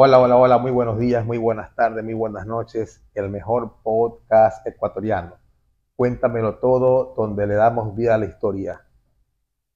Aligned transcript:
Hola, 0.00 0.20
hola, 0.20 0.36
hola, 0.36 0.58
muy 0.58 0.70
buenos 0.70 0.96
días, 0.96 1.26
muy 1.26 1.38
buenas 1.38 1.74
tardes, 1.74 2.04
muy 2.04 2.14
buenas 2.14 2.46
noches. 2.46 3.02
El 3.14 3.30
mejor 3.30 3.78
podcast 3.82 4.64
ecuatoriano. 4.64 5.32
Cuéntamelo 5.96 6.58
todo, 6.58 7.14
donde 7.16 7.48
le 7.48 7.56
damos 7.56 7.96
vida 7.96 8.14
a 8.14 8.18
la 8.18 8.26
historia. 8.26 8.86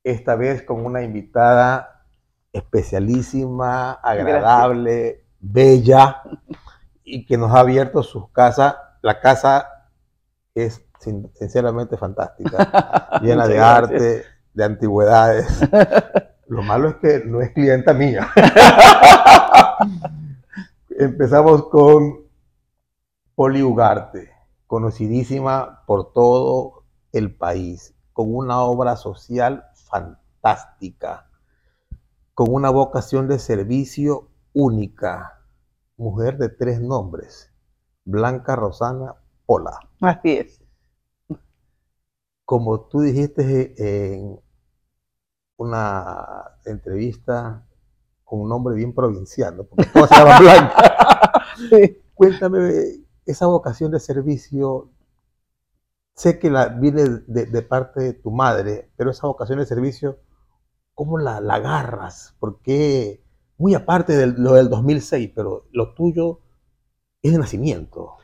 Esta 0.04 0.36
vez 0.36 0.62
con 0.62 0.86
una 0.86 1.02
invitada 1.02 2.04
especialísima, 2.52 3.94
agradable, 3.94 5.24
bella 5.40 6.22
y 7.02 7.26
que 7.26 7.36
nos 7.36 7.52
ha 7.52 7.58
abierto 7.58 8.04
sus 8.04 8.30
casas. 8.30 8.76
La 9.00 9.18
casa 9.18 9.66
es 10.54 10.86
sinceramente 11.00 11.96
fantástica, 11.96 13.10
llena 13.22 13.48
de 13.48 13.58
arte, 13.58 14.24
de 14.54 14.64
antigüedades. 14.64 15.68
Lo 16.46 16.62
malo 16.62 16.90
es 16.90 16.94
que 16.98 17.24
no 17.26 17.40
es 17.40 17.50
clienta 17.50 17.92
mía. 17.92 18.28
Empezamos 20.90 21.68
con 21.68 22.20
Poli 23.34 23.62
Ugarte, 23.62 24.30
conocidísima 24.66 25.84
por 25.86 26.12
todo 26.12 26.84
el 27.12 27.34
país, 27.34 27.94
con 28.12 28.34
una 28.34 28.60
obra 28.60 28.96
social 28.96 29.64
fantástica, 29.74 31.28
con 32.34 32.52
una 32.52 32.70
vocación 32.70 33.28
de 33.28 33.38
servicio 33.38 34.28
única, 34.52 35.40
mujer 35.96 36.38
de 36.38 36.48
tres 36.48 36.80
nombres, 36.80 37.50
Blanca 38.04 38.56
Rosana 38.56 39.14
Pola. 39.46 39.78
Así 40.00 40.32
es. 40.32 40.62
Como 42.44 42.80
tú 42.80 43.00
dijiste 43.00 43.74
en 44.14 44.40
una 45.56 46.58
entrevista 46.64 47.66
con 48.32 48.40
un 48.40 48.48
nombre 48.48 48.74
bien 48.74 48.94
provinciano, 48.94 49.64
porque 49.64 49.90
todo 49.92 50.06
se 50.06 50.14
llama 50.14 50.40
Blanca. 50.40 51.44
Cuéntame 52.14 52.72
esa 53.26 53.46
vocación 53.46 53.90
de 53.90 54.00
servicio. 54.00 54.88
Sé 56.14 56.38
que 56.38 56.48
la 56.48 56.68
viene 56.68 57.02
de, 57.26 57.60
parte 57.60 58.00
de 58.00 58.12
tu 58.14 58.30
madre, 58.30 58.90
pero 58.96 59.10
esa 59.10 59.26
vocación 59.26 59.58
de 59.58 59.66
servicio, 59.66 60.18
¿cómo 60.94 61.18
la, 61.18 61.42
la 61.42 61.56
agarras? 61.56 62.34
Porque 62.40 63.22
muy 63.58 63.74
aparte 63.74 64.16
de 64.16 64.28
lo 64.28 64.54
del 64.54 64.70
2006, 64.70 65.30
pero 65.34 65.66
lo 65.70 65.92
tuyo 65.92 66.40
es 67.20 67.32
de 67.32 67.38
nacimiento. 67.38 68.14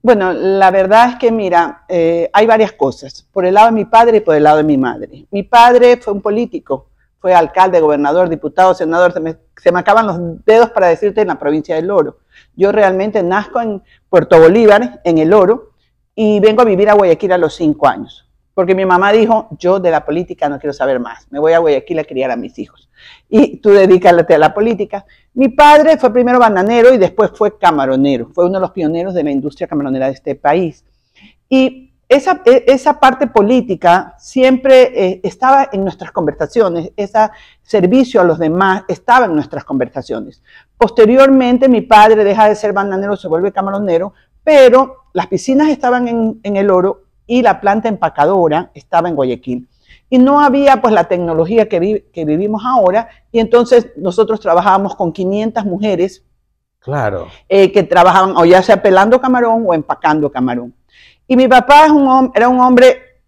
Bueno, 0.00 0.32
la 0.32 0.70
verdad 0.70 1.08
es 1.08 1.16
que, 1.16 1.32
mira, 1.32 1.84
eh, 1.88 2.30
hay 2.32 2.46
varias 2.46 2.70
cosas, 2.70 3.28
por 3.32 3.44
el 3.44 3.54
lado 3.54 3.66
de 3.66 3.72
mi 3.72 3.84
padre 3.84 4.18
y 4.18 4.20
por 4.20 4.36
el 4.36 4.44
lado 4.44 4.58
de 4.58 4.62
mi 4.62 4.78
madre. 4.78 5.26
Mi 5.32 5.42
padre 5.42 5.96
fue 5.96 6.12
un 6.12 6.22
político, 6.22 6.90
fue 7.26 7.34
alcalde, 7.34 7.80
gobernador, 7.80 8.28
diputado, 8.28 8.72
senador, 8.72 9.12
se 9.12 9.18
me, 9.18 9.34
se 9.56 9.72
me 9.72 9.80
acaban 9.80 10.06
los 10.06 10.44
dedos 10.44 10.70
para 10.70 10.86
decirte 10.86 11.22
en 11.22 11.26
la 11.26 11.40
provincia 11.40 11.74
del 11.74 11.90
Oro. 11.90 12.18
Yo 12.54 12.70
realmente 12.70 13.20
nazco 13.20 13.60
en 13.60 13.82
Puerto 14.08 14.38
Bolívar, 14.38 15.00
en 15.02 15.18
el 15.18 15.32
Oro, 15.32 15.72
y 16.14 16.38
vengo 16.38 16.62
a 16.62 16.64
vivir 16.64 16.88
a 16.88 16.94
Guayaquil 16.94 17.32
a 17.32 17.38
los 17.38 17.56
cinco 17.56 17.88
años 17.88 18.28
porque 18.54 18.76
mi 18.76 18.86
mamá 18.86 19.12
dijo, 19.12 19.48
yo 19.58 19.80
de 19.80 19.90
la 19.90 20.06
política 20.06 20.48
no 20.48 20.58
quiero 20.58 20.72
saber 20.72 21.00
más, 21.00 21.26
me 21.30 21.38
voy 21.38 21.52
a 21.52 21.58
Guayaquil 21.58 21.98
a 21.98 22.04
criar 22.04 22.30
a 22.30 22.36
mis 22.36 22.58
hijos. 22.58 22.88
Y 23.28 23.58
tú 23.58 23.68
dedícate 23.68 24.34
a 24.34 24.38
la 24.38 24.54
política. 24.54 25.04
Mi 25.34 25.48
padre 25.48 25.98
fue 25.98 26.10
primero 26.10 26.38
bananero 26.38 26.94
y 26.94 26.96
después 26.96 27.32
fue 27.34 27.58
camaronero, 27.58 28.30
fue 28.32 28.46
uno 28.46 28.54
de 28.54 28.60
los 28.60 28.70
pioneros 28.70 29.12
de 29.12 29.24
la 29.24 29.30
industria 29.30 29.66
camaronera 29.66 30.06
de 30.06 30.12
este 30.12 30.36
país. 30.36 30.86
Y 31.50 31.85
esa, 32.08 32.42
e, 32.44 32.64
esa 32.68 33.00
parte 33.00 33.26
política 33.26 34.14
siempre 34.18 34.92
eh, 34.94 35.20
estaba 35.22 35.68
en 35.72 35.82
nuestras 35.82 36.12
conversaciones, 36.12 36.92
ese 36.96 37.30
servicio 37.62 38.20
a 38.20 38.24
los 38.24 38.38
demás 38.38 38.84
estaba 38.88 39.26
en 39.26 39.34
nuestras 39.34 39.64
conversaciones. 39.64 40.42
Posteriormente 40.78 41.68
mi 41.68 41.80
padre 41.80 42.24
deja 42.24 42.48
de 42.48 42.54
ser 42.54 42.72
bananero, 42.72 43.16
se 43.16 43.28
vuelve 43.28 43.52
camaronero, 43.52 44.12
pero 44.44 45.06
las 45.12 45.26
piscinas 45.26 45.68
estaban 45.68 46.06
en, 46.08 46.40
en 46.42 46.56
el 46.56 46.70
oro 46.70 47.06
y 47.26 47.42
la 47.42 47.60
planta 47.60 47.88
empacadora 47.88 48.70
estaba 48.74 49.08
en 49.08 49.16
Guayaquil. 49.16 49.68
Y 50.08 50.18
no 50.18 50.40
había 50.40 50.80
pues 50.80 50.94
la 50.94 51.04
tecnología 51.04 51.68
que, 51.68 52.06
que 52.12 52.24
vivimos 52.24 52.62
ahora 52.64 53.08
y 53.32 53.40
entonces 53.40 53.88
nosotros 53.96 54.38
trabajábamos 54.38 54.94
con 54.94 55.12
500 55.12 55.64
mujeres 55.64 56.24
claro. 56.78 57.26
Eh, 57.48 57.72
que 57.72 57.82
trabajaban 57.82 58.36
o 58.36 58.44
ya 58.44 58.62
sea 58.62 58.80
pelando 58.80 59.20
camarón 59.20 59.64
o 59.66 59.74
empacando 59.74 60.30
camarón. 60.30 60.72
Y 61.26 61.36
mi 61.36 61.48
papá 61.48 61.86
es 61.86 61.90
un, 61.90 62.30
era 62.34 62.48
un 62.48 62.60
hombre 62.60 63.20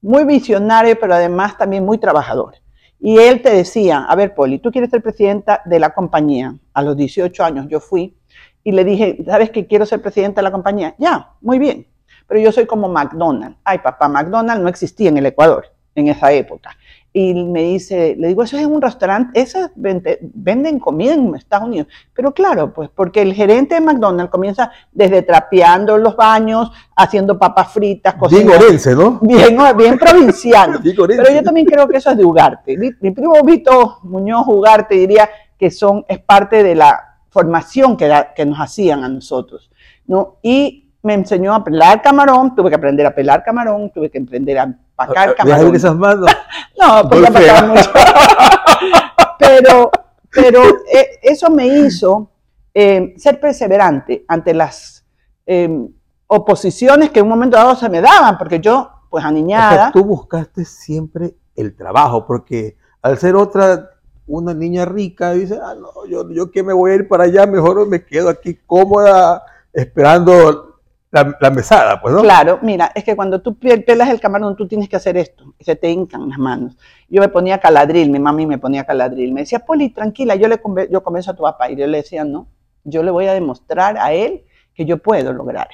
muy 0.00 0.24
visionario, 0.24 0.98
pero 0.98 1.14
además 1.14 1.56
también 1.56 1.84
muy 1.84 1.98
trabajador. 1.98 2.54
Y 3.00 3.18
él 3.18 3.42
te 3.42 3.50
decía, 3.50 4.04
a 4.08 4.14
ver, 4.16 4.34
Poli, 4.34 4.58
tú 4.58 4.70
quieres 4.70 4.90
ser 4.90 5.02
presidenta 5.02 5.62
de 5.64 5.78
la 5.78 5.90
compañía. 5.94 6.54
A 6.74 6.82
los 6.82 6.96
18 6.96 7.44
años 7.44 7.66
yo 7.68 7.80
fui 7.80 8.16
y 8.64 8.72
le 8.72 8.84
dije, 8.84 9.18
¿sabes 9.24 9.50
que 9.50 9.66
quiero 9.66 9.86
ser 9.86 10.02
presidenta 10.02 10.40
de 10.40 10.44
la 10.44 10.52
compañía? 10.52 10.94
Ya, 10.98 11.32
muy 11.40 11.58
bien 11.58 11.86
pero 12.28 12.40
yo 12.40 12.52
soy 12.52 12.66
como 12.66 12.88
McDonald's. 12.88 13.58
Ay, 13.64 13.78
papá, 13.78 14.06
McDonald's 14.08 14.62
no 14.62 14.68
existía 14.68 15.08
en 15.08 15.16
el 15.16 15.26
Ecuador 15.26 15.66
en 15.94 16.08
esa 16.08 16.30
época. 16.30 16.76
Y 17.20 17.34
me 17.34 17.62
dice, 17.62 18.14
le 18.16 18.28
digo, 18.28 18.44
eso 18.44 18.56
es 18.56 18.64
un 18.64 18.80
restaurante, 18.80 19.40
esas 19.40 19.72
venden 19.74 20.78
comida 20.78 21.14
en 21.14 21.34
Estados 21.34 21.66
Unidos. 21.66 21.88
Pero 22.14 22.32
claro, 22.32 22.72
pues 22.72 22.90
porque 22.94 23.20
el 23.22 23.34
gerente 23.34 23.74
de 23.74 23.80
McDonald's 23.80 24.30
comienza 24.30 24.70
desde 24.92 25.22
trapeando 25.22 25.98
los 25.98 26.14
baños, 26.14 26.70
haciendo 26.94 27.36
papas 27.36 27.72
fritas, 27.72 28.14
cocinando. 28.14 28.52
Bien 28.52 28.62
orense, 28.62 28.94
¿no? 28.94 29.18
Bien, 29.20 29.58
bien 29.76 29.98
provinciano. 29.98 30.78
Pero 30.84 31.34
yo 31.34 31.42
también 31.42 31.66
creo 31.66 31.88
que 31.88 31.96
eso 31.96 32.12
es 32.12 32.16
de 32.16 32.24
Ugarte. 32.24 32.78
Mi, 32.78 33.10
primo 33.10 33.34
Vito 33.42 33.98
Muñoz 34.04 34.46
Ugarte 34.46 34.94
diría 34.94 35.28
que 35.58 35.72
son, 35.72 36.04
es 36.06 36.20
parte 36.20 36.62
de 36.62 36.76
la 36.76 37.16
formación 37.30 37.96
que, 37.96 38.08
que 38.36 38.46
nos 38.46 38.60
hacían 38.60 39.02
a 39.02 39.08
nosotros. 39.08 39.72
¿no? 40.06 40.36
Y 40.40 40.88
me 41.02 41.14
enseñó 41.14 41.52
a 41.52 41.64
pelar 41.64 42.00
camarón, 42.00 42.54
tuve 42.54 42.68
que 42.68 42.76
aprender 42.76 43.06
a 43.06 43.12
pelar 43.12 43.42
camarón, 43.42 43.90
tuve 43.90 44.08
que 44.08 44.18
aprender 44.18 44.56
a 44.60 44.72
empacar 44.98 45.34
camarón. 45.34 45.74
esas 45.74 45.96
manos? 45.96 46.30
no, 46.80 47.08
pues 47.08 47.46
ya 47.46 47.62
mucho. 47.64 47.90
pero, 49.38 49.90
pero 50.30 50.62
eh, 50.92 51.18
eso 51.22 51.50
me 51.50 51.66
hizo 51.66 52.30
eh, 52.74 53.14
ser 53.16 53.40
perseverante 53.40 54.24
ante 54.28 54.54
las 54.54 55.04
em, 55.46 55.88
oposiciones 56.26 57.10
que 57.10 57.20
en 57.20 57.26
un 57.26 57.30
momento 57.30 57.56
dado 57.56 57.76
se 57.76 57.88
me 57.88 58.00
daban, 58.00 58.36
porque 58.36 58.60
yo, 58.60 58.90
pues 59.10 59.24
aniñada. 59.24 59.92
tú 59.92 60.04
buscaste 60.04 60.64
siempre 60.64 61.34
el 61.56 61.74
trabajo, 61.74 62.26
porque 62.26 62.76
al 63.02 63.18
ser 63.18 63.36
otra, 63.36 63.90
una 64.26 64.52
niña 64.52 64.84
rica, 64.84 65.32
dice, 65.32 65.58
ah, 65.62 65.74
no, 65.74 66.06
yo, 66.06 66.28
yo 66.30 66.50
que 66.50 66.62
me 66.62 66.72
voy 66.72 66.92
a 66.92 66.94
ir 66.96 67.08
para 67.08 67.24
allá, 67.24 67.46
mejor 67.46 67.86
me 67.88 68.04
quedo 68.04 68.28
aquí 68.28 68.58
cómoda 68.66 69.42
esperando 69.72 70.67
la, 71.10 71.50
mesada, 71.50 72.00
pues, 72.00 72.14
¿no? 72.14 72.22
Claro, 72.22 72.58
mira, 72.62 72.92
es 72.94 73.02
que 73.02 73.16
cuando 73.16 73.40
tú 73.40 73.58
pelas 73.58 74.10
el 74.10 74.20
camarón, 74.20 74.56
tú 74.56 74.68
tienes 74.68 74.88
que 74.88 74.96
hacer 74.96 75.16
esto, 75.16 75.54
se 75.58 75.74
te 75.74 75.90
hincan 75.90 76.28
las 76.28 76.38
manos. 76.38 76.76
Yo 77.08 77.22
me 77.22 77.28
ponía 77.28 77.58
caladril, 77.58 78.10
mi 78.10 78.18
mami 78.18 78.46
me 78.46 78.58
ponía 78.58 78.84
caladril, 78.84 79.32
me 79.32 79.40
decía, 79.40 79.60
Poli, 79.60 79.90
tranquila, 79.90 80.34
yo 80.34 80.48
le 80.48 80.60
yo 80.90 81.02
comienzo 81.02 81.30
a 81.30 81.34
tu 81.34 81.42
papá, 81.42 81.70
y 81.70 81.76
yo 81.76 81.86
le 81.86 81.98
decía, 81.98 82.24
no, 82.24 82.48
yo 82.84 83.02
le 83.02 83.10
voy 83.10 83.26
a 83.26 83.32
demostrar 83.32 83.96
a 83.96 84.12
él 84.12 84.44
que 84.74 84.84
yo 84.84 84.98
puedo 84.98 85.32
lograr. 85.32 85.68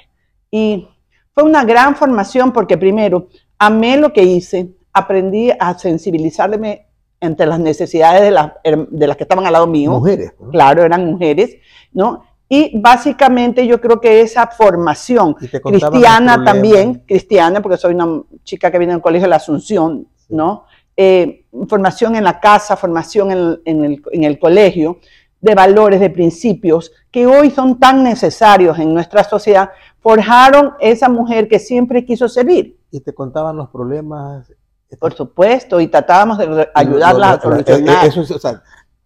Y 0.50 0.88
fue 1.32 1.42
una 1.42 1.64
gran 1.64 1.96
formación 1.96 2.52
porque 2.52 2.78
primero, 2.78 3.28
amé 3.58 3.96
lo 3.96 4.12
que 4.12 4.22
hice, 4.22 4.76
aprendí 4.92 5.50
a 5.58 5.76
sensibilizarme 5.76 6.86
entre 7.20 7.46
las 7.46 7.58
necesidades 7.58 8.22
de 8.22 9.06
las 9.06 9.16
que 9.16 9.24
estaban 9.24 9.46
al 9.46 9.52
lado 9.52 9.66
mío. 9.66 9.90
Mujeres. 9.90 10.32
Claro, 10.52 10.84
eran 10.84 11.06
mujeres, 11.06 11.56
¿no? 11.92 12.22
Y 12.48 12.78
básicamente 12.78 13.66
yo 13.66 13.80
creo 13.80 14.00
que 14.00 14.20
esa 14.20 14.46
formación 14.46 15.34
cristiana 15.34 16.44
también, 16.44 17.02
cristiana, 17.06 17.62
porque 17.62 17.78
soy 17.78 17.94
una 17.94 18.22
chica 18.42 18.70
que 18.70 18.78
viene 18.78 18.92
del 18.92 19.02
colegio 19.02 19.24
de 19.24 19.30
la 19.30 19.36
Asunción, 19.36 20.06
¿no? 20.28 20.66
Eh, 20.96 21.46
formación 21.68 22.14
en 22.16 22.24
la 22.24 22.38
casa, 22.38 22.76
formación 22.76 23.32
en, 23.64 23.84
el, 23.84 24.02
en 24.12 24.24
el 24.24 24.38
colegio, 24.38 24.98
de 25.44 25.54
valores, 25.54 26.00
de 26.00 26.08
principios, 26.08 26.90
que 27.10 27.26
hoy 27.26 27.50
son 27.50 27.78
tan 27.78 28.02
necesarios 28.02 28.78
en 28.78 28.94
nuestra 28.94 29.24
sociedad, 29.24 29.70
forjaron 30.00 30.72
esa 30.80 31.10
mujer 31.10 31.48
que 31.48 31.58
siempre 31.58 32.04
quiso 32.06 32.28
servir. 32.30 32.78
Y 32.90 33.00
te 33.00 33.12
contaban 33.12 33.54
los 33.56 33.68
problemas. 33.68 34.50
Por 34.98 35.12
supuesto, 35.12 35.80
y 35.80 35.88
tratábamos 35.88 36.38
de 36.38 36.68
ayudarla 36.74 37.32
a 37.32 37.40
solucionar. 37.40 38.06
Eso, 38.06 38.20
o 38.22 38.38
sea, 38.38 38.62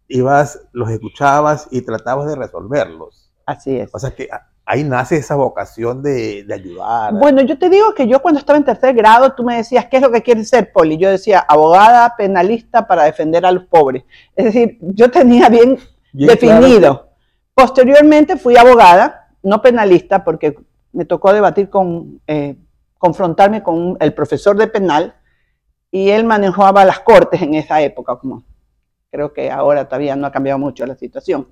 ibas, 0.07 0.61
los 0.73 0.91
escuchabas 0.91 1.67
y 1.71 1.83
tratabas 1.83 2.29
de 2.29 2.37
resolverlos. 2.37 3.28
Así 3.49 3.79
es. 3.79 3.89
O 3.95 3.99
sea 3.99 4.11
que 4.11 4.29
ahí 4.67 4.85
nace 4.85 5.17
esa 5.17 5.35
vocación 5.35 6.03
de, 6.03 6.47
ayudar. 6.53 7.15
Bueno, 7.15 7.41
yo 7.41 7.59
te 7.59 7.71
digo 7.71 7.95
que 7.95 8.07
yo 8.07 8.21
cuando 8.21 8.41
estaba 8.41 8.59
en 8.59 8.65
tercer 8.67 8.95
grado, 8.95 9.33
tú 9.33 9.43
me 9.43 9.57
decías, 9.57 9.87
¿qué 9.87 9.97
es 9.97 10.03
lo 10.03 10.11
que 10.11 10.23
quieres 10.23 10.51
ser, 10.51 10.71
Poli? 10.71 10.99
Yo 10.99 11.11
decía, 11.11 11.39
abogada 11.49 12.15
penalista 12.15 12.87
para 12.87 13.05
defender 13.05 13.47
a 13.47 13.53
los 13.53 13.65
pobres. 13.65 14.05
Es 14.37 14.45
decir, 14.45 14.77
yo 14.83 15.11
tenía 15.11 15.49
bien, 15.49 15.79
definido. 16.13 17.09
Posteriormente 17.55 18.37
fui 18.37 18.59
abogada, 18.59 19.31
no 19.43 19.63
penalista, 19.63 20.23
porque 20.23 20.55
me 20.93 21.07
tocó 21.07 21.33
debatir 21.33 21.71
con, 21.71 22.21
eh, 22.27 22.55
confrontarme 22.99 23.63
con 23.63 23.97
el 23.99 24.13
profesor 24.13 24.59
de 24.59 24.67
penal 24.67 25.17
y 25.91 26.11
él 26.11 26.25
manejaba 26.25 26.85
las 26.85 27.01
cortes 27.01 27.41
en 27.41 27.55
esa 27.55 27.81
época, 27.81 28.17
como 28.17 28.45
Creo 29.11 29.33
que 29.33 29.51
ahora 29.51 29.87
todavía 29.87 30.17
no 30.17 30.27
ha 30.27 30.33
cambiado 30.33 30.59
mucho 30.59 30.85
la 30.85 30.95
situación. 30.95 31.49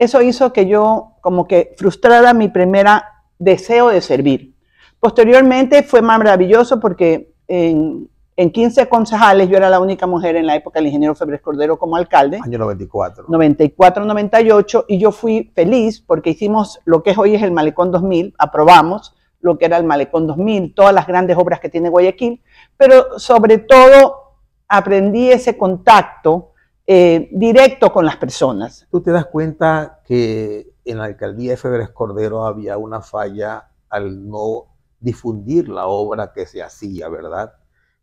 Eso 0.00 0.22
hizo 0.22 0.50
que 0.50 0.66
yo 0.66 1.12
como 1.20 1.46
que 1.46 1.74
frustrara 1.76 2.32
mi 2.32 2.48
primera 2.48 3.22
deseo 3.38 3.90
de 3.90 4.00
servir. 4.00 4.56
Posteriormente 4.98 5.82
fue 5.82 6.00
maravilloso 6.00 6.80
porque 6.80 7.34
en, 7.46 8.08
en 8.34 8.50
15 8.50 8.88
concejales 8.88 9.50
yo 9.50 9.58
era 9.58 9.68
la 9.68 9.78
única 9.78 10.06
mujer 10.06 10.36
en 10.36 10.46
la 10.46 10.56
época 10.56 10.78
del 10.78 10.86
ingeniero 10.86 11.14
Febres 11.14 11.42
Cordero 11.42 11.78
como 11.78 11.96
alcalde. 11.96 12.40
Año 12.42 12.56
94. 12.58 13.26
94, 13.28 14.04
98 14.06 14.86
y 14.88 14.98
yo 14.98 15.12
fui 15.12 15.52
feliz 15.54 16.00
porque 16.00 16.30
hicimos 16.30 16.80
lo 16.86 17.02
que 17.02 17.14
hoy 17.14 17.34
es 17.34 17.42
el 17.42 17.52
Malecón 17.52 17.92
2000, 17.92 18.34
aprobamos 18.38 19.14
lo 19.42 19.58
que 19.58 19.66
era 19.66 19.76
el 19.76 19.84
Malecón 19.84 20.26
2000, 20.26 20.74
todas 20.74 20.94
las 20.94 21.06
grandes 21.06 21.36
obras 21.36 21.60
que 21.60 21.68
tiene 21.68 21.90
Guayaquil, 21.90 22.40
pero 22.78 23.18
sobre 23.18 23.58
todo 23.58 24.38
aprendí 24.66 25.30
ese 25.30 25.58
contacto 25.58 26.52
eh, 26.86 27.28
directo 27.32 27.92
con 27.92 28.04
las 28.04 28.16
personas. 28.16 28.86
Tú 28.90 29.00
te 29.00 29.10
das 29.10 29.26
cuenta 29.26 30.00
que 30.04 30.74
en 30.84 30.98
la 30.98 31.04
alcaldía 31.04 31.52
de 31.52 31.56
Febres 31.56 31.90
Cordero 31.90 32.44
había 32.44 32.78
una 32.78 33.00
falla 33.00 33.70
al 33.88 34.28
no 34.28 34.66
difundir 34.98 35.68
la 35.68 35.86
obra 35.86 36.32
que 36.32 36.46
se 36.46 36.62
hacía, 36.62 37.08
¿verdad? 37.08 37.54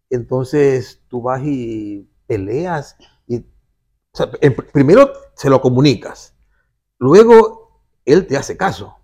Entonces 0.10 1.04
tú 1.08 1.22
vas 1.22 1.42
y 1.44 2.10
peleas 2.26 2.98
y 3.28 3.46
primero 4.74 5.12
se 5.36 5.50
lo 5.50 5.62
comunicas, 5.62 6.36
luego 6.98 7.84
él 8.06 8.26
te 8.26 8.38
hace 8.38 8.58
caso 8.58 8.96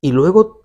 y 0.00 0.12
luego 0.12 0.62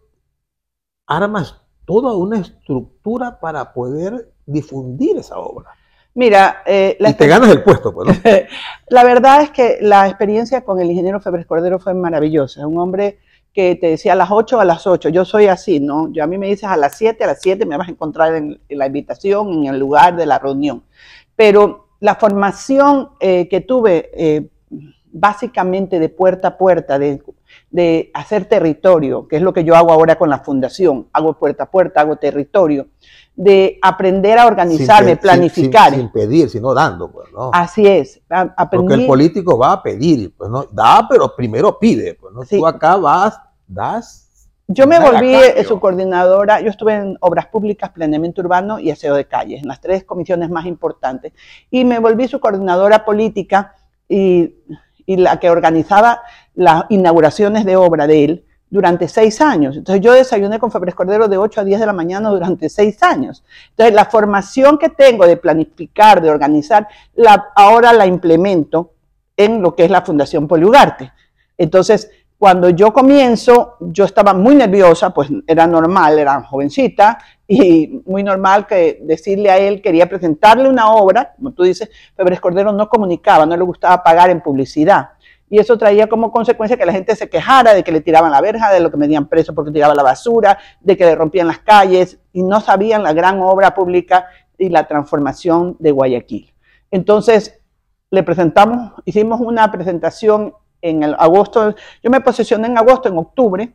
armas 1.07 1.61
toda 1.85 2.15
una 2.15 2.39
estructura 2.39 3.39
para 3.39 3.73
poder 3.73 4.33
difundir 4.45 5.17
esa 5.17 5.37
obra. 5.37 5.71
Mira, 6.15 6.63
eh, 6.65 6.97
y 6.97 7.13
te 7.13 7.27
ganas 7.27 7.49
el 7.49 7.61
puesto, 7.61 7.93
pues, 7.93 8.07
¿no? 8.07 8.13
la 8.87 9.03
verdad 9.03 9.41
es 9.41 9.51
que 9.51 9.77
la 9.81 10.07
experiencia 10.07 10.61
con 10.61 10.79
el 10.79 10.89
ingeniero 10.89 11.19
Febres 11.19 11.45
Cordero 11.45 11.77
fue 11.77 11.93
maravillosa. 11.93 12.65
Un 12.65 12.79
hombre 12.79 13.19
que 13.53 13.75
te 13.75 13.87
decía 13.87 14.13
a 14.13 14.15
las 14.15 14.31
8 14.31 14.59
a 14.59 14.65
las 14.65 14.87
8. 14.87 15.09
Yo 15.09 15.25
soy 15.25 15.47
así, 15.47 15.81
¿no? 15.81 16.11
Yo 16.13 16.23
a 16.23 16.27
mí 16.27 16.37
me 16.37 16.47
dices 16.47 16.69
a 16.69 16.77
las 16.77 16.97
7, 16.97 17.21
a 17.23 17.27
las 17.27 17.41
7 17.41 17.65
me 17.65 17.75
vas 17.75 17.89
a 17.89 17.91
encontrar 17.91 18.33
en, 18.33 18.59
la 18.69 18.87
invitación, 18.87 19.65
en 19.65 19.73
el 19.73 19.79
lugar 19.79 20.15
de 20.15 20.25
la 20.25 20.39
reunión. 20.39 20.83
Pero 21.35 21.87
la 21.99 22.15
formación 22.15 23.09
eh, 23.19 23.49
que 23.49 23.59
tuve 23.59 24.09
eh, 24.13 24.47
básicamente 25.11 25.99
de 25.99 26.07
puerta 26.07 26.49
a 26.49 26.57
puerta, 26.57 26.97
de, 26.97 27.21
de, 27.69 28.11
hacer 28.13 28.45
territorio, 28.45 29.27
que 29.27 29.37
es 29.37 29.41
lo 29.41 29.53
que 29.53 29.63
yo 29.63 29.75
hago 29.75 29.91
ahora 29.91 30.17
con 30.17 30.29
la 30.29 30.39
fundación, 30.39 31.07
hago 31.13 31.33
puerta 31.33 31.63
a 31.63 31.71
puerta, 31.71 32.01
hago 32.01 32.15
territorio, 32.15 32.87
de 33.35 33.79
aprender 33.81 34.37
a 34.37 34.47
organizarme, 34.47 35.17
planificar. 35.17 35.93
Sin, 35.93 36.09
pedir, 36.09 36.49
sino 36.49 36.73
dando, 36.73 37.11
pues, 37.11 37.31
¿no? 37.33 37.51
Así 37.53 37.85
es. 37.85 38.21
Porque 38.71 38.93
el 38.93 39.05
político 39.05 39.57
va 39.57 39.73
a 39.73 39.83
pedir, 39.83 40.33
pues, 40.37 40.49
¿no? 40.49 40.63
Da, 40.71 41.05
pero 41.09 41.35
primero 41.35 41.77
pide, 41.77 42.15
pues, 42.15 42.33
¿no? 42.33 42.43
Tú 42.45 42.65
acá 42.65 42.95
vas, 42.95 43.39
das. 43.67 44.49
Yo 44.67 44.87
me 44.87 44.99
volví 44.99 45.35
su 45.67 45.79
coordinadora, 45.79 46.59
yo 46.59 46.69
estuve 46.69 46.95
en 46.95 47.17
Obras 47.19 47.45
Públicas, 47.47 47.91
Planeamiento 47.91 48.41
Urbano 48.41 48.79
y 48.79 48.89
Aseo 48.89 49.13
de 49.13 49.25
Calles, 49.25 49.61
en 49.61 49.67
las 49.67 49.79
tres 49.79 50.03
comisiones 50.03 50.49
más 50.49 50.65
importantes, 50.65 51.33
y 51.69 51.85
me 51.85 51.99
volví 51.99 52.27
su 52.27 52.39
coordinadora 52.39 53.05
política 53.05 53.75
y, 54.09 54.55
y 55.05 55.17
la 55.17 55.39
que 55.39 55.49
organizaba 55.49 56.21
las 56.55 56.83
inauguraciones 56.89 57.65
de 57.65 57.75
obra 57.75 58.07
de 58.07 58.23
él, 58.25 58.45
durante 58.69 59.07
seis 59.07 59.41
años. 59.41 59.77
Entonces 59.77 60.03
yo 60.03 60.13
desayuné 60.13 60.59
con 60.59 60.71
Febres 60.71 60.95
Cordero 60.95 61.27
de 61.27 61.37
8 61.37 61.61
a 61.61 61.63
10 61.63 61.79
de 61.79 61.85
la 61.85 61.93
mañana 61.93 62.29
durante 62.29 62.69
seis 62.69 63.01
años. 63.03 63.43
Entonces 63.69 63.93
la 63.93 64.05
formación 64.05 64.77
que 64.77 64.89
tengo 64.89 65.25
de 65.25 65.37
planificar, 65.37 66.21
de 66.21 66.29
organizar, 66.29 66.87
la, 67.15 67.47
ahora 67.55 67.93
la 67.93 68.05
implemento 68.05 68.91
en 69.37 69.61
lo 69.61 69.75
que 69.75 69.85
es 69.85 69.91
la 69.91 70.01
Fundación 70.01 70.47
Poliugarte. 70.47 71.11
Entonces, 71.57 72.09
cuando 72.37 72.69
yo 72.69 72.91
comienzo, 72.91 73.77
yo 73.79 74.03
estaba 74.03 74.33
muy 74.33 74.55
nerviosa, 74.55 75.11
pues 75.11 75.29
era 75.47 75.65
normal, 75.67 76.19
era 76.19 76.41
jovencita, 76.43 77.17
y 77.47 78.01
muy 78.05 78.23
normal 78.23 78.65
que 78.67 78.99
decirle 79.01 79.49
a 79.51 79.57
él, 79.57 79.81
quería 79.81 80.09
presentarle 80.09 80.67
una 80.67 80.91
obra, 80.91 81.33
como 81.35 81.51
tú 81.51 81.63
dices, 81.63 81.89
Febres 82.15 82.39
Cordero 82.39 82.71
no 82.71 82.89
comunicaba, 82.89 83.45
no 83.45 83.55
le 83.55 83.63
gustaba 83.63 84.03
pagar 84.03 84.29
en 84.29 84.41
publicidad 84.41 85.09
y 85.49 85.59
eso 85.59 85.77
traía 85.77 86.07
como 86.07 86.31
consecuencia 86.31 86.77
que 86.77 86.85
la 86.85 86.91
gente 86.91 87.15
se 87.15 87.29
quejara 87.29 87.73
de 87.73 87.83
que 87.83 87.91
le 87.91 88.01
tiraban 88.01 88.31
la 88.31 88.41
verja, 88.41 88.73
de 88.73 88.79
lo 88.79 88.89
que 88.89 88.97
metían 88.97 89.27
preso 89.27 89.53
porque 89.53 89.71
tiraba 89.71 89.93
la 89.93 90.03
basura, 90.03 90.57
de 90.81 90.97
que 90.97 91.05
le 91.05 91.15
rompían 91.15 91.47
las 91.47 91.59
calles 91.59 92.19
y 92.33 92.43
no 92.43 92.59
sabían 92.61 93.03
la 93.03 93.13
gran 93.13 93.39
obra 93.41 93.73
pública 93.75 94.27
y 94.57 94.69
la 94.69 94.87
transformación 94.87 95.75
de 95.79 95.91
Guayaquil. 95.91 96.53
Entonces, 96.89 97.59
le 98.09 98.23
presentamos, 98.23 98.93
hicimos 99.05 99.39
una 99.39 99.71
presentación 99.71 100.53
en 100.81 101.03
el 101.03 101.15
agosto, 101.17 101.75
yo 102.01 102.09
me 102.09 102.21
posesioné 102.21 102.67
en 102.67 102.77
agosto, 102.77 103.09
en 103.09 103.17
octubre, 103.17 103.73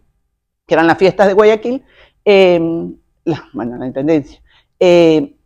que 0.66 0.74
eran 0.74 0.86
las 0.86 0.98
fiestas 0.98 1.28
de 1.28 1.34
Guayaquil, 1.34 1.84
em, 2.24 2.96
la, 3.24 3.48
bueno, 3.52 3.76
la 3.76 3.86
intendencia. 3.86 4.40
Eh, 4.78 5.36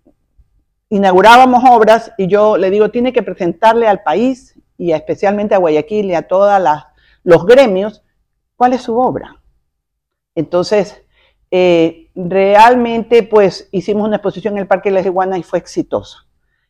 inaugurábamos 0.91 1.65
obras 1.69 2.13
y 2.19 2.27
yo 2.27 2.57
le 2.57 2.71
digo, 2.71 2.91
tiene 2.91 3.13
que 3.13 3.23
presentarle 3.23 3.89
al 3.89 4.03
país 4.03 4.59
y 4.79 4.93
especialmente 4.93 5.55
a 5.55 5.59
Guayaquil 5.59 6.07
y 6.07 6.15
a 6.15 6.29
todos 6.29 6.61
los 7.23 7.47
gremios, 7.47 8.03
cuál 8.57 8.73
es 8.73 8.83
su 8.83 8.99
obra. 8.99 9.41
Entonces, 10.35 11.03
eh, 11.51 12.11
realmente 12.15 13.23
pues 13.23 13.69
hicimos 13.71 14.07
una 14.07 14.17
exposición 14.17 14.55
en 14.55 14.61
el 14.61 14.67
Parque 14.67 14.89
de 14.91 14.97
las 14.97 15.07
Iguanas 15.07 15.39
y 15.39 15.43
fue 15.43 15.59
exitosa. 15.59 16.27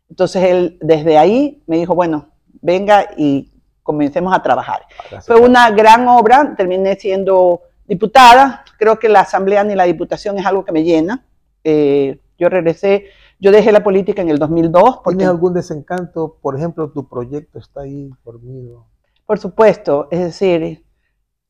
Entonces 0.08 0.44
él 0.44 0.78
desde 0.80 1.16
ahí 1.18 1.62
me 1.66 1.78
dijo, 1.78 1.94
bueno, 1.94 2.28
venga 2.60 3.08
y 3.16 3.50
comencemos 3.82 4.34
a 4.34 4.42
trabajar. 4.42 4.82
Fue 5.24 5.36
una 5.36 5.70
gran 5.70 6.06
obra, 6.08 6.54
terminé 6.56 6.96
siendo 6.96 7.62
diputada, 7.86 8.64
creo 8.78 8.98
que 8.98 9.08
la 9.08 9.20
asamblea 9.20 9.64
ni 9.64 9.74
la 9.74 9.84
diputación 9.84 10.38
es 10.38 10.46
algo 10.46 10.64
que 10.64 10.72
me 10.72 10.84
llena. 10.84 11.24
Eh, 11.62 12.20
yo 12.38 12.48
regresé 12.48 13.06
yo 13.44 13.52
dejé 13.52 13.72
la 13.72 13.82
política 13.82 14.22
en 14.22 14.30
el 14.30 14.38
2002. 14.38 15.02
¿Tienes 15.08 15.28
algún 15.28 15.52
desencanto? 15.52 16.38
Por 16.40 16.56
ejemplo, 16.56 16.90
tu 16.90 17.06
proyecto 17.08 17.58
está 17.58 17.82
ahí 17.82 18.10
dormido. 18.24 18.86
Por 19.26 19.38
supuesto, 19.38 20.08
es 20.10 20.20
decir, 20.20 20.84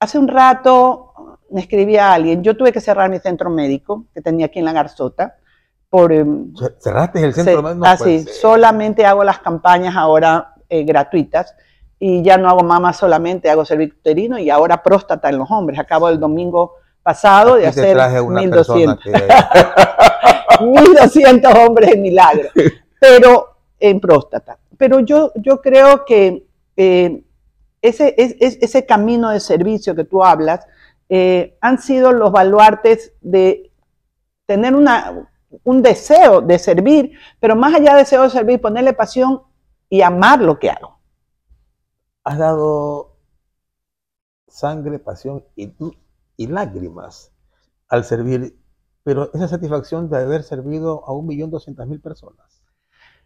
hace 0.01 0.19
un 0.19 0.27
rato 0.27 1.13
me 1.51 1.61
escribía 1.61 2.13
alguien, 2.13 2.43
yo 2.43 2.57
tuve 2.57 2.73
que 2.73 2.81
cerrar 2.81 3.11
mi 3.11 3.21
centro 3.21 3.49
médico 3.49 4.07
que 4.13 4.21
tenía 4.21 4.47
aquí 4.47 4.59
en 4.59 4.65
la 4.65 4.73
Garzota. 4.73 5.37
Por, 5.89 6.13
em, 6.13 6.53
¿Cerraste 6.81 7.23
el 7.23 7.33
centro 7.33 7.63
médico? 7.63 7.85
ah, 7.87 7.97
sí, 7.97 8.25
solamente 8.25 9.07
hago 9.07 9.23
las 9.23 9.39
campañas 9.39 9.95
ahora 9.95 10.55
eh, 10.69 10.83
gratuitas 10.83 11.55
y 12.07 12.21
ya 12.21 12.37
no 12.37 12.51
hago 12.51 12.63
mama 12.63 12.93
solamente, 12.93 13.49
hago 13.49 13.65
servicio 13.65 13.97
uterino 13.99 14.39
y 14.39 14.51
ahora 14.51 14.83
próstata 14.83 15.31
en 15.31 15.39
los 15.39 15.51
hombres. 15.51 15.79
Acabo 15.79 16.11
el 16.11 16.21
domingo 16.21 16.75
pasado 17.03 17.55
de 17.55 17.67
hacer 17.67 17.97
1200. 17.97 19.03
1200 20.61 21.55
hombres 21.67 21.93
en 21.93 22.03
milagro, 22.03 22.51
pero 23.01 23.57
en 23.81 24.01
próstata. 24.01 24.59
Pero 24.77 25.01
yo, 25.01 25.33
yo 25.37 25.63
creo 25.63 26.05
que 26.05 26.45
eh, 26.77 27.23
ese, 27.81 28.15
ese 28.19 28.85
camino 28.85 29.31
de 29.31 29.41
servicio 29.41 29.95
que 29.95 30.05
tú 30.05 30.23
hablas 30.23 30.61
eh, 31.09 31.57
han 31.63 31.79
sido 31.79 32.13
los 32.13 32.31
baluartes 32.31 33.15
de 33.23 33.71
tener 34.45 34.75
una, 34.75 35.27
un 35.63 35.81
deseo 35.81 36.43
de 36.43 36.59
servir, 36.59 37.13
pero 37.41 37.57
más 37.57 37.75
allá 37.75 37.93
de 37.93 38.01
deseo 38.01 38.25
de 38.25 38.29
servir, 38.29 38.61
ponerle 38.61 38.93
pasión 38.93 39.41
y 39.89 40.03
amar 40.03 40.43
lo 40.43 40.59
que 40.59 40.69
hago. 40.69 40.94
Has 42.25 42.39
dado 42.39 43.19
sangre, 44.49 44.99
pasión 44.99 45.45
y, 45.57 45.73
y 46.37 46.47
lágrimas 46.47 47.33
al 47.89 48.05
servir 48.05 48.59
pero 49.05 49.31
esa 49.35 49.47
satisfacción 49.47 50.09
de 50.09 50.17
haber 50.17 50.43
servido 50.43 51.07
a 51.07 51.13
un 51.13 51.27
millón 51.27 51.51
doscientas 51.51 51.87
mil 51.87 52.01
personas. 52.01 52.63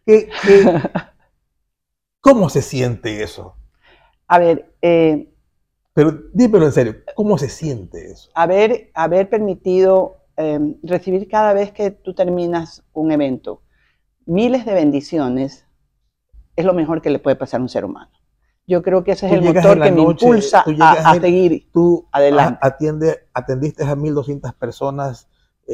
¿Qué, 0.05 0.29
cómo 2.19 2.49
se 2.49 2.61
siente 2.61 3.23
eso? 3.23 3.55
A 4.27 4.39
ver, 4.39 4.75
eh, 4.81 5.33
pero 5.93 6.11
dímelo 6.33 6.65
en 6.65 6.71
serio, 6.73 6.95
¿cómo 7.15 7.37
se 7.37 7.47
siente 7.49 8.11
eso? 8.11 8.29
Haber, 8.35 8.91
haber 8.93 9.29
permitido 9.29 10.17
em, 10.35 10.75
recibir 10.83 11.29
cada 11.29 11.53
vez 11.53 11.71
que 11.71 11.91
tú 11.91 12.13
terminas 12.13 12.83
un 12.93 13.11
evento 13.11 13.63
miles 14.25 14.65
de 14.65 14.73
bendiciones 14.73 15.65
es 16.55 16.65
lo 16.65 16.73
mejor 16.73 17.01
que 17.01 17.09
le 17.09 17.19
puede 17.19 17.35
pasar 17.35 17.61
a 17.61 17.63
un 17.63 17.69
ser 17.69 17.83
humano. 17.85 18.11
Yo 18.69 18.83
creo 18.83 19.03
que 19.03 19.13
ese 19.13 19.25
es 19.25 19.33
el 19.33 19.41
motor 19.41 19.81
que 19.81 19.91
me 19.91 20.01
impulsa 20.03 20.63
a, 20.79 21.19
seguir 21.19 21.69
tú 21.73 22.07
adelante. 22.11 22.59
Atiende, 22.61 23.27
atendiste 23.33 23.83
a 23.83 23.95
1.200 23.95 24.53
personas 24.53 25.27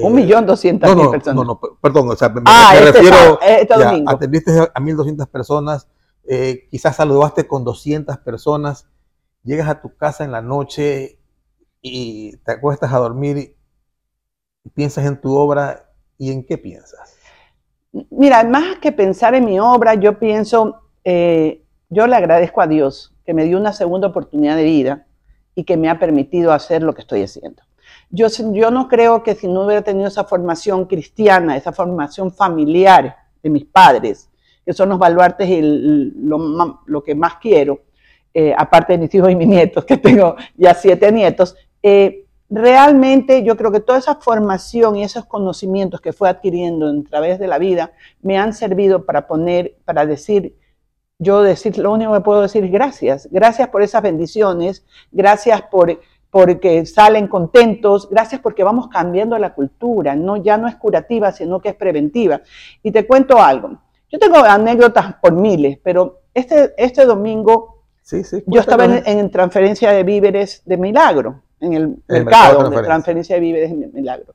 un 0.04 0.14
millón 0.14 0.46
doscientas 0.46 0.96
mil 0.96 1.10
personas. 1.10 1.36
No, 1.36 1.44
no, 1.44 1.60
perdón, 1.82 2.10
o 2.10 2.16
sea, 2.16 2.30
me, 2.30 2.42
ah, 2.46 2.74
este 2.76 2.92
refiero, 2.92 3.40
este 3.42 3.74
ya, 3.78 4.04
atendiste 4.08 4.52
a 4.74 4.80
mil 4.80 4.96
doscientas 4.96 5.28
personas, 5.28 5.90
eh, 6.26 6.68
quizás 6.70 6.96
saludaste 6.96 7.48
con 7.48 7.64
doscientas 7.64 8.18
personas, 8.18 8.88
llegas 9.44 9.68
a 9.70 9.82
tu 9.82 9.96
casa 9.96 10.24
en 10.24 10.32
la 10.32 10.42
noche 10.42 11.20
y 11.82 12.38
te 12.38 12.54
acuestas 12.54 12.94
a 12.94 12.98
dormir 12.98 13.58
y 14.64 14.70
piensas 14.70 15.06
en 15.06 15.20
tu 15.20 15.36
obra 15.36 15.92
y 16.18 16.32
en 16.32 16.46
qué 16.46 16.58
piensas. 16.58 17.18
Mira, 18.10 18.44
más 18.44 18.80
que 18.80 18.92
pensar 18.92 19.36
en 19.36 19.46
mi 19.46 19.60
obra, 19.60 19.96
yo 19.96 20.18
pienso 20.20 20.82
eh, 21.04 21.65
yo 21.90 22.08
le 22.08 22.16
agradezco 22.16 22.62
a 22.62 22.68
Dios 22.68 23.14
que 23.26 23.34
me 23.34 23.46
dio 23.46 23.58
una 23.58 23.74
segunda 23.74 24.08
oportunidad 24.08 24.56
de 24.56 24.64
vida 24.64 25.06
y 25.56 25.64
que 25.64 25.78
me 25.78 25.90
ha 25.90 26.00
permitido 26.00 26.52
hacer 26.52 26.84
lo 26.84 26.94
que 26.94 27.02
estoy 27.02 27.24
haciendo. 27.24 27.64
Yo, 28.10 28.30
no 28.72 28.88
creo 28.88 29.24
que 29.24 29.36
si 29.36 29.48
no 29.48 29.66
hubiera 29.66 29.82
tenido 29.82 30.08
esa 30.08 30.24
formación 30.24 30.86
cristiana, 30.86 31.58
esa 31.58 31.72
formación 31.72 32.32
familiar 32.32 33.16
de 33.42 33.50
mis 33.50 33.66
padres, 33.66 34.30
que 34.66 34.74
son 34.74 34.90
los 34.90 35.00
baluartes 35.00 35.50
y 35.50 35.62
lo, 35.62 36.80
lo, 36.86 37.04
que 37.04 37.16
más 37.16 37.36
quiero, 37.36 37.82
eh, 38.34 38.54
aparte 38.58 38.94
de 38.94 39.00
mis 39.00 39.14
hijos 39.14 39.32
y 39.32 39.36
mis 39.36 39.48
nietos, 39.48 39.86
que 39.86 39.98
tengo 39.98 40.36
ya 40.56 40.74
siete 40.74 41.12
nietos, 41.12 41.56
eh, 41.82 42.26
realmente 42.50 43.44
yo 43.44 43.58
creo 43.58 43.72
que 43.72 43.80
toda 43.80 44.00
esa 44.00 44.16
formación 44.16 44.96
y 44.96 45.04
esos 45.04 45.26
conocimientos 45.26 46.00
que 46.00 46.14
fue 46.14 46.30
adquiriendo 46.30 46.88
a 46.88 47.10
través 47.10 47.40
de 47.40 47.48
la 47.48 47.58
vida 47.58 47.94
me 48.22 48.38
han 48.38 48.54
servido 48.54 49.06
para 49.06 49.28
poner, 49.28 49.78
para 49.86 50.06
decir, 50.06 50.56
yo 51.18 51.42
decir, 51.42 51.78
lo 51.78 51.92
único 51.92 52.14
que 52.14 52.22
puedo 52.22 52.42
decir 52.42 52.64
es 52.66 52.72
gracias, 52.72 53.30
gracias 53.32 53.70
por 53.70 53.82
esas 53.82 54.02
bendiciones, 54.02 54.86
gracias 55.12 55.62
por 55.64 56.00
porque 56.30 56.86
salen 56.86 57.30
contentos, 57.30 58.10
gracias 58.10 58.42
porque 58.42 58.62
vamos 58.62 58.90
cambiando 58.90 59.38
la 59.38 59.54
cultura, 59.54 60.18
no 60.18 60.36
ya 60.36 60.58
no 60.58 60.68
es 60.68 60.76
curativa, 60.76 61.32
sino 61.32 61.62
que 61.62 61.70
es 61.70 61.76
preventiva. 61.76 62.42
Y 62.84 62.92
te 62.92 63.08
cuento 63.08 63.42
algo. 63.42 63.80
Yo 64.12 64.20
tengo 64.20 64.40
anécdotas 64.40 65.16
por 65.22 65.32
miles, 65.32 65.80
pero 65.82 66.24
este, 66.34 66.74
este 66.78 67.06
domingo 67.06 67.84
sí, 68.02 68.26
sí, 68.26 68.44
yo 68.48 68.60
estaba 68.60 68.84
en, 68.84 69.32
transferencia 69.32 69.92
de 69.94 70.04
víveres 70.04 70.62
de 70.66 70.76
milagro, 70.76 71.42
en 71.62 71.74
el, 71.74 71.96
mercado, 72.06 72.70
de 72.70 72.84
transferencia 72.84 73.36
de 73.36 73.40
víveres 73.40 73.70
de 73.70 73.88
milagro. 73.88 74.34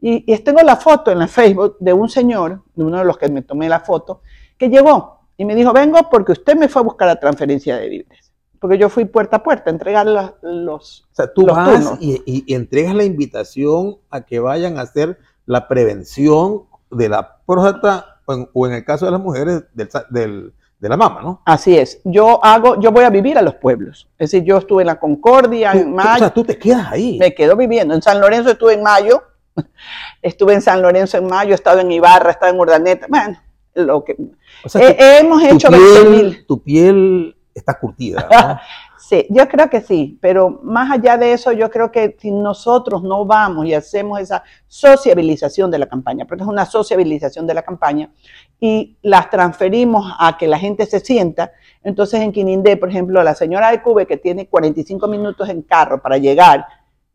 Y, 0.00 0.32
y 0.32 0.38
tengo 0.38 0.60
la 0.62 0.76
foto 0.76 1.10
en 1.10 1.18
la 1.18 1.26
Facebook 1.26 1.78
de 1.80 1.92
un 1.92 2.08
señor, 2.08 2.62
de 2.76 2.84
uno 2.84 2.98
de 2.98 3.04
los 3.04 3.18
que 3.18 3.28
me 3.28 3.42
tomé 3.42 3.68
la 3.68 3.80
foto, 3.80 4.20
que 4.56 4.68
llegó 4.68 5.19
y 5.40 5.46
me 5.46 5.54
dijo, 5.54 5.72
vengo 5.72 5.98
porque 6.10 6.32
usted 6.32 6.54
me 6.54 6.68
fue 6.68 6.80
a 6.80 6.84
buscar 6.84 7.08
la 7.08 7.18
transferencia 7.18 7.78
de 7.78 7.88
víveres. 7.88 8.30
Porque 8.58 8.76
yo 8.76 8.90
fui 8.90 9.06
puerta 9.06 9.38
a 9.38 9.42
puerta 9.42 9.70
a 9.70 9.72
entregar 9.72 10.06
los. 10.42 11.08
O 11.12 11.14
sea, 11.14 11.32
tú 11.32 11.46
vas 11.46 11.96
y, 11.98 12.44
entregas 12.52 12.94
la 12.94 13.04
invitación 13.04 13.96
a 14.10 14.20
que 14.20 14.38
vayan 14.38 14.76
a 14.76 14.82
hacer 14.82 15.18
la 15.46 15.66
prevención 15.66 16.64
de 16.90 17.08
la 17.08 17.38
próstata 17.46 18.20
o 18.52 18.66
en, 18.66 18.74
el 18.74 18.84
caso 18.84 19.06
de 19.06 19.12
las 19.12 19.20
mujeres 19.22 19.64
del, 20.10 20.52
de 20.78 20.88
la 20.90 20.98
mama, 20.98 21.22
¿no? 21.22 21.40
Así 21.46 21.74
es. 21.74 22.02
Yo 22.04 22.44
hago, 22.44 22.78
yo 22.78 22.92
voy 22.92 23.04
a 23.04 23.10
vivir 23.10 23.38
a 23.38 23.42
los 23.42 23.54
pueblos. 23.54 24.10
Es 24.18 24.30
decir, 24.30 24.46
yo 24.46 24.58
estuve 24.58 24.82
en 24.82 24.88
la 24.88 25.00
Concordia 25.00 25.72
en 25.72 25.94
mayo. 25.94 26.16
o 26.16 26.18
sea, 26.18 26.34
tú 26.34 26.44
te 26.44 26.58
quedas 26.58 26.92
ahí. 26.92 27.16
Me 27.18 27.34
quedo 27.34 27.56
viviendo. 27.56 27.94
En 27.94 28.02
San 28.02 28.20
Lorenzo 28.20 28.50
estuve 28.50 28.74
en 28.74 28.82
mayo. 28.82 29.22
Estuve 30.20 30.52
en 30.52 30.60
San 30.60 30.82
Lorenzo 30.82 31.16
en 31.16 31.26
mayo, 31.26 31.52
he 31.52 31.54
estado 31.54 31.80
en 31.80 31.90
Ibarra, 31.90 32.28
he 32.28 32.32
estado 32.32 32.52
en 32.52 32.60
Urdaneta. 32.60 33.06
Bueno, 33.08 33.38
lo 33.74 34.04
que 34.04 34.16
hemos 34.74 35.42
hecho 35.42 35.68
tu 35.68 36.44
Tu 36.46 36.62
piel 36.62 37.36
está 37.54 37.78
curtida. 37.78 38.28
¿no? 38.30 38.60
sí, 38.98 39.26
yo 39.28 39.48
creo 39.48 39.68
que 39.68 39.80
sí, 39.80 40.18
pero 40.20 40.60
más 40.62 40.90
allá 40.90 41.16
de 41.16 41.32
eso, 41.32 41.52
yo 41.52 41.70
creo 41.70 41.90
que 41.90 42.16
si 42.18 42.30
nosotros 42.30 43.02
no 43.02 43.24
vamos 43.24 43.66
y 43.66 43.74
hacemos 43.74 44.20
esa 44.20 44.42
sociabilización 44.66 45.70
de 45.70 45.78
la 45.78 45.86
campaña, 45.86 46.26
porque 46.26 46.42
es 46.42 46.48
una 46.48 46.66
sociabilización 46.66 47.46
de 47.46 47.54
la 47.54 47.62
campaña, 47.62 48.10
y 48.60 48.96
las 49.02 49.30
transferimos 49.30 50.12
a 50.18 50.36
que 50.36 50.46
la 50.46 50.58
gente 50.58 50.86
se 50.86 51.00
sienta, 51.00 51.52
entonces 51.82 52.20
en 52.20 52.32
Quinindé, 52.32 52.76
por 52.76 52.90
ejemplo, 52.90 53.22
la 53.22 53.34
señora 53.34 53.70
de 53.70 53.82
Cube 53.82 54.06
que 54.06 54.16
tiene 54.16 54.48
45 54.48 55.08
minutos 55.08 55.48
en 55.48 55.62
carro 55.62 56.00
para 56.00 56.18
llegar 56.18 56.66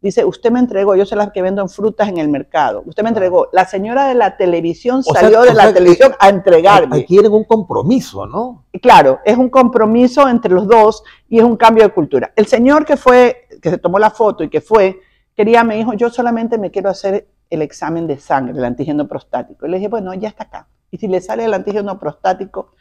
Dice, 0.06 0.24
usted 0.24 0.52
me 0.52 0.60
entregó, 0.60 0.96
yo 0.96 1.04
soy 1.04 1.18
la 1.18 1.32
que 1.32 1.42
vendo 1.42 1.64
en 1.64 1.68
frutas 1.68 2.08
en 2.08 2.20
el 2.20 2.30
mercado. 2.30 2.84
Usted 2.86 3.02
me 3.02 3.10
entregó. 3.10 3.50
La 3.52 3.66
señora 3.66 4.08
de 4.08 4.14
la 4.14 4.38
televisión 4.38 5.02
salió 5.02 5.42
de 5.42 5.56
la 5.56 5.74
televisión 5.74 6.14
a 6.20 6.30
entregarme. 6.30 7.04
Quieren 7.06 7.34
un 7.34 7.44
compromiso, 7.44 8.28
¿no? 8.28 8.66
Claro, 8.84 9.18
es 9.26 9.36
un 9.36 9.50
compromiso 9.50 10.30
entre 10.30 10.54
los 10.54 10.68
dos 10.68 11.04
y 11.28 11.40
es 11.40 11.44
un 11.44 11.58
cambio 11.58 11.84
de 11.86 11.90
cultura. 11.90 12.32
El 12.36 12.46
señor 12.46 12.86
que 12.86 12.98
fue, 12.98 13.48
que 13.60 13.72
se 13.72 13.80
tomó 13.80 13.98
la 13.98 14.12
foto 14.12 14.44
y 14.44 14.50
que 14.50 14.62
fue, 14.62 15.00
quería, 15.36 15.64
me 15.64 15.76
dijo, 15.76 15.94
yo 15.94 16.12
solamente 16.12 16.60
me 16.60 16.70
quiero 16.70 16.92
hacer 16.92 17.28
el 17.50 17.64
examen 17.64 18.06
de 18.06 18.20
sangre, 18.20 18.56
el 18.56 18.64
antígeno 18.64 19.08
prostático. 19.08 19.66
Y 19.66 19.72
le 19.72 19.78
dije, 19.78 19.90
bueno, 19.90 20.14
ya 20.14 20.28
está 20.28 20.44
acá. 20.44 20.68
Y 20.92 21.00
si 21.00 21.08
le 21.08 21.20
sale 21.20 21.46
el 21.46 21.54
antígeno 21.56 21.98
prostático, 21.98 22.74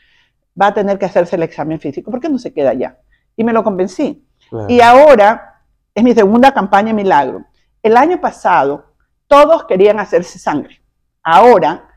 va 0.61 0.67
a 0.67 0.75
tener 0.75 0.99
que 0.99 1.07
hacerse 1.07 1.37
el 1.37 1.43
examen 1.43 1.81
físico. 1.81 2.11
¿Por 2.11 2.21
qué 2.21 2.29
no 2.29 2.37
se 2.37 2.53
queda 2.53 2.69
allá? 2.69 2.99
Y 3.35 3.45
me 3.45 3.55
lo 3.55 3.65
convencí. 3.65 4.27
Y 4.69 4.83
ahora 4.83 5.54
es 5.95 6.03
mi 6.03 6.15
segunda 6.15 6.53
campaña 6.53 6.93
Milagro. 6.93 7.45
El 7.83 7.97
año 7.97 8.21
pasado 8.21 8.85
todos 9.27 9.65
querían 9.65 10.01
hacerse 10.01 10.39
sangre. 10.39 10.81
Ahora, 11.23 11.89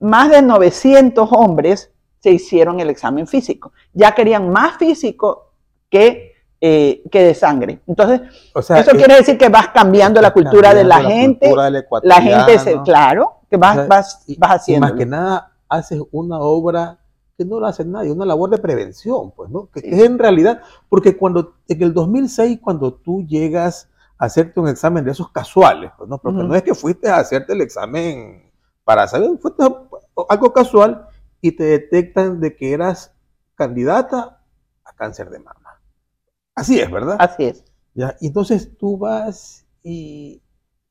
más 0.00 0.30
de 0.30 0.42
900 0.42 1.28
hombres 1.32 1.92
se 2.18 2.30
hicieron 2.30 2.80
el 2.80 2.90
examen 2.90 3.26
físico. 3.26 3.72
Ya 3.92 4.12
querían 4.12 4.50
más 4.50 4.76
físico 4.76 5.52
que, 5.88 6.32
eh, 6.60 7.02
que 7.10 7.22
de 7.22 7.34
sangre. 7.34 7.80
Entonces, 7.86 8.20
eso 8.54 8.90
quiere 8.92 9.16
decir 9.16 9.38
que 9.38 9.48
vas 9.48 9.68
cambiando 9.68 10.20
la 10.20 10.32
cultura 10.32 10.74
de 10.74 10.84
la, 10.84 11.02
gente. 11.02 11.52
La 12.02 12.20
gente, 12.20 12.58
se, 12.58 12.80
claro, 12.82 13.40
que 13.48 13.56
vas, 13.56 13.86
vas, 13.88 14.24
vas 14.38 14.50
haciendo. 14.50 14.86
Más 14.86 14.96
que 14.96 15.06
nada, 15.06 15.52
haces 15.68 16.00
una 16.10 16.38
obra 16.40 16.98
que 17.42 17.48
no 17.48 17.60
lo 17.60 17.66
hace 17.66 17.84
nadie, 17.84 18.12
una 18.12 18.24
labor 18.24 18.50
de 18.50 18.58
prevención, 18.58 19.32
pues, 19.32 19.50
¿no? 19.50 19.68
Que, 19.70 19.80
es 19.80 20.02
en 20.02 20.18
realidad, 20.18 20.62
porque 20.88 21.16
cuando 21.16 21.56
en 21.68 21.82
el 21.82 21.92
2006, 21.92 22.60
cuando 22.62 22.94
tú 22.94 23.26
llegas 23.26 23.90
a 24.18 24.26
hacerte 24.26 24.60
un 24.60 24.68
examen 24.68 25.04
de 25.04 25.10
esos 25.10 25.30
casuales, 25.30 25.90
pues, 25.96 26.08
¿no? 26.08 26.18
Porque 26.18 26.42
no 26.42 26.54
es 26.54 26.62
que 26.62 26.74
fuiste 26.74 27.08
a 27.08 27.16
hacerte 27.16 27.52
el 27.52 27.60
examen 27.60 28.50
para 28.84 29.06
saber, 29.08 29.30
fuiste 29.38 29.64
algo 30.28 30.52
casual 30.52 31.06
y 31.40 31.52
te 31.52 31.64
detectan 31.64 32.40
de 32.40 32.54
que 32.56 32.72
eras 32.72 33.14
candidata 33.54 34.42
a 34.84 34.92
cáncer 34.94 35.30
de 35.30 35.38
mama. 35.38 35.80
Así 36.54 36.78
es, 36.78 36.90
¿verdad? 36.90 37.16
Así 37.18 37.44
es. 37.44 37.64
¿Ya? 37.94 38.16
Y 38.20 38.28
entonces 38.28 38.76
tú 38.78 38.98
vas 38.98 39.66
y 39.82 40.42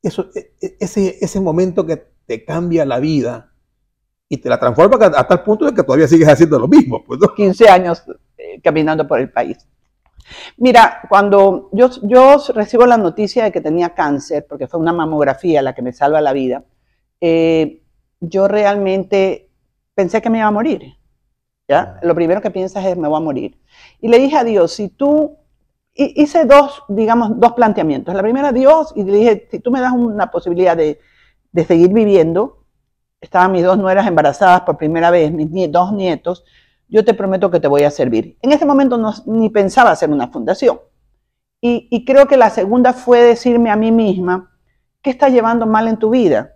eso, 0.02 0.30
e, 0.36 0.56
e, 0.62 0.78
ese, 0.80 1.18
ese 1.22 1.40
momento 1.40 1.86
que 1.86 1.98
te 2.26 2.46
cambia 2.46 2.86
la 2.86 3.00
vida, 3.00 3.51
y 4.32 4.38
te 4.38 4.48
la 4.48 4.58
transforma 4.58 5.08
hasta 5.08 5.34
el 5.34 5.42
punto 5.42 5.66
de 5.66 5.74
que 5.74 5.84
todavía 5.84 6.08
sigues 6.08 6.30
haciendo 6.30 6.58
lo 6.58 6.70
mismo. 6.70 7.04
Pues, 7.04 7.20
15 7.36 7.68
años 7.68 8.02
eh, 8.38 8.62
caminando 8.64 9.06
por 9.06 9.20
el 9.20 9.30
país. 9.30 9.68
Mira, 10.56 11.02
cuando 11.10 11.68
yo, 11.74 11.90
yo 12.04 12.38
recibo 12.56 12.86
la 12.86 12.96
noticia 12.96 13.44
de 13.44 13.52
que 13.52 13.60
tenía 13.60 13.94
cáncer, 13.94 14.46
porque 14.48 14.68
fue 14.68 14.80
una 14.80 14.94
mamografía 14.94 15.62
la 15.62 15.76
que 15.76 15.82
me 15.82 15.92
salva 15.92 16.22
la 16.22 16.32
vida, 16.32 16.64
eh, 17.20 17.82
yo 18.22 18.48
realmente 18.48 19.50
pensé 19.96 20.22
que 20.22 20.30
me 20.30 20.38
iba 20.38 20.48
a 20.48 20.52
morir. 20.52 20.96
¿ya? 21.68 22.00
Lo 22.02 22.16
primero 22.16 22.40
que 22.40 22.52
piensas 22.52 22.86
es 22.86 22.96
me 22.96 23.10
voy 23.10 23.18
a 23.18 23.26
morir. 23.26 23.60
Y 24.00 24.08
le 24.08 24.18
dije 24.18 24.38
a 24.38 24.46
Dios, 24.46 24.72
si 24.72 24.88
tú, 24.88 25.40
hice 25.94 26.46
dos, 26.46 26.84
digamos, 26.88 27.38
dos 27.38 27.52
planteamientos. 27.52 28.16
La 28.16 28.22
primera, 28.22 28.54
Dios, 28.54 28.94
y 28.96 29.04
le 29.04 29.12
dije, 29.12 29.48
si 29.52 29.60
tú 29.60 29.72
me 29.72 29.82
das 29.82 29.92
una 29.92 30.32
posibilidad 30.32 30.78
de, 30.78 31.02
de 31.52 31.66
seguir 31.66 31.92
viviendo, 31.92 32.61
estaban 33.22 33.52
mis 33.52 33.64
dos 33.64 33.78
nueras 33.78 34.08
embarazadas 34.08 34.62
por 34.62 34.78
primera 34.78 35.12
vez, 35.12 35.32
mis 35.32 35.72
dos 35.72 35.94
nietos, 35.94 36.44
yo 36.92 37.06
te 37.06 37.14
prometo 37.14 37.50
que 37.50 37.60
te 37.60 37.68
voy 37.68 37.84
a 37.84 37.92
servir. 37.92 38.38
En 38.42 38.52
ese 38.52 38.66
momento 38.66 38.98
no, 38.98 39.14
ni 39.26 39.50
pensaba 39.50 39.92
hacer 39.92 40.10
una 40.10 40.28
fundación. 40.28 40.80
Y, 41.64 42.06
creo 42.06 42.28
que 42.28 42.38
la 42.38 42.50
segunda 42.50 42.92
fue 42.92 43.22
decirme 43.22 43.70
a 43.70 43.76
mí 43.76 43.92
misma, 43.92 44.52
¿qué 45.04 45.12
está 45.12 45.30
llevando 45.30 45.68
mal 45.68 45.88
en 45.88 45.98
tu 45.98 46.10
vida? 46.10 46.56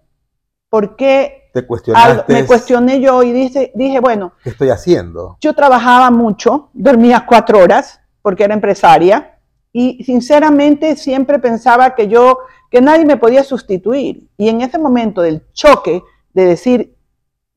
¿Por 0.68 0.96
qué? 0.96 1.52
Te 1.54 1.66
cuestionaste. 1.66 2.34
me 2.34 2.46
cuestioné 2.46 3.00
yo 3.00 3.22
y 3.22 3.32
dije, 3.32 3.72
dije, 3.76 4.00
bueno. 4.00 4.34
¿Qué 4.44 4.50
estoy 4.50 4.70
haciendo? 4.70 5.38
Yo 5.40 5.54
trabajaba 5.54 6.10
mucho, 6.10 6.72
dormía 6.74 7.24
cuatro 7.28 7.60
horas 7.60 8.02
porque 8.24 8.44
era 8.44 8.56
empresaria 8.56 9.38
y 9.72 10.04
sinceramente 10.04 10.96
siempre 10.96 11.38
pensaba 11.38 11.94
que 11.94 12.08
yo, 12.08 12.40
que 12.72 12.82
nadie 12.82 13.06
me 13.06 13.18
podía 13.18 13.44
sustituir. 13.44 14.28
Y 14.38 14.50
en 14.50 14.62
ese 14.62 14.80
momento 14.80 15.22
del 15.22 15.46
choque, 15.54 16.02
de 16.36 16.46
decir, 16.46 16.96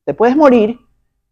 te 0.05 0.15
puedes 0.15 0.37
morir, 0.37 0.79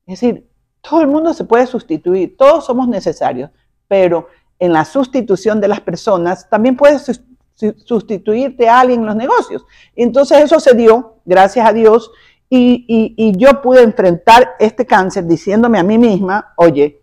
es 0.05 0.21
decir, 0.21 0.51
todo 0.83 1.01
el 1.01 1.07
mundo 1.07 1.33
se 1.33 1.45
puede 1.45 1.67
sustituir, 1.67 2.37
todos 2.37 2.67
somos 2.67 2.89
necesarios, 2.89 3.51
pero 3.89 4.29
en 4.59 4.73
la 4.73 4.85
sustitución 4.85 5.61
de 5.61 5.69
las 5.69 5.81
personas 5.81 6.51
también 6.51 6.77
puedes 6.77 7.23
sustituirte 7.55 8.69
a 8.69 8.81
alguien 8.81 9.01
en 9.01 9.07
los 9.07 9.17
negocios. 9.17 9.65
Entonces 9.95 10.43
eso 10.43 10.61
se 10.61 10.75
dio, 10.75 11.21
gracias 11.25 11.67
a 11.67 11.73
Dios, 11.73 12.11
y, 12.51 12.85
y 13.17 13.37
yo 13.37 13.63
pude 13.63 13.83
enfrentar 13.83 14.55
este 14.59 14.85
cáncer 14.85 15.25
diciéndome 15.25 15.79
a 15.79 15.83
mí 15.83 15.99
misma, 15.99 16.53
oye, 16.57 17.03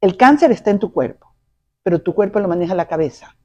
el 0.00 0.16
cáncer 0.16 0.50
está 0.52 0.70
en 0.70 0.78
tu 0.78 0.92
cuerpo, 0.92 1.34
pero 1.82 2.02
tu 2.02 2.14
cuerpo 2.14 2.40
lo 2.40 2.48
maneja 2.48 2.74
la 2.74 2.88
cabeza. 2.88 3.36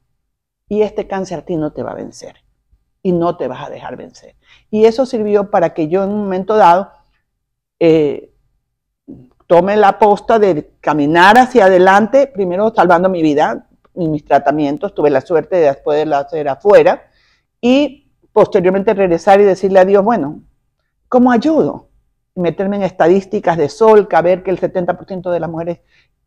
Y 0.68 0.82
este 0.82 1.06
cáncer 1.06 1.40
a 1.40 1.44
ti 1.44 1.56
no 1.56 1.72
te 1.72 1.82
va 1.82 1.92
a 1.92 1.94
vencer 1.94 2.43
y 3.04 3.12
no 3.12 3.36
te 3.36 3.48
vas 3.48 3.66
a 3.66 3.70
dejar 3.70 3.96
vencer. 3.96 4.34
Y 4.70 4.86
eso 4.86 5.04
sirvió 5.04 5.50
para 5.50 5.74
que 5.74 5.88
yo 5.88 6.02
en 6.02 6.10
un 6.10 6.20
momento 6.20 6.56
dado 6.56 6.90
eh, 7.78 8.32
tome 9.46 9.76
la 9.76 9.98
posta 9.98 10.38
de 10.38 10.72
caminar 10.80 11.38
hacia 11.38 11.66
adelante, 11.66 12.26
primero 12.26 12.72
salvando 12.74 13.10
mi 13.10 13.22
vida 13.22 13.68
y 13.94 14.08
mis 14.08 14.24
tratamientos, 14.24 14.94
tuve 14.94 15.10
la 15.10 15.20
suerte 15.20 15.56
de 15.56 15.74
poderlo 15.74 16.16
hacer 16.16 16.48
afuera, 16.48 17.10
y 17.60 18.10
posteriormente 18.32 18.94
regresar 18.94 19.38
y 19.38 19.44
decirle 19.44 19.80
a 19.80 19.84
Dios, 19.84 20.02
bueno, 20.02 20.40
¿cómo 21.10 21.30
ayudo? 21.30 21.90
Meterme 22.34 22.76
en 22.76 22.84
estadísticas 22.84 23.58
de 23.58 23.68
Solca, 23.68 24.22
ver 24.22 24.42
que 24.42 24.50
el 24.50 24.58
70% 24.58 25.30
de 25.30 25.40
las 25.40 25.50
mujeres 25.50 25.80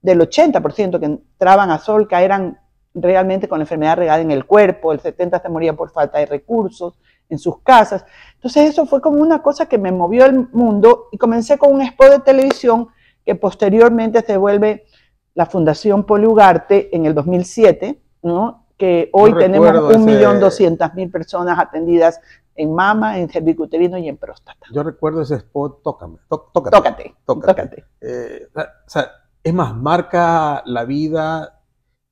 del 0.04 0.20
80% 0.20 1.00
que 1.00 1.06
entraban 1.06 1.72
a 1.72 1.80
Solca 1.80 2.22
eran 2.22 2.60
realmente 3.02 3.48
con 3.48 3.60
la 3.60 3.64
enfermedad 3.64 3.98
regada 3.98 4.22
en 4.22 4.32
el 4.32 4.46
cuerpo, 4.46 4.92
el 4.92 5.02
70% 5.02 5.42
se 5.42 5.50
moría 5.50 5.74
por 5.74 5.92
falta 5.92 6.20
de 6.20 6.26
recursos 6.26 7.00
en 7.30 7.38
sus 7.38 7.60
casas. 7.62 8.06
Entonces 8.36 8.70
eso 8.70 8.86
fue 8.86 9.02
como 9.02 9.22
una 9.22 9.42
cosa 9.42 9.68
que 9.68 9.78
me 9.78 9.92
movió 9.92 10.26
el 10.26 10.48
mundo 10.52 11.08
y 11.12 11.18
comencé 11.18 11.58
con 11.58 11.74
un 11.74 11.82
spot 11.82 12.12
de 12.12 12.20
televisión 12.20 12.90
que 13.26 13.36
posteriormente 13.36 14.22
se 14.22 14.38
vuelve 14.38 14.86
la 15.34 15.46
Fundación 15.46 16.06
Poliugarte 16.06 16.96
en 16.96 17.06
el 17.06 17.14
2007, 17.14 18.02
¿no? 18.24 18.68
que 18.78 19.10
hoy 19.12 19.34
tenemos 19.36 19.70
1.200.000 19.70 21.12
personas 21.12 21.60
atendidas 21.60 22.22
en 22.56 22.74
mama, 22.74 23.20
en 23.20 23.30
cervicuterino 23.30 23.98
y 23.98 24.08
en 24.08 24.18
próstata. 24.18 24.66
Yo 24.72 24.84
recuerdo 24.84 25.22
ese 25.22 25.36
spot, 25.36 25.82
tócame, 25.84 26.18
tócate. 26.28 26.70
Tócate, 26.72 27.16
tócate. 27.26 27.86
Eh, 28.02 28.48
o 28.56 28.90
sea, 28.90 29.12
es 29.44 29.54
más, 29.54 29.76
marca 29.76 30.64
la 30.66 30.86
vida 30.86 31.57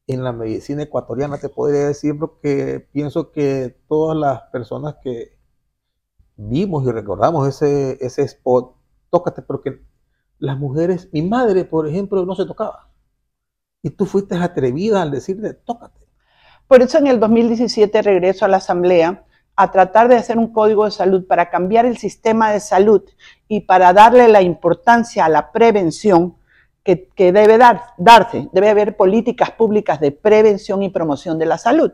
en 0.07 0.23
la 0.23 0.31
medicina 0.31 0.83
ecuatoriana, 0.83 1.37
te 1.37 1.49
podría 1.49 1.87
decir, 1.87 2.17
porque 2.19 2.87
pienso 2.91 3.31
que 3.31 3.77
todas 3.87 4.17
las 4.17 4.41
personas 4.51 4.95
que 5.01 5.37
vimos 6.35 6.85
y 6.85 6.91
recordamos 6.91 7.47
ese, 7.47 7.97
ese 8.01 8.23
spot, 8.23 8.75
tócate, 9.09 9.41
porque 9.41 9.81
las 10.37 10.57
mujeres, 10.57 11.09
mi 11.11 11.21
madre, 11.21 11.65
por 11.65 11.87
ejemplo, 11.87 12.25
no 12.25 12.35
se 12.35 12.45
tocaba. 12.45 12.91
Y 13.81 13.91
tú 13.91 14.05
fuiste 14.05 14.35
atrevida 14.35 15.01
al 15.01 15.11
decirle, 15.11 15.53
tócate. 15.53 16.05
Por 16.67 16.81
eso 16.81 16.97
en 16.97 17.07
el 17.07 17.19
2017 17.19 18.01
regreso 18.01 18.45
a 18.45 18.47
la 18.47 18.57
Asamblea 18.57 19.25
a 19.55 19.71
tratar 19.71 20.07
de 20.09 20.15
hacer 20.15 20.37
un 20.37 20.51
código 20.51 20.85
de 20.85 20.91
salud 20.91 21.25
para 21.27 21.49
cambiar 21.49 21.85
el 21.85 21.97
sistema 21.97 22.51
de 22.51 22.59
salud 22.59 23.03
y 23.47 23.61
para 23.61 23.93
darle 23.93 24.27
la 24.27 24.41
importancia 24.41 25.25
a 25.25 25.29
la 25.29 25.51
prevención 25.51 26.35
que, 26.85 27.31
debe 27.31 27.57
dar, 27.57 27.81
darse. 27.97 28.47
Debe 28.53 28.69
haber 28.69 28.95
políticas 28.95 29.51
públicas 29.51 29.99
de 29.99 30.11
prevención 30.11 30.83
y 30.83 30.89
promoción 30.89 31.39
de 31.39 31.47
la 31.47 31.57
salud. 31.57 31.91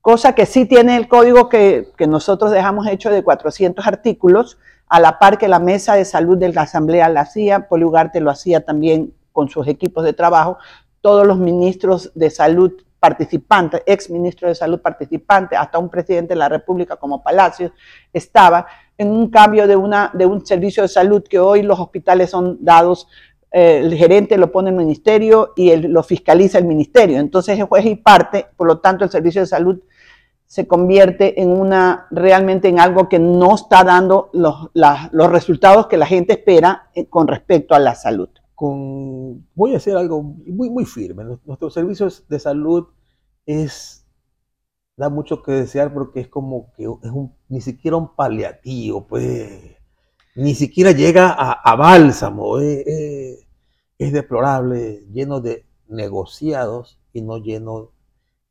Cosa 0.00 0.34
que 0.34 0.46
sí 0.46 0.64
tiene 0.64 0.96
el 0.96 1.08
código 1.08 1.48
que, 1.48 1.88
que 1.96 2.06
nosotros 2.06 2.52
dejamos 2.52 2.86
hecho 2.86 3.10
de 3.10 3.24
400 3.24 3.84
artículos, 3.86 4.58
a 4.88 5.00
la 5.00 5.18
par 5.18 5.38
que 5.38 5.48
la 5.48 5.58
mesa 5.58 5.94
de 5.94 6.04
salud 6.04 6.38
de 6.38 6.52
la 6.52 6.62
Asamblea 6.62 7.08
la 7.08 7.22
hacía, 7.22 7.68
Poliugarte 7.68 8.20
lo 8.20 8.30
hacía 8.30 8.64
también 8.64 9.12
con 9.32 9.48
sus 9.48 9.66
equipos 9.66 10.04
de 10.04 10.12
trabajo, 10.12 10.58
todos 11.00 11.26
los 11.26 11.38
ministros 11.38 12.12
de 12.14 12.30
salud 12.30 12.72
participantes, 13.00 13.82
ex 13.84 14.08
ministro 14.10 14.46
de 14.46 14.54
salud 14.54 14.80
participante, 14.80 15.56
hasta 15.56 15.78
un 15.78 15.88
presidente 15.88 16.34
de 16.34 16.38
la 16.38 16.48
República 16.48 16.94
como 16.94 17.20
Palacios, 17.20 17.72
estaba 18.12 18.66
en 18.96 19.08
un 19.08 19.28
cambio 19.28 19.66
de, 19.66 19.74
una, 19.74 20.12
de 20.14 20.24
un 20.24 20.46
servicio 20.46 20.84
de 20.84 20.88
salud 20.88 21.24
que 21.28 21.40
hoy 21.40 21.62
los 21.62 21.80
hospitales 21.80 22.30
son 22.30 22.58
dados, 22.60 23.08
el 23.52 23.94
gerente 23.94 24.38
lo 24.38 24.50
pone 24.50 24.70
el 24.70 24.76
ministerio 24.76 25.52
y 25.56 25.76
lo 25.76 26.02
fiscaliza 26.02 26.58
el 26.58 26.64
ministerio. 26.64 27.18
Entonces 27.18 27.58
es 27.58 27.64
juez 27.64 27.84
y 27.86 27.96
parte, 27.96 28.46
por 28.56 28.66
lo 28.66 28.78
tanto 28.78 29.04
el 29.04 29.10
servicio 29.10 29.40
de 29.40 29.46
salud 29.46 29.80
se 30.46 30.66
convierte 30.66 31.40
en 31.40 31.50
una, 31.50 32.06
realmente 32.10 32.68
en 32.68 32.78
algo 32.78 33.08
que 33.08 33.18
no 33.18 33.54
está 33.54 33.84
dando 33.84 34.28
los, 34.34 34.70
los 34.74 35.30
resultados 35.30 35.86
que 35.86 35.96
la 35.96 36.06
gente 36.06 36.34
espera 36.34 36.90
eh, 36.94 37.06
con 37.06 37.26
respecto 37.26 37.74
a 37.74 37.78
la 37.78 37.94
salud 37.94 38.28
voy 39.54 39.74
a 39.74 39.76
hacer 39.76 39.96
algo 39.96 40.22
muy, 40.22 40.70
muy 40.70 40.84
firme. 40.84 41.24
Nuestros 41.44 41.74
servicios 41.74 42.24
de 42.28 42.38
salud 42.38 42.86
es, 43.46 44.06
da 44.96 45.08
mucho 45.08 45.42
que 45.42 45.52
desear 45.52 45.92
porque 45.92 46.20
es 46.20 46.28
como 46.28 46.72
que 46.76 46.84
es 46.84 47.10
un, 47.10 47.34
ni 47.48 47.60
siquiera 47.60 47.96
un 47.96 48.14
paliativo, 48.14 49.06
pues, 49.06 49.76
ni 50.36 50.54
siquiera 50.54 50.92
llega 50.92 51.32
a, 51.32 51.76
bálsamo. 51.76 52.60
Eh, 52.60 52.84
eh, 52.86 53.41
es 54.02 54.12
deplorable, 54.12 55.06
lleno 55.12 55.40
de 55.40 55.64
negociados 55.88 56.98
y 57.12 57.22
no 57.22 57.38
lleno 57.38 57.90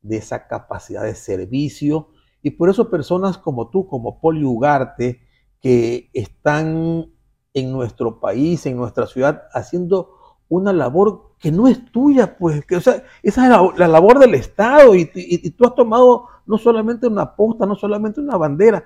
de 0.01 0.17
esa 0.17 0.47
capacidad 0.47 1.03
de 1.03 1.15
servicio. 1.15 2.09
Y 2.41 2.51
por 2.51 2.69
eso 2.69 2.89
personas 2.89 3.37
como 3.37 3.69
tú, 3.69 3.87
como 3.87 4.19
Poli 4.19 4.43
Ugarte, 4.43 5.21
que 5.59 6.09
están 6.13 7.11
en 7.53 7.71
nuestro 7.71 8.19
país, 8.19 8.65
en 8.65 8.77
nuestra 8.77 9.05
ciudad, 9.07 9.43
haciendo 9.53 10.15
una 10.47 10.73
labor 10.73 11.35
que 11.37 11.51
no 11.51 11.67
es 11.67 11.91
tuya, 11.91 12.37
pues, 12.37 12.65
que, 12.65 12.77
o 12.77 12.81
sea, 12.81 13.03
esa 13.21 13.45
es 13.45 13.77
la, 13.77 13.87
labor 13.87 14.19
del 14.19 14.35
Estado 14.35 14.95
y, 14.95 15.05
tú 15.51 15.65
has 15.65 15.75
tomado 15.75 16.27
no 16.45 16.57
solamente 16.57 17.07
una 17.07 17.35
posta, 17.35 17.65
no 17.65 17.75
solamente 17.75 18.21
una 18.21 18.37
bandera, 18.37 18.83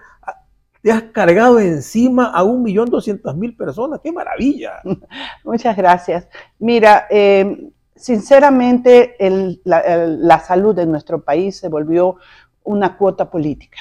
te 0.86 0.91
has 0.91 1.02
cargado 1.02 1.60
encima 1.60 2.26
a 2.28 2.43
un 2.43 2.62
millón 2.62 2.91
doscientas 2.91 3.36
mil 3.36 3.58
personas, 3.58 4.02
qué 4.04 4.12
maravilla. 4.12 4.84
Muchas 5.43 5.76
gracias. 5.76 6.28
Mira, 6.60 7.08
em, 7.10 7.71
sinceramente 7.95 9.15
la, 9.63 10.06
la 10.06 10.39
salud 10.41 10.76
de 10.76 10.86
nuestro 10.86 11.24
país 11.24 11.58
se 11.58 11.69
volvió 11.69 12.17
una 12.63 12.98
cuota 12.98 13.32
política 13.32 13.80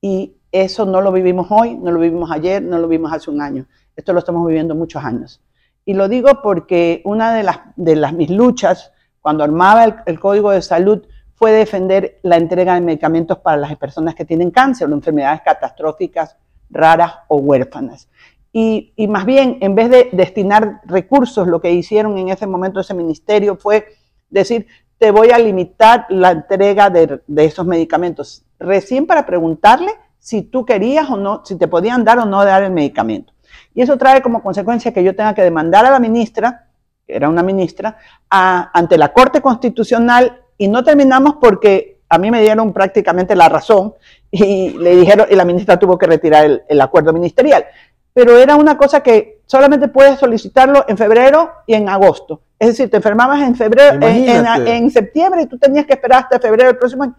y 0.00 0.36
eso 0.52 0.86
no 0.86 1.00
lo 1.00 1.10
vivimos 1.10 1.48
hoy, 1.50 1.74
no 1.74 1.90
lo 1.90 1.98
vivimos 1.98 2.30
ayer, 2.30 2.62
no 2.62 2.78
lo 2.78 2.86
vimos 2.86 3.12
hace 3.12 3.28
un 3.28 3.42
año. 3.42 3.66
Esto 3.96 4.12
lo 4.12 4.20
estamos 4.20 4.46
viviendo 4.46 4.76
muchos 4.76 5.02
años. 5.02 5.42
Y 5.84 5.94
lo 5.94 6.08
digo 6.08 6.28
porque 6.44 7.02
una 7.04 7.34
de 7.34 7.42
las, 7.42 7.58
de 7.74 7.96
las 7.96 8.12
mis 8.12 8.30
luchas 8.30 8.92
cuando 9.20 9.42
armaba 9.42 10.04
el, 10.06 10.20
Código 10.20 10.52
de 10.52 10.62
Salud 10.62 11.08
fue 11.36 11.52
defender 11.52 12.18
la 12.22 12.36
entrega 12.36 12.74
de 12.74 12.80
medicamentos 12.80 13.38
para 13.38 13.58
las 13.58 13.76
personas 13.76 14.14
que 14.14 14.24
tienen 14.24 14.50
cáncer 14.50 14.88
o 14.88 14.94
enfermedades 14.94 15.42
catastróficas 15.42 16.36
raras 16.70 17.12
o 17.28 17.36
huérfanas. 17.36 18.08
Y, 18.52 18.94
y, 18.96 19.06
más 19.06 19.26
bien, 19.26 19.58
en 19.60 19.74
vez 19.74 19.90
de 19.90 20.08
destinar 20.12 20.80
recursos, 20.86 21.46
lo 21.46 21.60
que 21.60 21.70
hicieron 21.70 22.16
en 22.16 22.30
ese 22.30 22.46
momento 22.46 22.80
ese 22.80 22.94
ministerio 22.94 23.56
fue 23.56 23.86
decir, 24.30 24.66
te 24.96 25.10
voy 25.10 25.30
a 25.30 25.38
limitar 25.38 26.06
la 26.08 26.30
entrega 26.30 26.88
de, 26.88 27.20
de 27.26 27.44
esos 27.44 27.66
medicamentos, 27.66 28.42
recién 28.58 29.06
para 29.06 29.26
preguntarle 29.26 29.92
si 30.18 30.40
tú 30.40 30.64
querías 30.64 31.10
o 31.10 31.18
no, 31.18 31.42
si 31.44 31.56
te 31.56 31.68
podían 31.68 32.02
dar 32.02 32.18
o 32.18 32.24
no 32.24 32.42
dar 32.46 32.62
el 32.62 32.72
medicamento. 32.72 33.34
Y 33.74 33.82
eso 33.82 33.98
trae 33.98 34.22
como 34.22 34.42
consecuencia 34.42 34.90
que 34.90 35.04
yo 35.04 35.14
tenga 35.14 35.34
que 35.34 35.42
demandar 35.42 35.84
a 35.84 35.90
la 35.90 36.00
ministra, 36.00 36.68
que 37.06 37.14
era 37.14 37.28
una 37.28 37.42
ministra, 37.42 37.98
ante 38.30 38.96
la 38.96 39.12
Corte 39.12 39.42
Constitucional 39.42 40.45
y 40.58 40.68
no 40.68 40.84
terminamos 40.84 41.36
porque 41.40 42.00
a 42.08 42.18
mí 42.18 42.30
me 42.30 42.40
dieron 42.40 42.72
prácticamente 42.72 43.34
la 43.34 43.48
razón 43.48 43.94
y 44.30 44.70
le 44.70 44.96
dijeron, 44.96 45.26
y 45.30 45.34
la 45.34 45.44
ministra 45.44 45.78
tuvo 45.78 45.98
que 45.98 46.06
retirar 46.06 46.62
el, 46.68 46.80
acuerdo 46.80 47.12
ministerial. 47.12 47.64
Pero 48.12 48.36
era 48.36 48.56
una 48.56 48.78
cosa 48.78 49.02
que 49.02 49.42
solamente 49.46 49.88
puedes 49.88 50.18
solicitarlo 50.18 50.84
en 50.88 50.96
febrero 50.96 51.50
y 51.66 51.74
en 51.74 51.88
agosto. 51.88 52.42
Es 52.58 52.68
decir, 52.68 52.90
te 52.90 52.96
enfermabas 52.96 53.42
en 53.42 53.54
febrero, 53.54 53.94
en, 54.06 54.66
en, 54.66 54.90
septiembre 54.90 55.42
y 55.42 55.46
tú 55.46 55.58
tenías 55.58 55.84
que 55.84 55.94
esperar 55.94 56.22
hasta 56.22 56.40
febrero 56.40 56.68
del 56.68 56.78
próximo 56.78 57.02
año. 57.04 57.16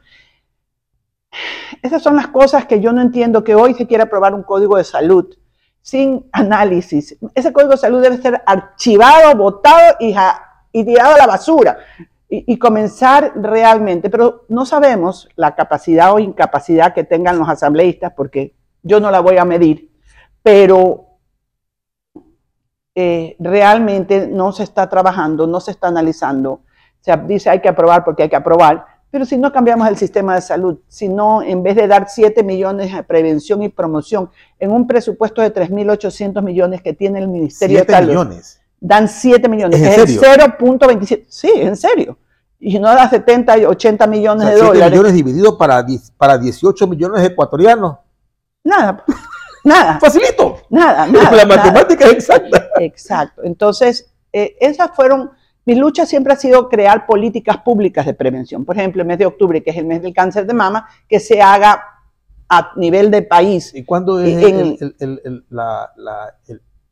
Esas 1.81 2.01
son 2.01 2.15
las 2.15 2.27
cosas 2.27 2.65
que 2.65 2.79
yo 2.79 2.91
no 2.93 3.01
entiendo 3.01 3.43
que 3.43 3.53
hoy 3.53 3.75
se 3.75 3.85
quiera 3.85 4.05
aprobar 4.05 4.33
un 4.33 4.43
código 4.43 4.77
de 4.77 4.83
salud 4.83 5.37
sin 5.81 6.27
análisis. 6.31 7.15
Ese 7.35 7.53
código 7.53 7.71
de 7.71 7.77
salud 7.77 8.01
debe 8.01 8.17
ser 8.17 8.41
archivado, 8.45 9.35
votado 9.35 9.95
y, 9.99 10.13
tirado 10.83 11.15
a 11.15 11.17
la 11.17 11.27
basura 11.27 11.77
y, 12.29 12.59
comenzar 12.59 13.33
realmente. 13.35 14.09
Pero 14.09 14.45
no 14.49 14.65
sabemos 14.65 15.29
la 15.35 15.55
capacidad 15.55 16.13
o 16.13 16.19
incapacidad 16.19 16.93
que 16.93 17.03
tengan 17.03 17.39
los 17.39 17.49
asambleístas, 17.49 18.13
porque 18.15 18.55
yo 18.83 18.99
no 18.99 19.11
la 19.11 19.19
voy 19.19 19.37
a 19.37 19.45
medir, 19.45 19.91
pero 20.43 21.19
eh, 22.95 23.35
realmente 23.39 24.27
no 24.27 24.51
se 24.51 24.63
está 24.63 24.89
trabajando, 24.89 25.47
no 25.47 25.59
se 25.59 25.71
está 25.71 25.87
analizando. 25.87 26.61
Se 26.99 27.15
dice 27.15 27.49
hay 27.49 27.61
que 27.61 27.69
aprobar 27.69 28.03
porque 28.03 28.23
hay 28.23 28.29
que 28.29 28.35
aprobar, 28.35 28.85
pero 29.09 29.25
si 29.25 29.37
no 29.37 29.51
cambiamos 29.53 29.87
el 29.87 29.97
sistema 29.97 30.35
de 30.35 30.41
salud, 30.41 30.79
si 30.87 31.07
no, 31.07 31.41
en 31.41 31.63
vez 31.63 31.75
de 31.75 31.87
dar 31.87 32.07
7 32.09 32.43
millones 32.43 32.93
a 32.93 33.03
prevención 33.03 33.63
y 33.63 33.69
promoción 33.69 34.29
en 34.59 34.71
un 34.71 34.85
presupuesto 34.85 35.41
de 35.41 35.53
3.800 35.53 36.41
millones 36.41 36.81
que 36.81 36.93
tiene 36.93 37.19
el 37.19 37.29
Ministerio 37.29 37.83
de 37.83 37.85
Salud, 37.85 38.09
millones? 38.09 38.61
Dan 38.79 39.07
7 39.07 39.47
millones, 39.49 39.81
¿Es, 39.81 39.97
es 39.97 40.23
el 40.23 40.39
0.27. 40.39 41.25
Sí, 41.27 41.51
en 41.55 41.75
serio. 41.75 42.17
Y 42.59 42.79
no 42.79 42.87
da 42.87 43.09
70 43.09 43.57
y 43.59 43.65
80 43.65 44.07
millones 44.07 44.47
de 44.47 44.55
dólares. 44.55 44.79
7 44.79 44.89
millones 44.89 45.13
divididos 45.13 45.55
para, 45.55 45.85
para 46.17 46.37
18 46.37 46.87
millones 46.87 47.23
ecuatorianos. 47.23 47.97
Nada, 48.63 49.03
nada. 49.63 49.99
Facilito. 50.01 50.57
Nada, 50.69 51.05
nada. 51.07 51.31
La 51.31 51.45
matemática 51.45 52.05
es 52.05 52.13
exacta. 52.13 52.69
Exacto. 52.79 53.43
Entonces, 53.43 54.11
eh, 54.33 54.55
esas 54.59 54.91
fueron 54.95 55.31
mi 55.67 55.75
lucha 55.75 56.05
siempre 56.05 56.31
ha 56.31 56.37
sido 56.37 56.69
crear 56.69 57.05
políticas 57.05 57.57
públicas 57.57 58.05
de 58.05 58.13
prevención. 58.13 58.63
Por 58.63 58.77
ejemplo, 58.77 59.01
el 59.01 59.07
mes 59.07 59.17
de 59.17 59.25
octubre, 59.25 59.61
que 59.61 59.71
es 59.71 59.75
el 59.75 59.85
mes 59.85 60.01
del 60.01 60.13
cáncer 60.13 60.47
de 60.47 60.53
mama, 60.53 60.87
que 61.09 61.19
se 61.19 61.41
haga 61.41 61.83
a 62.47 62.71
nivel 62.77 63.11
de 63.11 63.21
país. 63.23 63.75
¿Y 63.75 63.83
cuándo 63.83 64.21
es 64.21 64.41
el, 64.41 64.77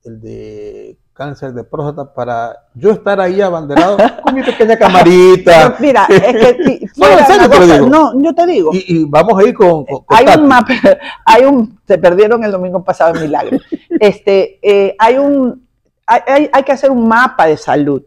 el, 0.03 0.21
de 0.21 0.97
cáncer 1.15 1.53
de 1.53 1.63
próstata 1.63 2.13
para 2.13 2.57
yo 2.75 2.91
estar 2.91 3.19
ahí 3.19 3.41
abanderado 3.41 3.97
con 4.23 4.35
mi 4.35 4.43
pequeña 4.43 4.77
camarita. 4.77 5.75
mira, 5.79 6.05
es 6.09 6.55
que 6.57 6.87
no, 7.79 8.13
no, 8.13 8.21
yo 8.21 8.35
te 8.35 8.45
digo. 8.45 8.69
Y, 8.73 9.05
vamos 9.05 9.39
a 9.39 9.47
ir 9.47 9.55
con, 9.55 9.85
hay 10.09 10.25
un 10.37 10.47
mapa, 10.47 10.73
hay 11.25 11.45
un, 11.45 11.79
se 11.87 11.97
perdieron 11.97 12.43
el 12.43 12.51
domingo 12.51 12.83
pasado 12.83 13.15
en 13.15 13.21
Milagro. 13.21 13.57
Este, 13.99 14.59
eh, 14.61 14.95
hay 14.99 15.17
un, 15.17 15.65
hay, 16.05 16.49
hay, 16.51 16.63
que 16.63 16.71
hacer 16.71 16.91
un 16.91 17.07
mapa 17.07 17.47
de 17.47 17.57
salud 17.57 18.03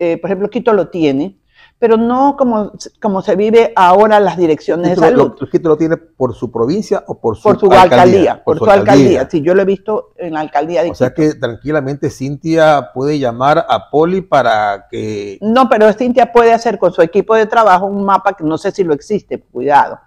eh, 0.00 0.16
por 0.16 0.30
ejemplo, 0.30 0.48
Quito 0.48 0.72
lo 0.72 0.88
tiene, 0.88 1.36
pero 1.80 1.96
no 1.96 2.36
como, 2.36 2.72
como 3.00 3.22
se 3.22 3.36
vive 3.36 3.72
ahora 3.74 4.20
las 4.20 4.36
direcciones 4.36 4.90
de 4.90 4.96
salud. 4.96 5.32
Lo, 5.40 5.48
¿Quito 5.48 5.70
lo 5.70 5.78
tiene 5.78 5.96
por 5.96 6.34
su 6.34 6.52
provincia 6.52 7.02
o 7.06 7.18
por 7.18 7.36
su, 7.36 7.42
por 7.42 7.58
su 7.58 7.72
alcaldía? 7.72 8.44
por, 8.44 8.58
su, 8.58 8.66
alcaldía. 8.66 9.26
Sí, 9.30 9.40
yo 9.40 9.54
lo 9.54 9.62
he 9.62 9.64
visto 9.64 10.12
en 10.18 10.34
la 10.34 10.40
alcaldía 10.40 10.82
de 10.82 10.90
O 10.90 10.94
sea 10.94 11.14
que 11.14 11.32
tranquilamente 11.34 12.10
Cintia 12.10 12.90
puede 12.92 13.18
llamar 13.18 13.64
a 13.66 13.88
Poli 13.90 14.20
para 14.20 14.88
que... 14.90 15.38
No, 15.40 15.70
pero 15.70 15.90
Cintia 15.94 16.30
puede 16.32 16.52
hacer 16.52 16.78
con 16.78 16.92
su 16.92 17.00
equipo 17.00 17.34
de 17.34 17.46
trabajo 17.46 17.86
un 17.86 18.04
mapa 18.04 18.34
que 18.34 18.44
no 18.44 18.58
sé 18.58 18.72
si 18.72 18.84
lo 18.84 18.92
existe, 18.92 19.40
cuidado 19.40 19.98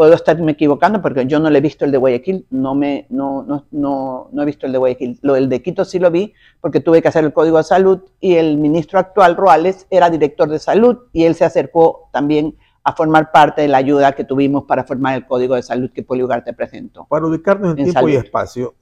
puedo 0.00 0.14
estarme 0.14 0.52
equivocando 0.52 1.02
porque 1.02 1.26
yo 1.26 1.40
no 1.40 1.50
le 1.50 1.58
he 1.58 1.60
visto 1.60 1.84
el 1.84 1.90
de 1.90 1.98
Guayaquil, 1.98 2.46
no, 2.48 2.74
me, 2.74 3.04
no, 3.10 3.42
no, 3.42 3.66
no, 3.70 4.30
no 4.32 4.42
he 4.42 4.46
visto 4.46 4.64
el 4.64 4.72
de 4.72 4.78
Guayaquil. 4.78 5.18
Lo 5.20 5.34
del 5.34 5.50
de 5.50 5.60
Quito 5.60 5.84
sí 5.84 5.98
lo 5.98 6.10
vi 6.10 6.32
porque 6.58 6.80
tuve 6.80 7.02
que 7.02 7.08
hacer 7.08 7.22
el 7.22 7.34
código 7.34 7.58
de 7.58 7.64
salud 7.64 8.00
y 8.18 8.36
el 8.36 8.56
ministro 8.56 8.98
actual, 8.98 9.36
Roales, 9.36 9.86
era 9.90 10.08
director 10.08 10.48
de 10.48 10.58
salud 10.58 10.96
y 11.12 11.24
él 11.24 11.34
se 11.34 11.44
acercó 11.44 12.08
también 12.14 12.56
a 12.82 12.94
formar 12.94 13.30
parte 13.30 13.60
de 13.60 13.68
la 13.68 13.76
ayuda 13.76 14.12
que 14.12 14.24
tuvimos 14.24 14.64
para 14.64 14.84
formar 14.84 15.16
el 15.16 15.26
código 15.26 15.54
de 15.54 15.62
salud 15.62 15.90
que 15.92 16.02
Polio 16.02 16.24
Ugarte 16.24 16.54
presentó. 16.54 17.04
Para 17.04 17.26
ubicarnos 17.26 17.76
en, 17.76 17.84
tiempo 17.84 18.08
y 18.08 18.16
espacio, 18.16 18.76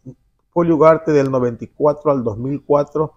Polio 0.53 0.77
Ugarte 0.77 1.11
del 1.11 1.33
94 1.33 2.13
al 2.13 2.23
2004 2.23 3.13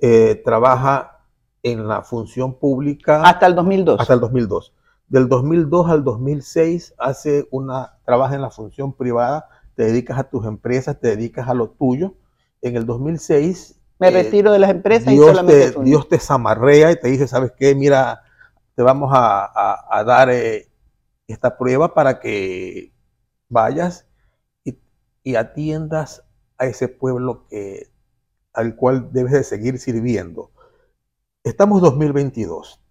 eh, 0.00 0.40
trabaja 0.44 1.18
en 1.64 1.88
la 1.88 2.02
función 2.02 2.60
pública. 2.60 3.22
Hasta 3.24 3.48
el 3.48 3.56
2002. 3.56 4.00
Hasta 4.00 4.14
el 4.14 4.20
2002 4.20 4.72
del 5.12 5.28
2002 5.28 5.90
al 5.90 6.04
2006 6.04 6.94
hace 6.96 7.46
una, 7.50 7.98
trabaja 8.06 8.34
en 8.34 8.40
la 8.40 8.50
función 8.50 8.94
privada, 8.94 9.46
te 9.74 9.84
dedicas 9.84 10.18
a 10.18 10.24
tus 10.24 10.46
empresas, 10.46 10.98
te 10.98 11.08
dedicas 11.08 11.50
a 11.50 11.54
lo 11.54 11.68
tuyo. 11.68 12.14
En 12.62 12.76
el 12.76 12.86
2006... 12.86 13.78
Me 13.98 14.08
eh, 14.08 14.10
retiro 14.10 14.52
de 14.52 14.58
las 14.58 14.70
empresas 14.70 15.12
Dios 15.12 15.26
y 15.26 15.28
solamente... 15.28 15.72
Te, 15.72 15.82
Dios 15.82 16.08
te 16.08 16.18
zamarrea 16.18 16.92
y 16.92 16.98
te 16.98 17.08
dice, 17.08 17.28
¿sabes 17.28 17.52
qué? 17.52 17.74
Mira, 17.74 18.22
te 18.74 18.82
vamos 18.82 19.10
a, 19.12 20.02
dar 20.06 20.30
eh, 20.30 20.70
esta 21.26 21.58
prueba 21.58 21.92
para 21.92 22.18
que 22.18 22.94
vayas 23.50 24.06
y, 24.64 24.78
y, 25.22 25.34
atiendas 25.34 26.24
a 26.56 26.64
ese 26.64 26.88
pueblo 26.88 27.46
que, 27.50 27.90
al 28.54 28.76
cual 28.76 29.12
debes 29.12 29.32
de 29.32 29.44
seguir 29.44 29.78
sirviendo. 29.78 30.52
Estamos 31.44 31.82
2022 31.82 32.81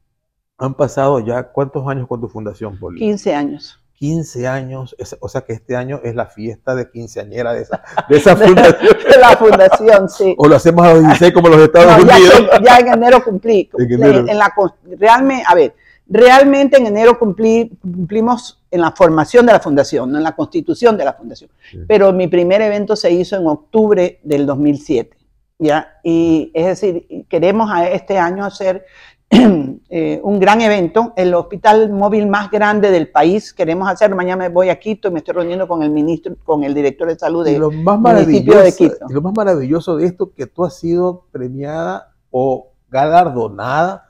han 0.62 0.76
pasado 0.76 1.20
ya 1.20 1.44
cuántos 1.44 1.88
años 1.88 2.08
con 2.08 2.22
tu 2.22 2.30
fundación, 2.30 2.78
Poli? 2.80 3.00
15 3.00 3.34
años. 3.34 3.80
15 3.96 4.48
años, 4.48 4.96
o 5.20 5.30
sea 5.30 5.42
que 5.42 5.54
este 5.54 5.76
año 5.76 6.02
es 6.04 6.16
la 6.16 6.26
fiesta 6.26 6.74
de 6.74 6.90
quinceañera 6.90 7.54
de 7.54 7.62
esa, 7.62 7.84
de 8.10 8.18
esa 8.18 8.36
fundación. 8.38 8.98
de 8.98 9.18
la 9.20 9.38
fundación, 9.38 10.10
sí. 10.10 10.34
O 10.38 10.48
lo 10.48 10.56
hacemos 10.56 10.86
a 10.86 10.94
los 10.94 11.04
16 11.04 11.34
como 11.34 11.50
los 11.50 11.60
Estados 11.60 12.02
Unidos. 12.04 12.50
Ya, 12.64 12.80
en 12.80 12.88
enero 12.88 13.24
cumplí. 13.24 13.70
En, 13.78 14.38
la, 14.38 14.52
realmente, 14.98 15.44
a 15.48 15.54
ver, 15.54 15.76
realmente 16.08 16.78
en 16.78 16.88
enero 16.88 17.18
cumplí, 17.20 17.72
cumplimos 17.82 18.60
en 18.72 18.82
la 18.82 18.92
formación 18.92 19.46
de 19.46 19.54
la 19.54 19.60
fundación, 19.60 20.12
no 20.12 20.18
en 20.18 20.24
la 20.24 20.36
constitución 20.36 20.98
de 20.98 21.06
la 21.06 21.14
fundación. 21.14 21.50
Pero 21.88 22.12
mi 22.12 22.28
primer 22.28 22.62
evento 22.62 22.96
se 22.96 23.12
hizo 23.12 23.36
en 23.36 23.46
octubre 23.46 24.20
del 24.24 24.46
2007. 24.46 25.18
¿ya? 25.62 26.00
Y 26.04 26.52
es 26.56 26.66
decir, 26.66 27.26
queremos 27.30 27.70
a 27.72 27.88
este 27.88 28.18
año 28.18 28.44
hacer 28.44 28.86
Eh, 29.94 30.22
un 30.24 30.40
gran 30.40 30.62
evento, 30.62 31.12
el 31.18 31.34
hospital 31.34 31.92
móvil 31.92 32.26
más 32.26 32.50
grande 32.50 32.92
del 32.92 33.10
país. 33.10 33.52
Queremos 33.52 33.90
hacerlo. 33.90 34.16
Mañana 34.16 34.44
me 34.44 34.48
voy 34.48 34.70
a 34.70 34.80
Quito 34.80 35.10
y 35.10 35.12
me 35.12 35.20
estoy 35.20 35.34
reuniendo 35.34 35.68
con 35.68 35.84
el 35.84 35.90
ministro, 35.90 36.34
con 36.46 36.64
el 36.64 36.74
director 36.74 37.10
de 37.10 37.20
salud 37.20 37.44
del 37.44 37.62
municipio 37.62 38.62
de 38.62 38.74
Quito. 38.74 38.96
Y 39.10 39.14
lo 39.14 39.22
más 39.22 39.34
maravilloso 39.36 39.98
de 39.98 40.06
esto 40.06 40.32
que 40.34 40.48
tú 40.48 40.64
has 40.64 40.80
sido 40.80 41.26
premiada 41.34 42.14
o 42.30 42.72
galardonada 42.90 44.06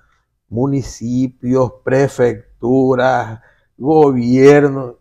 municipios, 0.52 1.72
prefecturas, 1.84 3.40
gobiernos. 3.78 4.96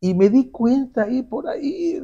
Y 0.00 0.14
me 0.14 0.28
di 0.28 0.50
cuenta 0.50 1.04
ahí 1.04 1.22
por 1.22 1.48
ahí, 1.48 1.98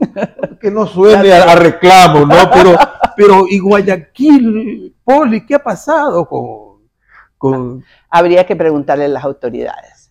que 0.60 0.70
no 0.70 0.86
suene 0.86 1.32
a, 1.32 1.54
reclamo, 1.56 2.26
¿no? 2.26 2.34
Pero, 2.52 2.76
pero 3.16 3.44
y 3.48 3.58
Guayaquil, 3.58 4.96
Poli, 5.02 5.46
¿qué 5.46 5.54
ha 5.54 5.62
pasado 5.62 6.28
con, 6.28 6.71
Habría 8.10 8.46
que 8.46 8.56
preguntarle 8.56 9.06
a 9.06 9.08
las 9.08 9.24
autoridades. 9.24 10.10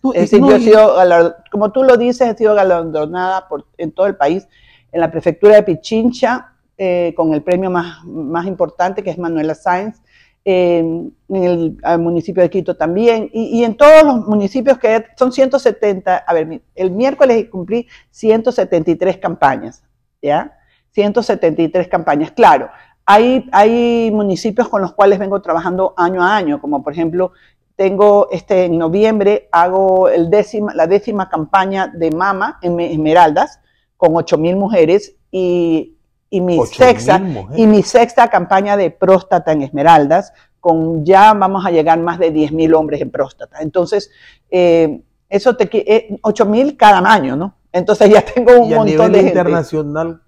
como 1.50 1.72
tú 1.72 1.84
lo 1.84 1.96
dices, 1.96 2.28
he 2.28 2.36
sido 2.36 2.54
galardonada 2.54 3.48
por, 3.48 3.66
en 3.78 3.92
todo 3.92 4.06
el 4.06 4.16
país, 4.16 4.48
en 4.90 5.00
la 5.00 5.10
prefectura 5.10 5.54
de 5.56 5.62
Pichincha, 5.62 6.52
eh, 6.76 7.12
con 7.16 7.32
el 7.32 7.42
premio 7.42 7.70
más, 7.70 8.04
más 8.04 8.46
importante, 8.46 9.02
que 9.02 9.10
es 9.10 9.18
Manuela 9.18 9.54
Sáenz, 9.54 10.00
en 10.44 11.14
el, 11.28 11.78
municipio 12.00 12.42
de 12.42 12.50
Quito 12.50 12.76
también, 12.76 13.30
y, 13.32 13.62
en 13.62 13.76
todos 13.76 14.02
los 14.02 14.26
municipios 14.26 14.78
que 14.78 15.04
son 15.16 15.32
170, 15.32 16.16
a 16.16 16.34
ver, 16.34 16.62
el 16.74 16.90
miércoles 16.90 17.48
cumplí 17.48 17.86
173 18.10 19.18
campañas, 19.18 19.84
¿ya? 20.20 20.58
173 20.90 21.88
campañas, 21.88 22.32
claro. 22.32 22.68
Hay, 23.06 23.48
hay 23.52 24.10
municipios 24.12 24.68
con 24.68 24.80
los 24.80 24.92
cuales 24.92 25.18
vengo 25.18 25.40
trabajando 25.42 25.94
año 25.96 26.22
a 26.22 26.36
año, 26.36 26.60
como 26.60 26.82
por 26.82 26.92
ejemplo, 26.92 27.32
tengo 27.76 28.28
este, 28.30 28.66
en 28.66 28.78
noviembre 28.78 29.48
hago 29.50 30.08
el 30.08 30.30
décima, 30.30 30.74
la 30.74 30.86
décima 30.86 31.28
campaña 31.28 31.88
de 31.88 32.10
mama 32.10 32.58
en 32.62 32.78
Esmeraldas 32.78 33.60
con 33.96 34.12
8.000 34.12 34.56
mujeres 34.56 35.16
y, 35.30 35.96
y, 36.30 36.40
mi 36.40 36.64
sexta, 36.66 37.20
y 37.56 37.66
mi 37.66 37.82
sexta 37.82 38.28
campaña 38.28 38.76
de 38.76 38.90
próstata 38.90 39.52
en 39.52 39.62
Esmeraldas 39.62 40.32
con 40.60 41.04
ya 41.04 41.34
vamos 41.34 41.66
a 41.66 41.70
llegar 41.72 41.98
más 41.98 42.20
de 42.20 42.32
10.000 42.32 42.74
hombres 42.74 43.00
en 43.00 43.10
próstata. 43.10 43.58
Entonces, 43.60 44.10
eh, 44.48 45.02
eso 45.28 45.56
te 45.56 45.68
eh, 45.72 46.18
8.000 46.22 46.76
cada 46.76 46.98
año, 47.00 47.34
¿no? 47.34 47.56
Entonces 47.72 48.10
ya 48.10 48.22
tengo 48.22 48.60
un 48.60 48.72
montón 48.72 49.10
de 49.10 49.22
internacional, 49.22 50.22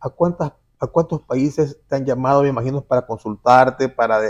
¿a 0.00 0.08
cuántas 0.08 0.52
¿A 0.78 0.86
cuántos 0.86 1.22
países 1.22 1.78
te 1.88 1.96
han 1.96 2.04
llamado, 2.04 2.42
me 2.42 2.48
imagino, 2.48 2.82
para 2.82 3.06
consultarte, 3.06 3.88
para 3.88 4.20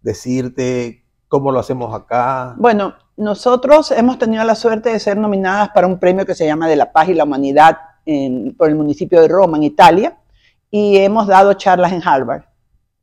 decirte 0.00 1.04
cómo 1.28 1.52
lo 1.52 1.60
hacemos 1.60 1.94
acá? 1.94 2.54
Bueno, 2.58 2.94
nosotros 3.16 3.90
hemos 3.92 4.18
tenido 4.18 4.42
la 4.44 4.54
suerte 4.54 4.90
de 4.90 4.98
ser 4.98 5.16
nominadas 5.16 5.70
para 5.70 5.86
un 5.86 5.98
premio 5.98 6.26
que 6.26 6.34
se 6.34 6.46
llama 6.46 6.68
De 6.68 6.76
la 6.76 6.92
Paz 6.92 7.08
y 7.08 7.14
la 7.14 7.24
Humanidad 7.24 7.78
por 8.56 8.68
el 8.68 8.74
municipio 8.74 9.20
de 9.20 9.28
Roma, 9.28 9.56
en 9.58 9.62
Italia, 9.62 10.18
y 10.70 10.96
hemos 10.96 11.26
dado 11.26 11.52
charlas 11.54 11.92
en 11.92 12.02
Harvard 12.04 12.42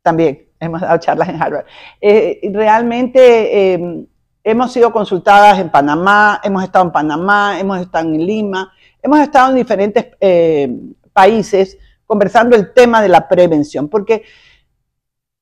también. 0.02 0.48
Hemos 0.60 0.82
dado 0.82 0.98
charlas 0.98 1.30
en 1.30 1.42
Harvard. 1.42 1.66
Eh, 2.02 2.42
realmente 2.54 3.74
em, 3.74 4.06
hemos 4.44 4.74
sido 4.74 4.92
consultadas 4.92 5.60
en 5.60 5.70
Panamá, 5.70 6.42
hemos 6.44 6.64
estado 6.64 6.86
en 6.86 6.92
Panamá, 6.92 7.60
hemos 7.60 7.80
estado 7.80 8.06
en 8.06 8.26
Lima, 8.26 8.74
hemos 9.02 9.20
estado 9.20 9.52
en 9.52 9.56
diferentes 9.56 10.08
eh, 10.20 10.70
países 11.14 11.78
conversando 12.10 12.56
el 12.56 12.74
tema 12.74 13.04
de 13.04 13.08
la 13.08 13.28
prevención, 13.28 13.88
porque 13.88 14.24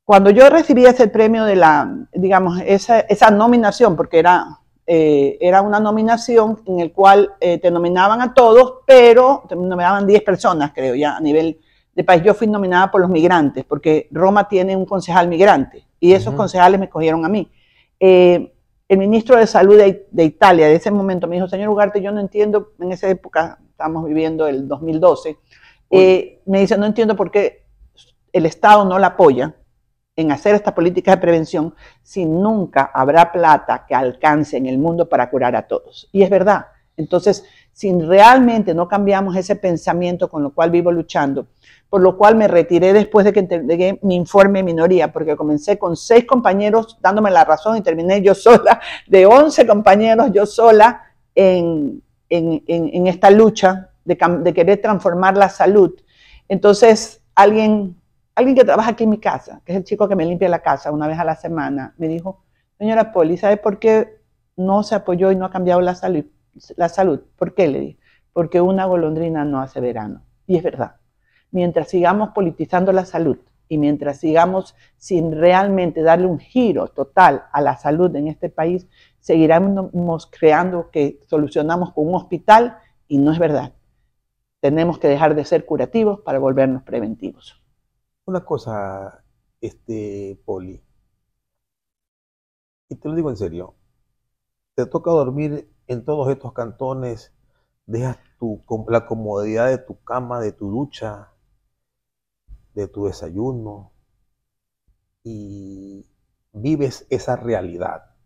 cuando 0.04 0.32
yo 0.32 0.50
recibí 0.50 0.86
ese 0.86 1.08
premio 1.08 1.46
de 1.46 1.56
la, 1.56 1.90
digamos, 2.12 2.60
esa, 2.66 3.00
esa 3.00 3.32
nominación, 3.32 3.96
porque 3.96 4.20
era, 4.20 4.60
eh, 4.86 5.38
era 5.40 5.62
una 5.62 5.80
nominación 5.80 6.62
en 6.66 6.82
el 6.82 6.92
cual 6.92 7.32
eh, 7.40 7.58
te 7.60 7.72
nominaban 7.72 8.20
a 8.22 8.34
todos, 8.34 8.80
pero 8.86 9.46
te 9.48 9.56
nominaban 9.56 10.06
10 10.06 10.24
personas, 10.24 10.74
creo, 10.76 10.94
ya 10.94 11.16
a 11.16 11.22
nivel 11.22 11.58
de 11.96 12.04
país. 12.04 12.22
Yo 12.22 12.34
fui 12.34 12.48
nominada 12.48 12.92
por 12.92 13.00
los 13.00 13.10
migrantes, 13.10 13.64
porque 13.64 14.10
Roma 14.12 14.50
tiene 14.50 14.76
un 14.76 14.86
concejal 14.86 15.30
migrante, 15.30 15.88
y 16.02 16.12
esos 16.12 16.34
concejales 16.34 16.78
me 16.82 16.88
escogieron 16.88 17.24
a 17.24 17.30
mí. 17.30 17.50
Eh, 17.98 18.54
el 18.90 18.98
ministro 18.98 19.38
de 19.38 19.48
Salud 19.48 19.78
de, 19.78 20.06
de, 20.12 20.24
Italia 20.26 20.68
de 20.68 20.76
ese 20.76 20.92
momento 20.92 21.28
me 21.28 21.38
dijo, 21.38 21.48
señor 21.48 21.70
Ugarte, 21.70 22.02
yo 22.02 22.12
no 22.12 22.20
entiendo, 22.20 22.74
en 22.82 22.92
esa 22.92 23.08
época, 23.08 23.58
estamos 23.72 24.04
viviendo 24.06 24.48
el 24.48 24.68
2012, 24.68 25.38
eh, 25.90 26.42
me 26.46 26.60
dice, 26.60 26.78
no 26.78 26.86
entiendo 26.86 27.16
por 27.16 27.32
qué 27.32 27.66
el 28.34 28.46
Estado 28.46 28.86
no 28.86 29.00
la 29.00 29.08
apoya 29.08 29.56
en 30.16 30.32
hacer 30.32 30.56
esta 30.56 30.74
política 30.74 31.12
de 31.12 31.22
prevención 31.22 31.76
si 32.02 32.26
nunca 32.26 32.92
habrá 32.94 33.32
plata 33.32 33.86
que 33.88 33.96
alcance 33.96 34.58
en 34.58 34.66
el 34.66 34.78
mundo 34.78 35.08
para 35.08 35.30
curar 35.30 35.56
a 35.56 35.68
todos. 35.68 36.10
Y 36.12 36.24
es 36.24 36.30
verdad. 36.30 36.66
Entonces, 36.98 37.46
si 37.72 37.94
realmente 37.94 38.74
no 38.74 38.88
cambiamos 38.88 39.36
ese 39.36 39.56
pensamiento 39.56 40.28
con 40.30 40.42
lo 40.42 40.50
cual 40.50 40.72
vivo 40.72 40.92
luchando, 40.92 41.46
por 41.90 42.02
lo 42.02 42.18
cual 42.18 42.36
me 42.36 42.48
retiré 42.48 42.92
después 42.92 43.24
de 43.24 43.32
que 43.32 43.42
entregué 43.42 44.00
mi 44.02 44.16
informe 44.16 44.60
de 44.60 44.64
minoría, 44.64 45.14
porque 45.14 45.36
comencé 45.36 45.78
con 45.78 45.96
seis 45.96 46.26
compañeros 46.26 46.98
dándome 47.00 47.30
la 47.30 47.46
razón 47.46 47.78
y 47.78 47.82
terminé 47.82 48.24
yo 48.24 48.34
sola, 48.34 48.82
de 49.06 49.28
once 49.28 49.68
compañeros 49.68 50.32
yo 50.34 50.48
sola 50.48 51.04
en, 51.36 52.02
en, 52.30 52.64
en 52.68 53.08
esta 53.08 53.30
lucha 53.30 53.92
de, 54.08 54.54
querer 54.54 54.82
transformar 54.82 55.38
la 55.38 55.50
salud. 55.50 55.94
Entonces, 56.48 57.22
alguien, 57.36 57.96
alguien 58.36 58.56
que 58.56 58.64
trabaja 58.64 58.92
aquí 58.92 59.04
en 59.04 59.10
mi 59.10 59.20
casa, 59.20 59.62
que 59.66 59.74
es 59.74 59.78
el 59.78 59.84
chico 59.84 60.08
que 60.08 60.16
me 60.16 60.26
limpia 60.26 60.48
la 60.50 60.62
casa 60.62 60.92
una 60.92 61.08
vez 61.08 61.20
a 61.20 61.26
la 61.26 61.36
semana, 61.36 61.94
me 61.98 62.08
dijo, 62.08 62.44
señora 62.78 63.12
Poli, 63.12 63.38
¿sabe 63.38 63.58
por 63.58 63.80
qué 63.80 64.22
no 64.56 64.84
se 64.84 64.96
apoyó 64.96 65.32
y 65.32 65.36
no 65.36 65.46
ha 65.46 65.52
cambiado 65.52 65.82
la 65.82 65.96
salud? 65.96 66.26
La 66.76 66.90
salud. 66.90 67.22
¿Por 67.36 67.54
qué? 67.54 67.68
Le 67.68 67.80
dije, 67.80 68.00
porque 68.34 68.62
una 68.62 68.86
golondrina 68.86 69.44
no 69.44 69.62
hace 69.62 69.82
verano. 69.82 70.24
Y 70.48 70.58
es 70.58 70.64
verdad. 70.64 70.96
Mientras 71.52 71.90
sigamos 71.90 72.30
politizando 72.30 72.92
la 72.92 73.06
salud, 73.06 73.38
y 73.70 73.78
mientras 73.78 74.20
sigamos 74.20 74.76
sin 74.96 75.34
realmente 75.34 76.02
darle 76.02 76.28
un 76.28 76.40
giro 76.40 76.88
total 76.88 77.44
a 77.52 77.62
la 77.62 77.76
salud 77.78 78.16
en 78.16 78.28
este 78.28 78.50
país, 78.50 78.88
seguiremos 79.20 80.28
creando 80.28 80.90
que 80.90 81.20
solucionamos 81.28 81.92
con 81.92 82.08
un 82.08 82.16
hospital 82.16 82.78
y 83.08 83.18
no 83.18 83.32
es 83.32 83.40
verdad. 83.40 83.74
Tenemos 84.68 85.00
que 85.00 85.08
dejar 85.08 85.34
de 85.34 85.46
ser 85.46 85.66
curativos 85.66 86.20
para 86.20 86.40
volvernos 86.40 86.84
preventivos. 86.84 87.64
Una 88.26 88.44
cosa, 88.44 89.24
este, 89.62 90.38
Poli, 90.44 90.84
y 92.90 92.96
te 92.98 93.08
lo 93.08 93.16
digo 93.16 93.30
en 93.30 93.38
serio, 93.38 93.76
te 94.76 94.86
toca 94.86 95.10
dormir 95.10 95.74
en 95.88 96.04
todos 96.04 96.30
estos 96.30 96.52
cantones, 96.52 97.34
dejas 97.86 98.18
la 98.90 99.06
comodidad 99.06 99.70
de 99.70 99.78
tu 99.78 100.04
cama, 100.04 100.42
de 100.42 100.52
tu 100.52 100.70
ducha, 100.70 101.32
de 102.74 102.90
tu 102.90 103.06
desayuno 103.06 103.94
y 105.24 106.06
vives 106.52 107.08
esa 107.10 107.38
realidad. 107.38 108.18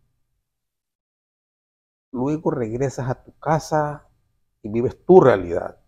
Luego 2.11 2.49
regresas 2.49 3.11
a 3.11 3.23
tu 3.23 3.37
casa 3.37 4.07
y 4.63 4.69
vives 4.69 5.05
tu 5.05 5.21
realidad. 5.21 5.80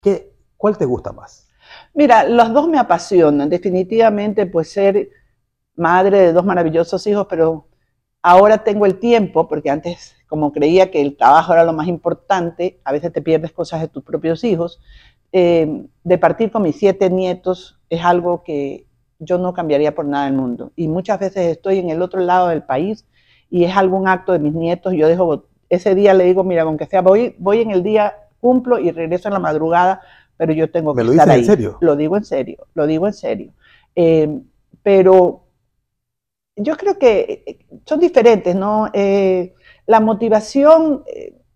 ¿Qué, 0.00 0.32
¿Cuál 0.56 0.78
te 0.78 0.84
gusta 0.84 1.12
más? 1.12 1.48
Mira, 1.94 2.24
los 2.24 2.52
dos 2.52 2.68
me 2.68 2.78
apasionan. 2.78 3.48
Definitivamente, 3.48 4.46
pues 4.46 4.72
ser 4.72 5.10
madre 5.76 6.18
de 6.20 6.32
dos 6.32 6.44
maravillosos 6.44 7.06
hijos, 7.06 7.26
pero 7.28 7.68
ahora 8.22 8.58
tengo 8.64 8.86
el 8.86 8.98
tiempo, 8.98 9.48
porque 9.48 9.70
antes, 9.70 10.14
como 10.28 10.52
creía 10.52 10.90
que 10.90 11.00
el 11.00 11.16
trabajo 11.16 11.52
era 11.52 11.64
lo 11.64 11.72
más 11.72 11.88
importante, 11.88 12.80
a 12.84 12.92
veces 12.92 13.12
te 13.12 13.22
pierdes 13.22 13.52
cosas 13.52 13.80
de 13.80 13.88
tus 13.88 14.02
propios 14.02 14.44
hijos. 14.44 14.80
Eh, 15.32 15.86
de 16.02 16.18
partir 16.18 16.50
con 16.50 16.62
mis 16.62 16.76
siete 16.76 17.08
nietos 17.08 17.80
es 17.88 18.04
algo 18.04 18.42
que 18.42 18.86
yo 19.18 19.38
no 19.38 19.52
cambiaría 19.54 19.94
por 19.94 20.06
nada 20.06 20.24
del 20.24 20.34
mundo. 20.34 20.72
Y 20.76 20.88
muchas 20.88 21.20
veces 21.20 21.46
estoy 21.46 21.78
en 21.78 21.90
el 21.90 22.02
otro 22.02 22.20
lado 22.20 22.48
del 22.48 22.62
país 22.62 23.06
y 23.50 23.64
es 23.64 23.76
algún 23.76 24.08
acto 24.08 24.32
de 24.32 24.38
mis 24.38 24.54
nietos, 24.54 24.94
yo 24.94 25.08
dejo, 25.08 25.44
ese 25.68 25.94
día 25.94 26.14
le 26.14 26.24
digo, 26.24 26.44
mira, 26.44 26.62
aunque 26.62 26.86
sea, 26.86 27.02
voy, 27.02 27.34
voy 27.38 27.60
en 27.60 27.70
el 27.70 27.82
día, 27.82 28.14
cumplo 28.40 28.78
y 28.78 28.90
regreso 28.90 29.28
en 29.28 29.34
la 29.34 29.40
madrugada, 29.40 30.00
pero 30.36 30.52
yo 30.52 30.70
tengo 30.70 30.94
que 30.94 31.02
¿Me 31.02 31.04
lo 31.04 31.12
estar 31.12 31.30
ahí. 31.30 31.40
en 31.40 31.46
serio? 31.46 31.78
Lo 31.80 31.96
digo 31.96 32.16
en 32.16 32.24
serio, 32.24 32.66
lo 32.74 32.86
digo 32.86 33.06
en 33.06 33.12
serio. 33.12 33.52
Eh, 33.94 34.40
pero 34.82 35.44
yo 36.56 36.76
creo 36.76 36.98
que 36.98 37.44
eh, 37.46 37.58
son 37.84 38.00
diferentes, 38.00 38.54
¿no? 38.54 38.88
Eh, 38.92 39.54
la 39.86 40.00
motivación, 40.00 41.04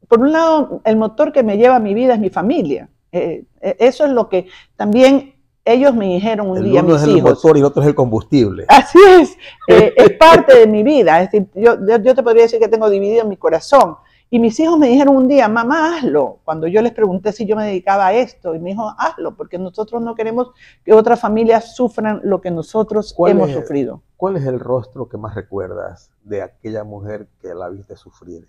por 0.08 0.20
un 0.20 0.32
lado, 0.32 0.82
el 0.84 0.96
motor 0.96 1.32
que 1.32 1.42
me 1.42 1.56
lleva 1.56 1.76
a 1.76 1.80
mi 1.80 1.94
vida 1.94 2.14
es 2.14 2.20
mi 2.20 2.30
familia. 2.30 2.88
eso 3.10 4.04
es 4.04 4.10
lo 4.10 4.28
que 4.28 4.48
también 4.76 5.34
ellos 5.64 5.94
me 5.94 6.06
dijeron 6.06 6.50
un 6.50 6.62
día, 6.62 6.82
uno 6.82 6.96
es 6.96 7.04
el 7.04 7.22
motor 7.22 7.56
y 7.56 7.60
el 7.60 7.66
otro 7.66 7.80
es 7.80 7.88
el 7.88 7.94
combustible. 7.94 8.66
Así 8.68 8.98
es, 9.20 9.36
es 9.96 10.12
parte 10.18 10.58
de 10.58 10.66
mi 10.66 10.82
vida. 10.82 11.22
Es 11.22 11.30
decir, 11.30 11.48
yo, 11.54 11.76
yo, 11.86 12.14
te 12.14 12.22
podría 12.22 12.42
decir 12.42 12.58
que 12.58 12.68
tengo 12.68 12.90
dividido 12.90 13.24
mi 13.24 13.36
corazón. 13.36 13.96
Y 14.30 14.40
mis 14.40 14.58
hijos 14.58 14.78
me 14.78 14.88
dijeron 14.88 15.16
un 15.16 15.28
día, 15.28 15.48
mamá, 15.48 15.96
hazlo. 15.96 16.40
Cuando 16.44 16.66
yo 16.66 16.82
les 16.82 16.92
pregunté 16.92 17.32
si 17.32 17.46
yo 17.46 17.54
me 17.54 17.66
dedicaba 17.66 18.08
a 18.08 18.14
esto, 18.14 18.54
y 18.54 18.58
me 18.58 18.70
dijo, 18.70 18.92
hazlo, 18.98 19.36
porque 19.36 19.58
nosotros 19.58 20.02
no 20.02 20.14
queremos 20.14 20.50
que 20.84 20.92
otras 20.92 21.20
familias 21.20 21.76
sufran 21.76 22.20
lo 22.24 22.40
que 22.40 22.50
nosotros 22.50 23.14
hemos 23.26 23.50
sufrido. 23.50 24.02
¿Cuál 24.16 24.36
es 24.36 24.46
el 24.46 24.58
rostro 24.58 25.08
que 25.08 25.18
más 25.18 25.34
recuerdas 25.34 26.10
de 26.22 26.42
aquella 26.42 26.82
mujer 26.82 27.28
que 27.40 27.54
la 27.54 27.68
viste 27.68 27.96
sufrir? 27.96 28.48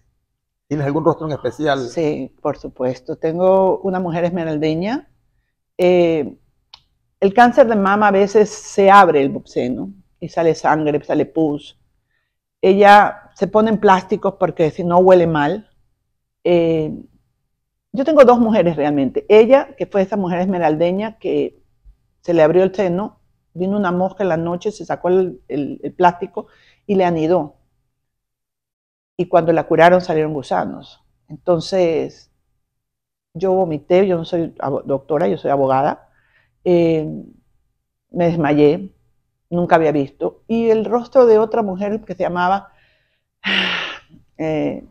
¿Tienes 0.68 0.88
algún 0.88 1.06
rostro 1.06 1.28
en 1.28 1.34
especial? 1.34 1.80
Sí, 1.80 2.34
por 2.42 2.58
supuesto. 2.58 3.18
Tengo 3.18 3.80
una 3.80 4.00
mujer 4.00 4.24
esmeraldeña. 4.24 5.08
Eh, 5.78 6.38
el 7.20 7.34
cáncer 7.34 7.68
de 7.68 7.76
mama 7.76 8.08
a 8.08 8.12
veces 8.12 8.50
se 8.50 8.90
abre 8.90 9.22
el 9.22 9.42
seno 9.46 9.92
y 10.20 10.30
sale 10.30 10.56
sangre, 10.56 11.04
sale 11.04 11.26
pus. 11.26 11.80
Ella 12.66 13.30
se 13.36 13.46
ponen 13.46 13.80
plásticos 13.80 14.38
porque 14.40 14.72
si 14.72 14.84
no 14.84 14.98
huele 14.98 15.28
mal. 15.28 15.70
Eh, 16.44 16.92
yo 17.92 18.04
tengo 18.04 18.26
dos 18.26 18.40
mujeres 18.40 18.76
realmente. 18.76 19.24
Ella, 19.30 19.76
que 19.78 19.86
fue 19.86 20.02
esa 20.02 20.18
mujer 20.18 20.40
esmeraldeña 20.40 21.20
que 21.20 21.62
se 22.22 22.34
le 22.34 22.42
abrió 22.42 22.64
el 22.64 22.74
seno, 22.74 23.20
vino 23.54 23.78
una 23.78 23.92
mosca 23.92 24.24
en 24.24 24.30
la 24.30 24.38
noche, 24.38 24.72
se 24.72 24.84
sacó 24.84 25.10
el, 25.10 25.94
plástico 25.96 26.48
y 26.88 26.96
le 26.96 27.06
anidó. 27.06 27.58
Y 29.16 29.28
cuando 29.28 29.54
la 29.54 29.68
curaron 29.68 30.02
salieron 30.02 30.34
gusanos. 30.34 31.04
Entonces, 31.30 32.32
yo 33.36 33.54
vomité, 33.54 34.08
yo 34.08 34.18
no 34.18 34.26
soy 34.26 34.56
doctora, 34.86 35.28
yo 35.28 35.38
soy 35.38 35.52
abogada. 35.52 36.10
Eh, 36.64 37.08
me 38.10 38.26
desmayé, 38.26 38.92
nunca 39.50 39.76
había 39.76 39.92
visto. 39.92 40.44
Y 40.48 40.70
el 40.70 40.86
rostro 40.86 41.26
de 41.26 41.40
otra 41.40 41.62
mujer 41.62 42.02
que 42.02 42.16
se 42.16 42.24
llamaba 42.24 42.70
eh, 44.38 44.84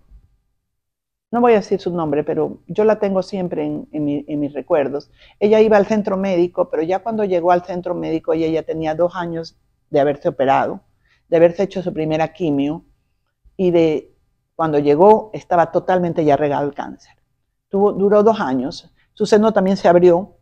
no 1.35 1.41
voy 1.41 1.55
a 1.55 1.57
decir 1.57 1.81
su 1.81 1.93
nombre, 1.93 2.23
pero 2.23 2.59
yo 2.69 2.85
la 2.85 3.01
tengo 3.01 3.21
siempre 3.21 3.65
en, 3.65 4.41
mis 4.41 4.53
recuerdos. 4.53 5.11
Ella 5.41 5.61
iba 5.61 5.77
al 5.77 5.87
centro 5.87 6.17
médico, 6.17 6.71
pero 6.71 6.85
ya 6.85 7.01
cuando 7.01 7.25
llegó 7.25 7.51
al 7.51 7.65
centro 7.65 7.93
médico, 7.93 8.35
ella 8.35 8.47
ya 8.47 8.63
tenía 8.63 8.95
dos 8.95 9.17
años 9.17 9.57
de 9.91 9.99
haberse 9.99 10.29
operado, 10.29 10.83
de 11.29 11.37
haberse 11.39 11.65
hecho 11.65 11.83
su 11.83 11.93
primera 11.93 12.33
quimio, 12.33 12.85
y 13.57 13.73
de 13.73 14.15
cuando 14.55 14.79
llegó 14.79 15.33
estaba 15.35 15.73
totalmente 15.73 16.25
ya 16.25 16.37
regado 16.37 16.69
el 16.69 16.75
cáncer. 16.75 17.17
Tuvo, 17.69 17.93
duró 17.93 18.23
dos 18.23 18.39
años, 18.39 18.95
su 19.15 19.27
seno 19.27 19.53
también 19.53 19.77
se 19.77 19.89
abrió, 19.89 20.37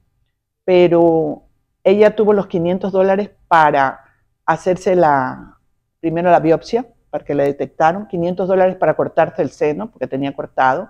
pero 0.66 1.44
ella 1.85 2.14
tuvo 2.14 2.35
los 2.35 2.48
500 2.48 2.92
dólares 2.92 3.31
para 3.53 4.03
hacerse 4.47 4.97
la, 4.97 5.59
primero 6.01 6.31
la 6.31 6.41
biopsia, 6.41 6.87
para 7.11 7.23
que 7.23 7.35
le 7.35 7.45
detectaron, 7.45 8.07
500 8.07 8.49
dólares 8.49 8.77
para 8.77 8.97
cortarse 8.97 9.43
el 9.43 9.51
seno, 9.51 9.91
porque 9.91 10.07
tenía 10.07 10.35
cortado, 10.35 10.88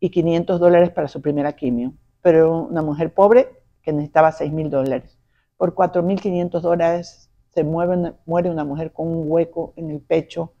y 0.00 0.10
500 0.10 0.60
dólares 0.60 0.90
para 0.90 1.08
su 1.08 1.22
primera 1.22 1.54
quimio. 1.56 1.94
Pero 2.20 2.64
una 2.64 2.82
mujer 2.82 3.14
pobre 3.14 3.48
que 3.80 3.94
necesitaba 3.94 4.32
6 4.32 4.52
mil 4.52 4.68
dólares. 4.68 5.18
Por 5.56 5.74
4.500 5.74 6.60
dólares 6.60 7.30
se 7.48 7.64
mueve, 7.64 8.12
muere 8.26 8.50
una 8.50 8.64
mujer 8.64 8.92
con 8.92 9.08
un 9.08 9.24
hueco 9.26 9.72
en 9.76 9.90
el 9.90 10.02
pecho, 10.02 10.52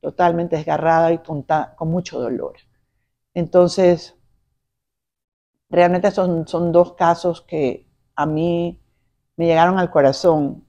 totalmente 0.00 0.54
desgarrada 0.54 1.12
y 1.12 1.18
con, 1.18 1.42
con 1.42 1.90
mucho 1.90 2.20
dolor. 2.20 2.58
Entonces, 3.34 4.16
realmente 5.68 6.12
son, 6.12 6.46
son 6.46 6.70
dos 6.70 6.92
casos 6.92 7.42
que 7.42 7.88
a 8.14 8.24
mí 8.24 8.80
me 9.34 9.46
llegaron 9.46 9.80
al 9.80 9.90
corazón 9.90 10.64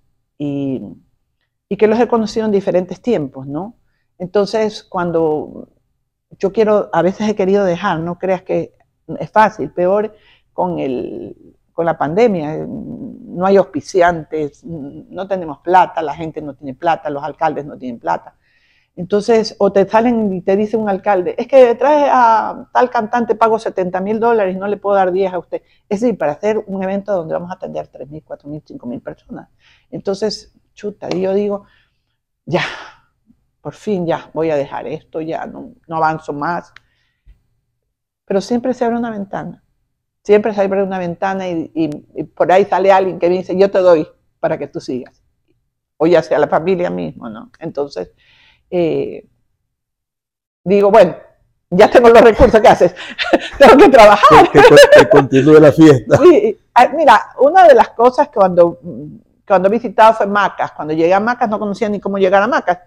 y, 1.69 1.77
que 1.77 1.87
los 1.87 1.99
he 1.99 2.07
conocido 2.07 2.45
en 2.45 2.51
diferentes 2.51 3.01
tiempos, 3.01 3.47
¿no? 3.47 3.75
Entonces, 4.19 4.83
cuando 4.83 5.69
yo 6.37 6.53
quiero, 6.53 6.89
a 6.93 7.01
veces 7.01 7.27
he 7.27 7.35
querido 7.35 7.65
dejar, 7.65 7.99
no 7.99 8.19
creas 8.19 8.43
que 8.43 8.75
es 9.19 9.31
fácil, 9.31 9.71
peor 9.71 10.15
con, 10.53 10.77
el, 10.77 11.35
con 11.73 11.85
la 11.87 11.97
pandemia, 11.97 12.65
no 12.67 13.45
hay 13.45 13.57
auspiciantes, 13.57 14.63
no 14.63 15.27
tenemos 15.27 15.59
plata, 15.59 16.03
la 16.03 16.13
gente 16.13 16.41
no 16.41 16.53
tiene 16.53 16.75
plata, 16.75 17.09
los 17.09 17.23
alcaldes 17.23 17.65
no 17.65 17.75
tienen 17.75 17.99
plata. 17.99 18.35
Entonces, 18.95 19.55
o 19.57 19.71
te 19.71 19.87
salen 19.89 20.31
y 20.33 20.41
te 20.41 20.55
dice 20.55 20.77
un 20.77 20.87
alcalde, 20.87 21.33
es 21.37 21.47
que 21.47 21.73
trae 21.75 22.07
a 22.11 22.69
tal 22.71 22.91
cantante, 22.91 23.33
pago 23.33 23.57
70 23.57 23.99
mil 24.01 24.19
dólares 24.19 24.55
y 24.55 24.59
no 24.59 24.67
le 24.67 24.77
puedo 24.77 24.95
dar 24.95 25.11
10 25.11 25.33
a 25.33 25.39
usted. 25.39 25.63
Es 25.89 26.01
decir, 26.01 26.17
para 26.17 26.33
hacer 26.33 26.63
un 26.67 26.83
evento 26.83 27.11
donde 27.11 27.33
vamos 27.33 27.49
a 27.49 27.55
atender 27.55 27.87
3 27.87 28.09
mil, 28.09 28.23
4 28.23 28.49
mil, 28.49 28.61
5 28.63 28.85
mil 28.87 29.01
personas. 29.01 29.49
Entonces, 29.89 30.53
chuta, 30.73 31.07
y 31.11 31.21
yo 31.21 31.33
digo, 31.33 31.65
ya, 32.45 32.61
por 33.61 33.73
fin 33.73 34.05
ya 34.05 34.29
voy 34.33 34.51
a 34.51 34.55
dejar 34.55 34.85
esto, 34.87 35.21
ya 35.21 35.45
no, 35.47 35.73
avanzo 35.89 36.33
más. 36.33 36.71
Pero 38.25 38.41
siempre 38.41 38.73
se 38.73 38.85
abre 38.85 38.97
una 38.97 39.09
ventana, 39.09 39.63
siempre 40.21 40.53
se 40.53 40.61
abre 40.61 40.83
una 40.83 40.99
ventana 40.99 41.47
y, 41.47 41.87
por 42.35 42.51
ahí 42.51 42.65
sale 42.65 42.91
alguien 42.91 43.19
que 43.19 43.29
dice, 43.29 43.57
yo 43.57 43.71
te 43.71 43.79
doy 43.79 44.07
para 44.39 44.57
que 44.59 44.67
tú 44.67 44.79
sigas. 44.79 45.23
O 45.97 46.05
ya 46.05 46.21
sea 46.21 46.37
la 46.37 46.47
familia 46.47 46.89
mismo, 46.89 47.29
¿no? 47.29 47.51
Entonces, 47.59 48.11
eh, 48.75 49.25
digo, 50.63 50.89
bueno, 50.91 51.15
ya 51.69 51.89
tengo 51.89 52.09
los 52.09 52.21
recursos 52.21 52.59
que 52.59 52.67
haces, 52.67 52.95
tengo 53.57 53.77
que 53.77 53.89
trabajar. 53.89 54.49
Que, 54.51 55.09
continúe 55.09 55.59
la 55.59 55.71
fiesta. 55.71 56.19
Mira, 56.95 57.21
una 57.39 57.67
de 57.67 57.75
las 57.75 57.89
cosas 57.89 58.27
que 58.29 58.35
cuando, 58.35 58.79
cuando 59.47 59.67
he 59.67 59.71
visitado 59.71 60.13
fue 60.13 60.27
Macas, 60.27 60.71
cuando 60.71 60.93
llegué 60.93 61.13
a 61.13 61.19
Macas 61.19 61.49
no 61.49 61.59
conocía 61.59 61.89
ni 61.89 61.99
cómo 61.99 62.17
llegar 62.17 62.41
a 62.41 62.47
Macas 62.47 62.79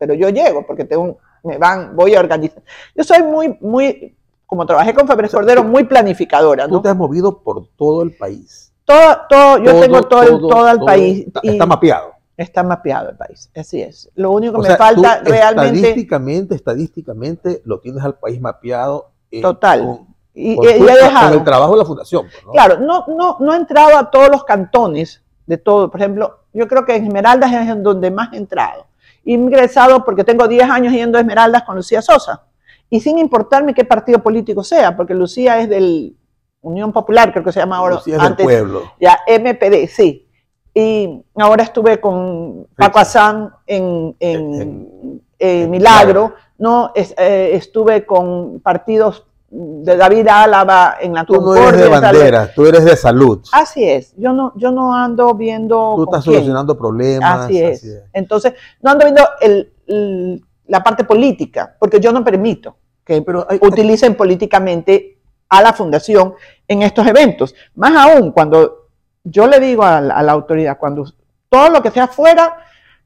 pero 0.00 0.14
yo 0.14 0.30
llego 0.30 0.66
porque 0.66 0.86
tengo, 0.86 1.18
me 1.44 1.58
van, 1.58 1.94
voy 1.94 2.14
a 2.14 2.20
organizar. 2.20 2.62
Yo 2.96 3.04
soy 3.04 3.22
muy, 3.22 3.58
muy, 3.60 4.16
como 4.46 4.64
trabajé 4.64 4.94
con 4.94 5.06
Fabres 5.06 5.30
Cordero, 5.30 5.62
muy 5.62 5.84
planificadora. 5.84 6.66
Tú 6.66 6.80
te 6.80 6.88
has 6.88 6.96
movido 6.96 7.42
por 7.42 7.66
todo 7.76 8.02
el 8.02 8.16
país. 8.16 8.72
Todo, 8.86 9.18
todo, 9.28 9.58
yo 9.58 9.78
tengo 9.78 10.02
todo, 10.04 10.48
todo, 10.48 10.70
el 10.70 10.80
país. 10.80 11.26
Está, 11.42 11.66
mapeado. 11.66 12.14
Está 12.40 12.62
mapeado 12.62 13.10
el 13.10 13.16
país, 13.18 13.50
así 13.54 13.82
es. 13.82 14.10
Lo 14.14 14.30
único 14.30 14.62
que 14.62 14.70
me 14.70 14.76
falta 14.76 15.20
realmente... 15.22 15.76
Estadísticamente, 15.76 16.54
estadísticamente 16.54 17.60
lo 17.66 17.80
tienes 17.80 18.02
al 18.02 18.14
país 18.14 18.40
mapeado. 18.40 19.10
Eh, 19.30 19.42
Total. 19.42 20.06
y, 20.32 20.56
he 20.66 20.78
dejado. 20.78 21.28
Con 21.28 21.38
el 21.40 21.44
trabajo 21.44 21.72
de 21.72 21.78
la 21.78 21.84
fundación. 21.84 22.22
Pues, 22.22 22.46
¿no? 22.46 22.52
Claro, 22.52 22.80
no, 22.80 23.04
no, 23.08 23.36
no 23.40 23.52
he 23.52 23.58
entrado 23.58 23.94
a 23.94 24.10
todos 24.10 24.30
los 24.30 24.44
cantones 24.44 25.22
de 25.44 25.58
todo. 25.58 25.90
Por 25.90 26.00
ejemplo, 26.00 26.38
yo 26.54 26.66
creo 26.66 26.86
que 26.86 26.96
en 26.96 27.04
Esmeraldas 27.04 27.52
es 27.52 27.68
en 27.68 27.82
donde 27.82 28.10
más 28.10 28.32
he 28.32 28.38
entrado. 28.38 28.86
He 29.22 29.32
ingresado 29.32 30.02
porque 30.02 30.24
tengo 30.24 30.48
10 30.48 30.70
años 30.70 30.94
yendo 30.94 31.18
a 31.18 31.20
Esmeraldas 31.20 31.64
con 31.64 31.76
Lucía 31.76 32.00
Sosa. 32.00 32.46
Y 32.88 33.00
sin 33.00 33.18
importarme 33.18 33.74
qué 33.74 33.84
partido 33.84 34.22
político 34.22 34.64
sea, 34.64 34.96
porque 34.96 35.12
Lucía 35.12 35.60
es 35.60 35.68
del 35.68 36.16
Unión 36.62 36.90
Popular, 36.90 37.32
creo 37.32 37.44
que 37.44 37.52
se 37.52 37.60
llama 37.60 37.76
ahora. 37.76 37.96
Lucía 37.96 38.16
es 38.16 38.22
del 38.22 38.36
pueblo. 38.36 38.92
Ya, 38.98 39.18
MPD, 39.28 39.88
sí. 39.90 40.26
Y 40.74 41.22
ahora 41.36 41.64
estuve 41.64 42.00
con 42.00 42.66
Paco 42.76 42.98
Azán 43.00 43.52
en, 43.66 44.14
en, 44.20 44.54
En- 44.60 45.22
en 45.38 45.70
Milagro, 45.70 46.34
¿no? 46.58 46.92
Es- 46.94 47.14
eh, 47.18 47.50
estuve 47.54 48.04
con 48.06 48.60
partidos 48.60 49.26
de 49.52 49.96
David 49.96 50.28
Álava 50.28 50.96
en 51.00 51.12
la 51.14 51.24
Tú 51.24 51.40
no 51.40 51.56
eres 51.56 51.72
de 51.72 51.82
Concordia, 51.84 52.00
tal- 52.00 52.14
bandera, 52.16 52.54
tú 52.54 52.66
eres 52.66 52.84
de 52.84 52.96
salud. 52.96 53.40
Así 53.52 53.82
es, 53.88 54.14
yo 54.16 54.32
no, 54.32 54.52
yo 54.54 54.70
no 54.70 54.94
ando 54.94 55.34
viendo. 55.34 55.94
Tú 55.96 56.04
estás 56.04 56.22
quién. 56.22 56.34
solucionando 56.36 56.76
problemas. 56.78 57.46
Así 57.46 57.60
es. 57.60 57.84
Entonces, 58.12 58.52
no 58.80 58.90
ando 58.92 59.04
viendo 59.06 59.22
el- 59.40 59.72
el- 59.88 60.44
la 60.68 60.82
parte 60.84 61.02
política, 61.02 61.74
porque 61.80 61.98
yo 61.98 62.12
no 62.12 62.22
permito 62.24 62.76
que 63.04 63.22
Pero 63.22 63.44
hay- 63.50 63.58
utilicen 63.60 64.14
políticamente 64.14 65.18
a 65.48 65.62
la 65.62 65.72
fundación 65.72 66.34
en 66.68 66.82
estos 66.82 67.04
eventos. 67.08 67.52
Más 67.74 67.92
aún, 67.96 68.30
cuando 68.30 68.79
yo 69.24 69.46
le 69.46 69.60
digo 69.60 69.82
a 69.82 70.00
la, 70.00 70.32
autoridad, 70.32 70.78
cuando 70.78 71.04
todo 71.48 71.70
lo 71.70 71.82
que 71.82 71.90
sea 71.90 72.04
afuera, 72.04 72.56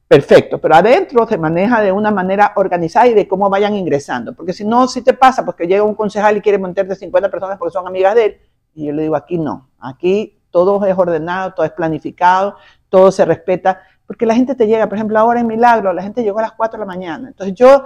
perfecto, 0.07 0.59
pero 0.59 0.75
adentro 0.75 1.27
se 1.27 1.37
maneja 1.37 1.81
de 1.81 1.91
una 1.91 2.11
manera 2.11 2.53
organizada 2.55 3.07
y 3.07 3.13
de 3.13 3.27
cómo 3.27 3.49
vayan 3.49 3.75
ingresando, 3.75 4.33
porque 4.33 4.53
si 4.53 4.63
no, 4.63 4.87
si 4.87 5.01
te 5.01 5.13
pasa, 5.13 5.43
porque 5.43 5.67
llega 5.67 5.83
un 5.83 5.95
concejal 5.95 6.37
y 6.37 6.41
quiere 6.41 6.57
montar 6.57 6.93
50 6.93 7.29
personas 7.29 7.57
porque 7.57 7.73
son 7.73 7.87
amigas 7.87 8.15
de 8.15 8.25
él, 8.25 8.37
y 8.75 8.85
yo 8.87 8.93
le 8.93 9.03
digo, 9.03 9.15
aquí 9.15 9.37
no, 9.37 9.69
aquí 9.79 10.39
todo 10.51 10.85
es 10.85 10.97
ordenado, 10.97 11.53
todo 11.53 11.65
es 11.65 11.71
planificado, 11.71 12.55
todo 12.89 13.11
se 13.11 13.25
respeta, 13.25 13.81
porque 14.05 14.25
la 14.25 14.35
gente 14.35 14.55
te 14.55 14.67
llega, 14.67 14.87
por 14.87 14.97
ejemplo, 14.97 15.17
ahora 15.17 15.39
en 15.39 15.47
Milagro, 15.47 15.91
la 15.91 16.03
gente 16.03 16.23
llegó 16.23 16.39
a 16.39 16.43
las 16.43 16.51
4 16.53 16.77
de 16.77 16.85
la 16.85 16.85
mañana, 16.85 17.27
entonces 17.27 17.55
yo 17.55 17.85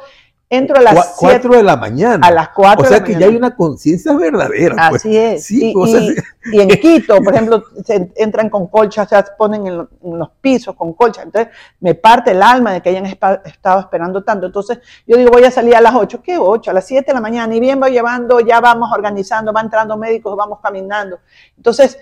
entro 0.51 0.77
a 0.77 0.81
las 0.81 0.93
7, 0.93 1.15
cuatro 1.19 1.53
de 1.57 1.63
la 1.63 1.77
mañana. 1.77 2.25
a 2.25 2.31
las 2.31 2.49
4 2.49 2.79
o 2.79 2.83
de 2.83 2.89
sea 2.89 2.97
la 2.99 3.03
que 3.03 3.11
ya 3.13 3.17
mañana. 3.19 3.31
hay 3.31 3.37
una 3.37 3.55
conciencia 3.55 4.13
verdadera. 4.13 4.75
pues. 4.89 5.01
Así 5.05 5.15
es. 5.17 5.45
Sí, 5.45 5.71
y, 5.71 5.73
o 5.77 5.85
sea, 5.85 5.99
y- 6.01 6.07
sí. 6.09 6.21
y 6.53 6.59
en 6.61 6.69
Quito, 6.81 7.21
por 7.21 7.33
ejemplo, 7.33 7.63
se 7.85 8.11
entran 8.15 8.49
con 8.49 8.67
colchas, 8.67 9.07
se 9.09 9.23
ponen 9.37 9.67
en, 9.67 9.77
lo- 9.77 9.89
en 10.03 10.17
los 10.17 10.29
pisos 10.41 10.75
con 10.75 10.93
colchas. 10.93 11.25
Entonces, 11.25 11.53
me 11.79 11.93
parte 11.93 12.31
el 12.31 12.41
alma 12.41 12.73
de 12.73 12.81
que 12.81 12.89
hayan 12.89 13.05
estado 13.05 13.79
esperando 13.79 14.23
tanto. 14.23 14.47
Entonces, 14.47 14.79
yo 15.05 15.17
digo, 15.17 15.29
voy 15.31 15.43
a 15.43 15.51
salir 15.51 15.75
a 15.75 15.81
las 15.81 15.93
8. 15.93 16.21
¿Qué 16.23 16.37
8? 16.39 16.71
A 16.71 16.73
las 16.73 16.87
7 16.87 17.05
de 17.07 17.13
la 17.13 17.21
mañana. 17.21 17.55
Y 17.55 17.59
bien 17.59 17.79
voy 17.79 17.91
llevando, 17.91 18.39
ya 18.39 18.59
vamos 18.59 18.89
organizando, 18.91 19.53
va 19.53 19.61
entrando 19.61 19.97
médicos, 19.97 20.35
vamos 20.35 20.59
caminando. 20.63 21.19
Entonces, 21.57 21.97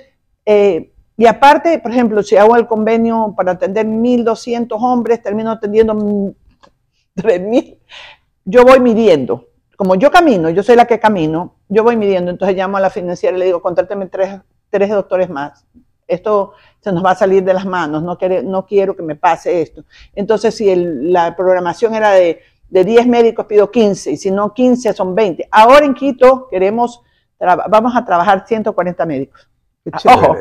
eh, 0.46 0.94
y 1.18 1.26
aparte, 1.26 1.80
por 1.80 1.92
ejemplo, 1.92 2.24
si 2.24 2.38
hago 2.38 2.56
el 2.56 2.68
convenio 2.68 3.34
para 3.36 3.54
atender 3.54 3.86
1.200 3.88 4.68
hombres, 4.80 5.22
termino 5.22 5.52
atendiendo 5.52 5.94
mm, 5.96 6.30
3.000 7.16 7.78
yo 8.50 8.64
voy 8.64 8.80
midiendo. 8.80 9.48
Como 9.76 9.94
yo 9.96 10.10
camino, 10.10 10.50
yo 10.50 10.64
soy 10.64 10.76
la 10.76 10.86
que 10.86 11.00
camino, 11.00 11.56
yo 11.70 11.84
voy 11.84 11.96
midiendo, 11.98 12.32
entonces 12.32 12.56
llamo 12.58 12.78
a 12.78 12.80
la 12.80 12.90
financiera 12.90 13.36
y 13.36 13.40
le 13.40 13.46
digo, 13.46 13.62
contráteme 13.62 14.08
tres, 14.08 14.40
tres 14.72 14.90
doctores 14.90 15.30
más. 15.30 15.66
Esto 16.08 16.54
se 16.80 16.92
nos 16.94 17.04
va 17.06 17.12
a 17.12 17.16
salir 17.16 17.44
de 17.44 17.54
las 17.54 17.66
manos, 17.66 18.02
no, 18.02 18.18
quiere- 18.18 18.42
no 18.42 18.66
quiero 18.66 18.96
que 18.96 19.04
me 19.04 19.16
pase 19.16 19.62
esto. 19.62 19.84
Entonces, 20.16 20.56
si 20.56 20.74
la 20.76 21.36
programación 21.36 21.94
era 21.94 22.12
de, 22.12 22.40
de 22.70 22.84
10 22.86 23.06
médicos, 23.08 23.46
pido 23.46 23.70
15, 23.70 24.12
y 24.12 24.18
si 24.18 24.32
no 24.32 24.54
15, 24.54 24.94
son 24.94 25.14
20. 25.14 25.48
Ahora 25.52 25.86
en 25.86 25.94
Quito 25.94 26.48
queremos, 26.50 27.02
vamos 27.70 27.94
a 27.96 28.06
trabajar 28.06 28.46
140 28.48 29.06
médicos. 29.06 29.48
Ah, 29.94 30.00
ojo. 30.16 30.36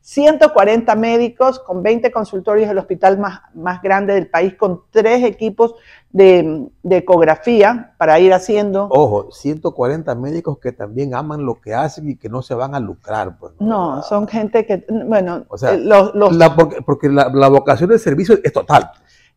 140 0.00 0.94
médicos 0.96 1.58
con 1.60 1.82
20 1.82 2.10
consultorios, 2.10 2.70
el 2.70 2.78
hospital 2.78 3.18
más, 3.18 3.40
más 3.54 3.80
grande 3.82 4.12
del 4.14 4.28
país, 4.28 4.54
con 4.54 4.82
tres 4.90 5.24
equipos 5.24 5.74
de, 6.10 6.68
de 6.82 6.96
ecografía 6.98 7.94
para 7.98 8.18
ir 8.20 8.32
haciendo. 8.32 8.86
Ojo, 8.90 9.30
140 9.32 10.14
médicos 10.14 10.58
que 10.58 10.72
también 10.72 11.14
aman 11.14 11.44
lo 11.44 11.60
que 11.60 11.74
hacen 11.74 12.08
y 12.10 12.16
que 12.16 12.28
no 12.28 12.42
se 12.42 12.54
van 12.54 12.74
a 12.74 12.80
lucrar. 12.80 13.38
Pues, 13.38 13.54
No, 13.60 14.02
son 14.02 14.28
gente 14.28 14.64
que, 14.66 14.84
bueno, 14.88 15.44
O 15.48 15.56
sea, 15.58 15.74
eh, 15.74 15.78
los, 15.78 16.14
los- 16.14 16.36
La- 16.36 16.54
porque 16.54 16.82
porque 16.82 17.08
la, 17.08 17.30
la 17.32 17.48
vocación 17.48 17.90
del 17.90 17.98
servicio 17.98 18.38
es 18.44 18.52
total. 18.52 18.90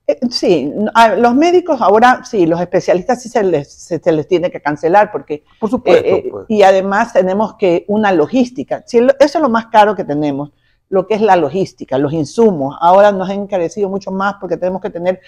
Eh, 0.08 0.20
sí, 0.30 0.74
a 0.94 1.16
los 1.16 1.36
médicos 1.36 1.82
ahora 1.82 2.22
sí, 2.24 2.46
los 2.46 2.62
especialistas 2.62 3.22
sí 3.22 3.30
se 3.30 3.44
les, 3.44 3.72
se, 3.72 4.00
se 4.00 4.12
les 4.12 4.28
tiene 4.28 4.50
que 4.50 4.62
cancelar 4.62 5.12
porque 5.12 5.44
Por 5.60 5.70
supuesto. 5.70 6.06
Eh, 6.06 6.18
eh, 6.18 6.28
pues. 6.32 6.46
y 6.48 6.64
además 6.64 7.14
tenemos 7.14 7.56
que 7.56 7.84
una 7.88 8.12
logística. 8.14 8.84
Sí, 8.86 9.00
eso 9.00 9.38
es 9.38 9.42
lo 9.42 9.50
más 9.50 9.68
caro 9.68 9.96
que 9.96 10.06
tenemos, 10.06 10.52
lo 10.90 11.06
que 11.08 11.16
es 11.16 11.22
la 11.22 11.36
logística, 11.36 11.98
los 11.98 12.14
insumos. 12.14 12.78
Ahora 12.80 13.12
nos 13.12 13.30
han 13.30 13.42
encarecido 13.42 13.90
mucho 13.90 14.12
más 14.12 14.36
porque 14.40 14.56
tenemos 14.56 14.82
que 14.82 14.90
tener 14.90 15.20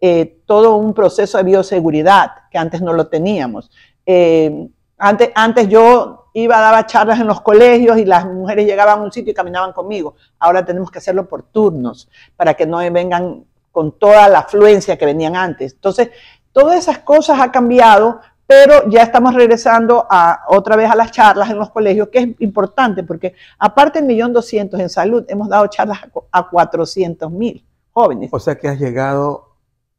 eh, 0.00 0.42
todo 0.46 0.76
un 0.76 0.94
proceso 0.94 1.38
de 1.38 1.44
bioseguridad 1.44 2.30
que 2.50 2.58
antes 2.58 2.80
no 2.80 2.92
lo 2.92 3.08
teníamos. 3.08 3.70
Eh, 4.06 4.68
antes, 4.96 5.30
antes 5.34 5.68
yo 5.68 6.30
iba, 6.34 6.60
daba 6.60 6.86
charlas 6.86 7.18
en 7.18 7.26
los 7.26 7.40
colegios 7.40 7.98
y 7.98 8.04
las 8.04 8.24
mujeres 8.24 8.64
llegaban 8.64 9.00
a 9.00 9.02
un 9.02 9.10
sitio 9.10 9.32
y 9.32 9.34
caminaban 9.34 9.72
conmigo. 9.72 10.14
Ahora 10.38 10.64
tenemos 10.64 10.92
que 10.92 10.98
hacerlo 10.98 11.28
por 11.28 11.42
turnos 11.42 12.08
para 12.36 12.54
que 12.54 12.64
no 12.64 12.78
vengan 12.78 13.44
con 13.72 13.98
toda 13.98 14.28
la 14.28 14.40
afluencia 14.40 14.96
que 14.96 15.06
venían 15.06 15.36
antes. 15.36 15.72
Entonces, 15.74 16.10
todas 16.52 16.76
esas 16.78 16.98
cosas 17.00 17.38
ha 17.40 17.50
cambiado, 17.52 18.20
pero 18.46 18.88
ya 18.88 19.02
estamos 19.02 19.34
regresando 19.34 20.06
a, 20.08 20.44
otra 20.48 20.74
vez 20.76 20.90
a 20.90 20.96
las 20.96 21.10
charlas 21.12 21.50
en 21.50 21.58
los 21.58 21.70
colegios, 21.70 22.08
que 22.08 22.18
es 22.18 22.28
importante 22.40 23.02
porque 23.04 23.34
aparte 23.58 23.98
del 23.98 24.08
millón 24.08 24.32
doscientos 24.32 24.80
en 24.80 24.88
salud, 24.88 25.24
hemos 25.28 25.48
dado 25.48 25.66
charlas 25.68 26.02
a 26.04 26.08
cu- 26.08 26.24
a 26.32 26.48
400 26.48 27.30
mil 27.30 27.64
jóvenes. 27.92 28.30
O 28.32 28.38
sea 28.38 28.56
que 28.56 28.68
has 28.68 28.78
llegado 28.80 29.44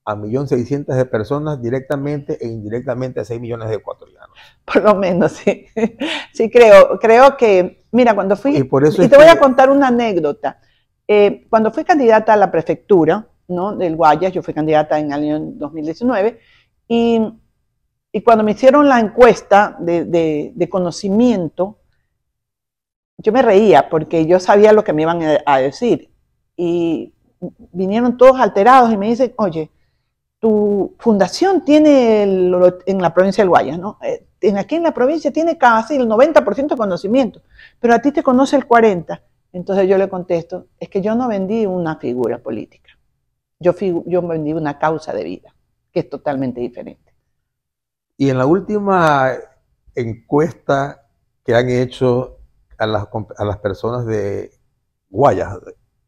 a 0.06 0.16
1.600.000 0.16 0.86
de 0.96 1.06
personas 1.06 1.62
directamente 1.62 2.38
e 2.44 2.48
indirectamente 2.48 3.20
a 3.20 3.26
6 3.26 3.40
millones 3.40 3.70
de 3.70 3.76
ecuatorianos. 3.76 4.36
Por 4.66 4.84
lo 4.84 4.96
menos, 4.96 5.34
sí. 5.34 5.68
Sí, 6.34 6.50
creo, 6.50 6.98
creo 7.00 7.38
que, 7.38 7.84
mira, 7.92 8.16
cuando 8.16 8.36
fui, 8.36 8.58
Y 8.58 8.64
por 8.64 8.84
eso 8.86 9.02
y 9.02 9.06
es 9.06 9.12
te 9.12 9.18
voy 9.18 9.28
a 9.28 9.38
contar 9.40 9.70
una 9.70 9.90
anécdota. 9.90 10.60
Eh, 11.08 11.46
cuando 11.50 11.72
fui 11.72 11.84
candidata 11.84 12.34
a 12.34 12.38
la 12.38 12.50
prefectura, 12.50 13.28
Del 13.50 13.96
Guayas, 13.96 14.32
yo 14.32 14.44
fui 14.44 14.54
candidata 14.54 15.00
en 15.00 15.08
el 15.08 15.14
año 15.14 15.40
2019, 15.40 16.40
y, 16.88 17.20
y 18.12 18.22
cuando 18.22 18.44
me 18.44 18.52
hicieron 18.52 18.88
la 18.88 19.00
encuesta 19.00 19.76
de, 19.80 20.68
conocimiento, 20.70 21.80
yo 23.18 23.32
me 23.34 23.42
reía 23.42 23.90
porque 23.90 24.28
yo 24.28 24.40
sabía 24.40 24.72
lo 24.72 24.84
que 24.84 24.94
me 24.94 25.02
iban 25.02 25.20
a- 25.46 25.58
decir. 25.60 26.12
Y 26.56 27.14
vinieron 27.72 28.18
todos 28.18 28.40
alterados 28.40 28.94
y 28.94 28.98
me 28.98 29.08
dicen, 29.08 29.34
oye, 29.38 29.72
tu 30.40 30.96
fundación 31.00 31.66
tiene 31.66 32.24
en 32.24 33.02
la 33.02 33.14
provincia 33.14 33.44
del 33.44 33.50
Guayas, 33.50 33.80
¿no? 33.80 33.98
Eh, 34.04 34.26
aquí 34.58 34.76
en 34.76 34.84
la 34.84 34.94
provincia 34.94 35.32
tiene 35.32 35.58
casi 35.58 35.96
el 35.96 36.08
90% 36.08 36.76
de 36.76 36.78
conocimiento, 36.78 37.42
pero 37.80 37.96
a 37.96 38.00
ti 38.00 38.12
te 38.12 38.22
conoce 38.24 38.56
el 38.56 38.68
40%. 38.68 39.22
Entonces 39.52 39.88
yo 39.90 39.98
le 39.98 40.08
contesto, 40.10 40.68
es 40.80 40.90
que 40.90 41.02
yo 41.02 41.16
no 41.16 41.28
vendí 41.28 41.66
una 41.66 41.96
figura 41.98 42.38
política, 42.38 42.89
yo, 43.60 43.74
figu- 43.74 44.04
yo 44.08 44.22
vendí 44.22 44.54
una 44.54 44.80
causa 44.80 45.14
de 45.14 45.24
vida, 45.24 45.54
que 45.92 46.02
es 46.02 46.10
totalmente 46.10 46.62
diferente. 46.62 47.14
Y 48.18 48.30
en 48.30 48.38
la 48.38 48.46
última 48.46 49.32
encuesta 49.96 51.04
que 51.46 51.56
han 51.56 51.70
hecho 51.70 52.38
a 52.78 52.86
las, 52.88 53.08
a 53.38 53.46
las 53.46 53.58
personas 53.58 54.06
de 54.06 54.52
Guayas. 55.10 55.58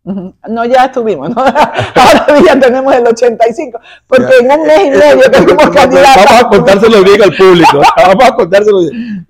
No, 0.03 0.65
ya 0.65 0.85
estuvimos, 0.85 1.29
¿no? 1.29 1.41
Ahora 1.45 2.25
ya 2.45 2.59
tenemos 2.59 2.93
el 2.95 3.05
85, 3.07 3.79
porque 4.07 4.37
en 4.39 4.51
un 4.51 4.65
mes 4.67 4.85
y 4.85 4.89
medio 4.91 5.31
que 5.31 5.37
fuimos 5.43 5.69
candidatos. 5.69 6.25
Vamos 6.25 6.43
a 6.43 6.49
contárselo 6.49 7.03
bien 7.03 7.21
al 7.21 7.35
público. 7.35 7.81
Vamos 7.97 8.23
a 8.23 8.35
contárselo 8.35 8.79
bien. 8.79 9.27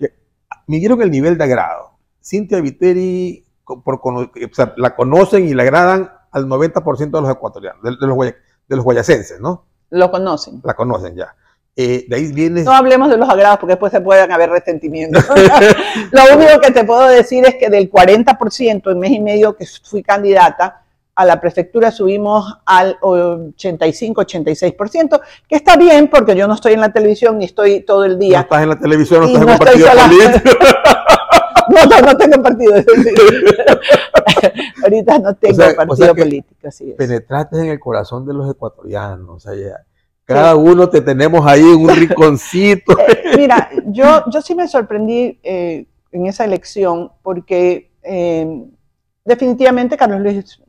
Midieron 0.68 1.02
el 1.02 1.12
nivel 1.12 1.38
de 1.38 1.44
agrado. 1.44 1.92
Cintia 2.24 2.62
Viteri, 2.62 3.44
por, 3.84 4.00
cono- 4.00 4.32
o 4.32 4.54
sea, 4.56 4.74
la 4.78 4.96
conocen 4.96 5.48
y 5.48 5.54
le 5.54 5.64
agradan 5.64 6.12
al 6.32 6.46
90% 6.48 7.12
de 7.12 7.22
los 7.22 7.30
ecuatorianos, 7.30 7.84
de, 7.84 7.92
de 7.92 8.08
los, 8.08 8.16
guaya- 8.16 8.36
de 8.68 8.76
los 8.76 8.84
guayacenses, 8.86 9.40
¿no? 9.40 9.66
Lo 9.90 10.10
conocen. 10.10 10.62
La 10.64 10.74
conocen 10.74 11.16
ya. 11.16 11.36
Eh, 11.76 12.06
de 12.08 12.16
ahí 12.16 12.32
viene. 12.34 12.64
No 12.64 12.72
hablemos 12.74 13.10
de 13.10 13.18
los 13.18 13.30
agrados 13.30 13.60
porque 13.60 13.74
después 13.74 13.92
se 13.92 14.02
pueden 14.02 14.32
haber 14.32 14.50
resentimientos. 14.50 15.24
Lo 16.12 16.22
único 16.36 16.60
que 16.62 16.72
te 16.72 16.84
puedo 16.84 17.08
decir 17.08 17.46
es 17.46 17.56
que 17.56 17.70
del 17.70 17.90
40% 17.92 18.92
en 18.92 19.00
mes 19.00 19.12
y 19.12 19.20
medio 19.20 19.56
que 19.56 19.66
fui 19.84 20.02
candidata 20.04 20.78
a 21.16 21.26
la 21.26 21.40
prefectura 21.42 21.92
subimos 21.92 22.58
al 22.66 22.98
85-86%, 23.02 25.22
que 25.48 25.56
está 25.56 25.76
bien 25.78 26.10
porque 26.10 26.36
yo 26.36 26.48
no 26.48 26.56
estoy 26.56 26.74
en 26.74 26.82
la 26.82 26.92
televisión 26.92 27.38
ni 27.38 27.46
estoy 27.46 27.82
todo 27.82 28.04
el 28.06 28.14
no 28.14 28.18
día. 28.20 28.40
estás 28.42 28.64
en 28.64 28.70
la 28.70 28.80
televisión, 28.80 29.22
no 29.22 29.28
Y 29.30 29.34
estás 29.34 29.42
en 29.42 29.48
no 29.48 29.54
un 29.54 29.60
partido 29.60 29.88
estoy 29.88 30.00
sola. 30.00 30.42
No, 31.76 31.86
no, 31.86 32.02
no 32.08 32.18
tengo 32.18 32.44
partido. 32.44 32.74
Ahorita 34.84 35.20
no 35.20 35.36
tengo 35.36 35.56
sea- 35.56 35.72
o 35.72 35.76
partido 35.76 35.96
sea 35.96 36.14
político, 36.14 36.68
así 36.68 36.92
es. 36.92 36.96
Penetraste 36.96 37.60
en 37.60 37.66
el 37.68 37.80
corazón 37.80 38.26
de 38.26 38.34
los 38.34 38.50
ecuatorianos. 38.50 39.30
O 39.30 39.40
sea, 39.40 39.56
ya, 39.56 39.78
cada 40.26 40.56
uno 40.56 40.90
te 40.90 41.02
tenemos 41.02 41.46
ahí 41.46 41.62
en 41.62 41.82
un 41.82 41.90
rinconcito. 41.90 42.98
Eh, 43.00 43.34
mira, 43.38 43.70
yo, 43.88 44.24
yo 44.32 44.42
sí 44.42 44.56
me 44.56 44.68
sorprendí 44.68 45.40
eh, 45.44 45.86
en 46.12 46.26
esa 46.26 46.46
elección 46.46 47.12
porque 47.22 47.92
eh, 48.04 48.66
definitivamente 49.26 49.98
Carlos 49.98 50.22
Luis 50.22 50.62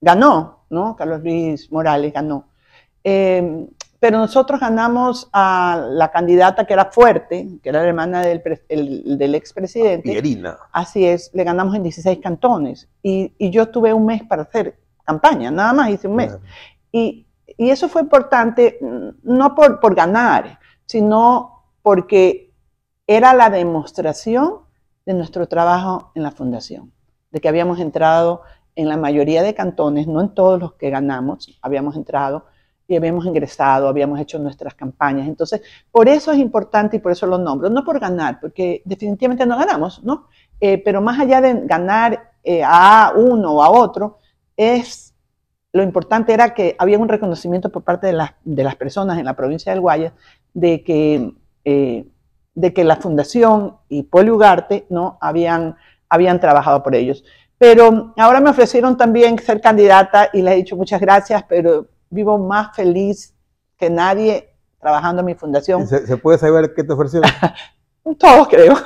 ganó, 0.00 0.64
¿no? 0.70 0.96
Carlos 0.96 1.22
Luis 1.22 1.70
Morales 1.72 2.12
ganó. 2.12 2.48
Eh, 3.02 3.66
pero 4.00 4.18
nosotros 4.18 4.58
ganamos 4.58 5.28
a 5.30 5.86
la 5.90 6.10
candidata 6.10 6.64
que 6.64 6.72
era 6.72 6.86
fuerte, 6.86 7.46
que 7.62 7.68
era 7.68 7.82
la 7.82 7.88
hermana 7.88 8.22
del, 8.22 8.42
del 9.18 9.34
expresidente. 9.34 10.10
Pierina. 10.10 10.56
Así 10.72 11.04
es, 11.04 11.30
le 11.34 11.44
ganamos 11.44 11.76
en 11.76 11.82
16 11.82 12.18
cantones. 12.18 12.88
Y, 13.02 13.34
y, 13.36 13.50
yo 13.50 13.68
tuve 13.68 13.92
un 13.92 14.06
mes 14.06 14.22
para 14.22 14.42
hacer 14.42 14.78
campaña, 15.04 15.50
nada 15.50 15.74
más 15.74 15.90
hice 15.90 16.08
un 16.08 16.16
mes. 16.16 16.34
Y, 16.90 17.26
y, 17.58 17.70
eso 17.70 17.90
fue 17.90 18.00
importante, 18.00 18.78
no 19.22 19.54
por, 19.54 19.80
por 19.80 19.94
ganar, 19.94 20.58
sino 20.86 21.66
porque 21.82 22.54
era 23.06 23.34
la 23.34 23.50
demostración 23.50 24.60
de 25.04 25.12
nuestro 25.12 25.46
trabajo 25.46 26.10
en 26.14 26.22
la 26.22 26.30
fundación, 26.30 26.90
de 27.32 27.40
que 27.40 27.50
habíamos 27.50 27.78
entrado 27.78 28.42
en 28.76 28.88
la 28.88 28.96
mayoría 28.96 29.42
de 29.42 29.52
cantones, 29.52 30.06
no 30.06 30.22
en 30.22 30.32
todos 30.32 30.58
los 30.58 30.72
que 30.74 30.88
ganamos, 30.88 31.58
habíamos 31.60 31.96
entrado 31.96 32.46
y 32.90 32.96
habíamos 32.96 33.24
ingresado, 33.24 33.88
habíamos 33.88 34.18
hecho 34.18 34.38
nuestras 34.40 34.74
campañas. 34.74 35.28
Entonces, 35.28 35.62
por 35.92 36.08
eso 36.08 36.32
es 36.32 36.38
importante 36.38 36.96
y 36.96 36.98
por 36.98 37.12
eso 37.12 37.24
lo 37.24 37.38
nombro, 37.38 37.70
no 37.70 37.84
por 37.84 38.00
ganar, 38.00 38.40
porque 38.40 38.82
definitivamente 38.84 39.46
no 39.46 39.56
ganamos, 39.56 40.02
¿no? 40.02 40.26
Eh, 40.60 40.78
pero 40.84 41.00
más 41.00 41.20
allá 41.20 41.40
de 41.40 41.66
ganar 41.66 42.32
eh, 42.42 42.62
a 42.64 43.12
uno 43.14 43.52
o 43.52 43.62
a 43.62 43.70
otro, 43.70 44.18
es 44.56 45.14
lo 45.72 45.84
importante 45.84 46.32
era 46.32 46.52
que 46.52 46.74
había 46.80 46.98
un 46.98 47.08
reconocimiento 47.08 47.70
por 47.70 47.84
parte 47.84 48.08
de 48.08 48.12
las, 48.14 48.32
de 48.42 48.64
las 48.64 48.74
personas 48.74 49.18
en 49.18 49.24
la 49.24 49.36
provincia 49.36 49.70
del 49.70 49.80
Guayas 49.80 50.12
de 50.52 50.82
que, 50.82 51.32
eh, 51.64 52.08
de 52.56 52.72
que 52.74 52.82
la 52.82 52.96
fundación 52.96 53.76
y 53.88 54.02
Poli 54.02 54.30
Ugarte 54.30 54.86
¿no? 54.90 55.16
habían, 55.20 55.76
habían 56.08 56.40
trabajado 56.40 56.82
por 56.82 56.96
ellos. 56.96 57.22
Pero 57.56 58.12
ahora 58.16 58.40
me 58.40 58.50
ofrecieron 58.50 58.96
también 58.96 59.38
ser 59.38 59.60
candidata 59.60 60.30
y 60.32 60.42
les 60.42 60.54
he 60.54 60.56
dicho 60.56 60.76
muchas 60.76 61.00
gracias, 61.00 61.44
pero 61.48 61.86
vivo 62.10 62.38
más 62.38 62.76
feliz 62.76 63.34
que 63.76 63.88
nadie 63.88 64.54
trabajando 64.80 65.20
en 65.20 65.26
mi 65.26 65.34
fundación. 65.34 65.86
¿Se, 65.86 66.16
puede 66.16 66.38
saber 66.38 66.74
qué 66.74 66.84
te 66.84 66.92
ofrecieron? 66.92 67.30
Todos 68.18 68.48
creo. 68.48 68.74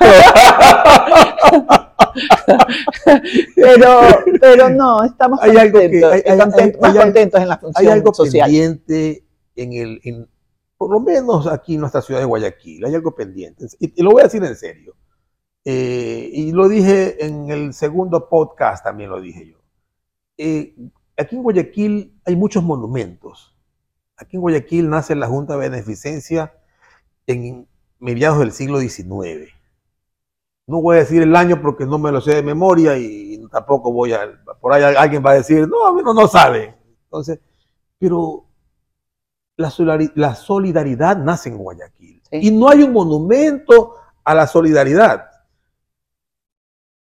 pero, 3.55 4.01
pero 4.39 4.69
no, 4.69 5.03
estamos 5.03 5.39
hay 5.41 5.53
contentos, 5.53 5.81
algo 5.81 6.23
que, 6.23 6.31
hay, 6.31 6.37
contentos, 6.37 6.81
más 6.81 6.95
contentos 6.95 7.41
en 7.41 7.47
la 7.47 7.57
función 7.57 7.85
Hay 7.85 7.91
algo 7.91 8.13
social. 8.13 8.45
pendiente 8.45 9.25
en 9.55 9.73
el, 9.73 9.99
en, 10.03 10.29
por 10.77 10.91
lo 10.91 10.99
menos 10.99 11.47
aquí 11.47 11.75
en 11.75 11.81
nuestra 11.81 12.01
ciudad 12.01 12.19
de 12.19 12.25
Guayaquil, 12.25 12.85
hay 12.85 12.95
algo 12.95 13.15
pendiente. 13.15 13.65
Y, 13.79 13.99
y 13.99 14.03
lo 14.03 14.11
voy 14.11 14.21
a 14.21 14.25
decir 14.25 14.43
en 14.43 14.55
serio. 14.55 14.95
Eh, 15.67 16.29
y 16.31 16.51
lo 16.51 16.69
dije 16.69 17.25
en 17.25 17.49
el 17.49 17.73
segundo 17.73 18.29
podcast, 18.29 18.83
también 18.83 19.09
lo 19.09 19.19
dije 19.19 19.47
yo. 19.47 19.57
Eh, 20.37 20.75
aquí 21.17 21.35
en 21.35 21.43
Guayaquil 21.43 22.19
hay 22.25 22.35
muchos 22.35 22.63
monumentos. 22.63 23.55
Aquí 24.17 24.37
en 24.37 24.41
Guayaquil 24.41 24.89
nace 24.89 25.15
la 25.15 25.27
Junta 25.27 25.53
de 25.53 25.69
Beneficencia 25.69 26.53
en 27.27 27.67
mediados 27.99 28.39
del 28.39 28.51
siglo 28.51 28.79
XIX. 28.79 29.51
No 30.67 30.81
voy 30.81 30.97
a 30.97 30.99
decir 30.99 31.21
el 31.21 31.35
año 31.35 31.61
porque 31.61 31.85
no 31.85 31.99
me 31.99 32.11
lo 32.11 32.21
sé 32.21 32.35
de 32.35 32.43
memoria 32.43 32.97
y 32.97 33.41
tampoco 33.51 33.91
voy 33.91 34.13
a... 34.13 34.41
Por 34.59 34.73
ahí 34.73 34.83
alguien 34.83 35.23
va 35.23 35.31
a 35.31 35.35
decir, 35.35 35.67
no, 35.67 36.01
no, 36.01 36.13
no 36.13 36.27
sabe. 36.27 36.75
Entonces, 37.03 37.39
pero 37.99 38.45
la 39.57 39.69
solidaridad, 40.35 41.17
nace 41.17 41.49
en 41.49 41.57
Guayaquil. 41.57 42.21
Y 42.31 42.51
no 42.51 42.69
hay 42.69 42.83
un 42.83 42.93
monumento 42.93 43.95
a 44.23 44.33
la 44.33 44.47
solidaridad. 44.47 45.29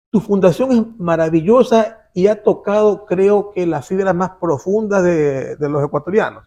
Tu 0.10 0.20
fundación 0.20 0.72
es 0.72 1.00
maravillosa 1.00 2.03
y 2.14 2.28
ha 2.28 2.44
tocado, 2.44 3.06
creo 3.06 3.52
que, 3.52 3.66
las 3.66 3.88
fibras 3.88 4.14
más 4.14 4.32
profundas 4.40 5.04
de, 5.04 5.58
los 5.60 5.84
ecuatorianos. 5.84 6.46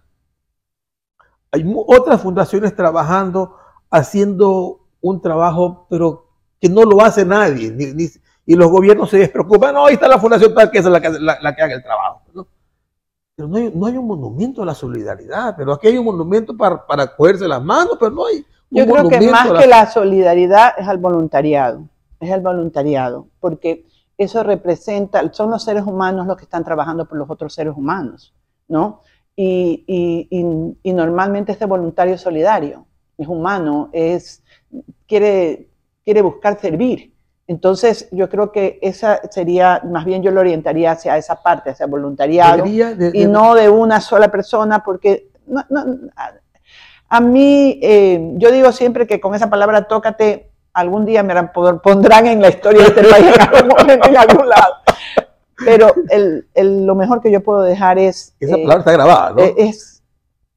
Hay 1.51 1.65
otras 1.87 2.21
fundaciones 2.23 2.75
trabajando, 2.77 3.57
haciendo 3.91 4.87
un 5.01 5.21
trabajo, 5.21 5.87
pero 5.91 6.27
que 6.61 6.69
no 6.69 6.85
lo 6.85 7.03
hace 7.03 7.25
nadie, 7.25 7.75
y 8.47 8.55
los 8.55 8.71
gobiernos 8.71 9.11
se 9.11 9.19
despreocupan, 9.19 9.75
no, 9.75 9.87
ahí 9.87 9.95
está 9.95 10.07
la 10.07 10.19
fundación 10.19 10.55
tal 10.55 10.71
que 10.71 10.79
es 10.79 10.85
la 10.85 11.01
que, 11.01 11.11
la, 11.11 11.57
que 11.57 11.63
haga 11.63 11.75
el 11.75 11.83
trabajo. 11.83 12.23
¿no? 12.33 12.47
Pero 13.35 13.49
no 13.49 13.57
hay, 13.57 13.73
no 13.75 13.87
hay, 13.87 13.97
un 13.97 14.07
monumento 14.07 14.63
a 14.63 14.67
la 14.67 14.75
solidaridad, 14.75 15.55
pero 15.57 15.73
aquí 15.73 15.89
hay 15.89 15.99
un 15.99 16.05
monumento 16.05 16.57
para, 16.57 16.87
para 16.87 17.15
cogerse 17.15 17.49
las 17.49 17.63
manos, 17.63 17.97
pero 17.99 18.13
no 18.13 18.27
hay. 18.27 18.37
Un 18.71 18.79
Yo 18.79 18.87
creo 18.87 19.09
que 19.09 19.31
más 19.31 19.51
que 19.53 19.67
la 19.67 19.91
solidaridad 19.91 20.75
es 20.79 20.87
al 20.87 20.99
voluntariado, 20.99 21.89
es 22.21 22.31
el 22.31 22.41
voluntariado, 22.41 23.27
porque 23.41 23.85
eso 24.19 24.43
representa, 24.43 25.33
son 25.33 25.51
los 25.51 25.63
seres 25.63 25.85
humanos 25.85 26.27
los 26.27 26.37
que 26.37 26.45
están 26.45 26.65
trabajando 26.65 27.07
por 27.07 27.19
los 27.19 27.29
otros 27.29 27.53
seres 27.55 27.75
humanos, 27.77 28.35
¿no? 28.69 29.03
Y, 29.35 29.85
y, 29.87 30.29
y, 30.83 30.93
normalmente 30.95 31.53
este 31.53 31.67
voluntario 31.67 32.17
solidario, 32.17 32.87
es 33.19 33.29
humano, 33.29 33.91
es, 33.93 34.43
quiere, 35.07 35.69
quiere 36.03 36.23
buscar 36.23 36.59
servir. 36.59 37.13
Entonces, 37.47 38.09
yo 38.11 38.29
creo 38.29 38.51
que 38.51 38.79
esa 38.83 39.21
sería, 39.31 39.83
más 39.85 40.05
bien 40.05 40.23
yo 40.23 40.31
lo 40.31 40.41
orientaría 40.41 40.93
hacia 40.93 41.17
esa 41.17 41.43
parte, 41.43 41.71
hacia 41.71 41.87
voluntariado, 41.87 42.65
y 42.67 43.27
no 43.27 43.55
de 43.55 43.69
una 43.69 44.01
sola 44.01 44.31
persona, 44.31 44.83
porque 44.83 45.29
a, 47.09 47.21
mí, 47.21 47.79
eh, 47.83 48.33
yo 48.37 48.51
digo 48.51 48.73
siempre 48.73 49.07
que 49.07 49.21
con 49.21 49.35
esa 49.35 49.49
palabra 49.49 49.87
tócate, 49.87 50.51
algún 50.77 51.07
día 51.07 51.23
me 51.23 51.35
pondrán 51.83 52.27
en 52.27 52.43
la 52.43 52.51
historia 52.51 52.83
de 52.83 52.89
este 52.89 53.03
país 53.05 53.27
en 53.35 53.41
algún 53.41 53.69
momento, 53.69 54.09
en 54.09 54.17
algún 54.17 54.49
lado. 54.49 54.75
Pero 55.65 55.95
el, 56.11 56.47
el, 56.53 56.85
lo 56.85 56.95
mejor 56.95 57.23
que 57.23 57.33
yo 57.33 57.43
puedo 57.43 57.63
dejar 57.63 57.99
es... 57.99 58.37
Esa 58.39 58.57
eh, 58.57 58.63
palabra 58.63 58.79
está 58.81 58.93
grabada, 58.93 59.31
¿no? 59.31 59.43
Eh, 59.43 59.55
es 59.57 60.03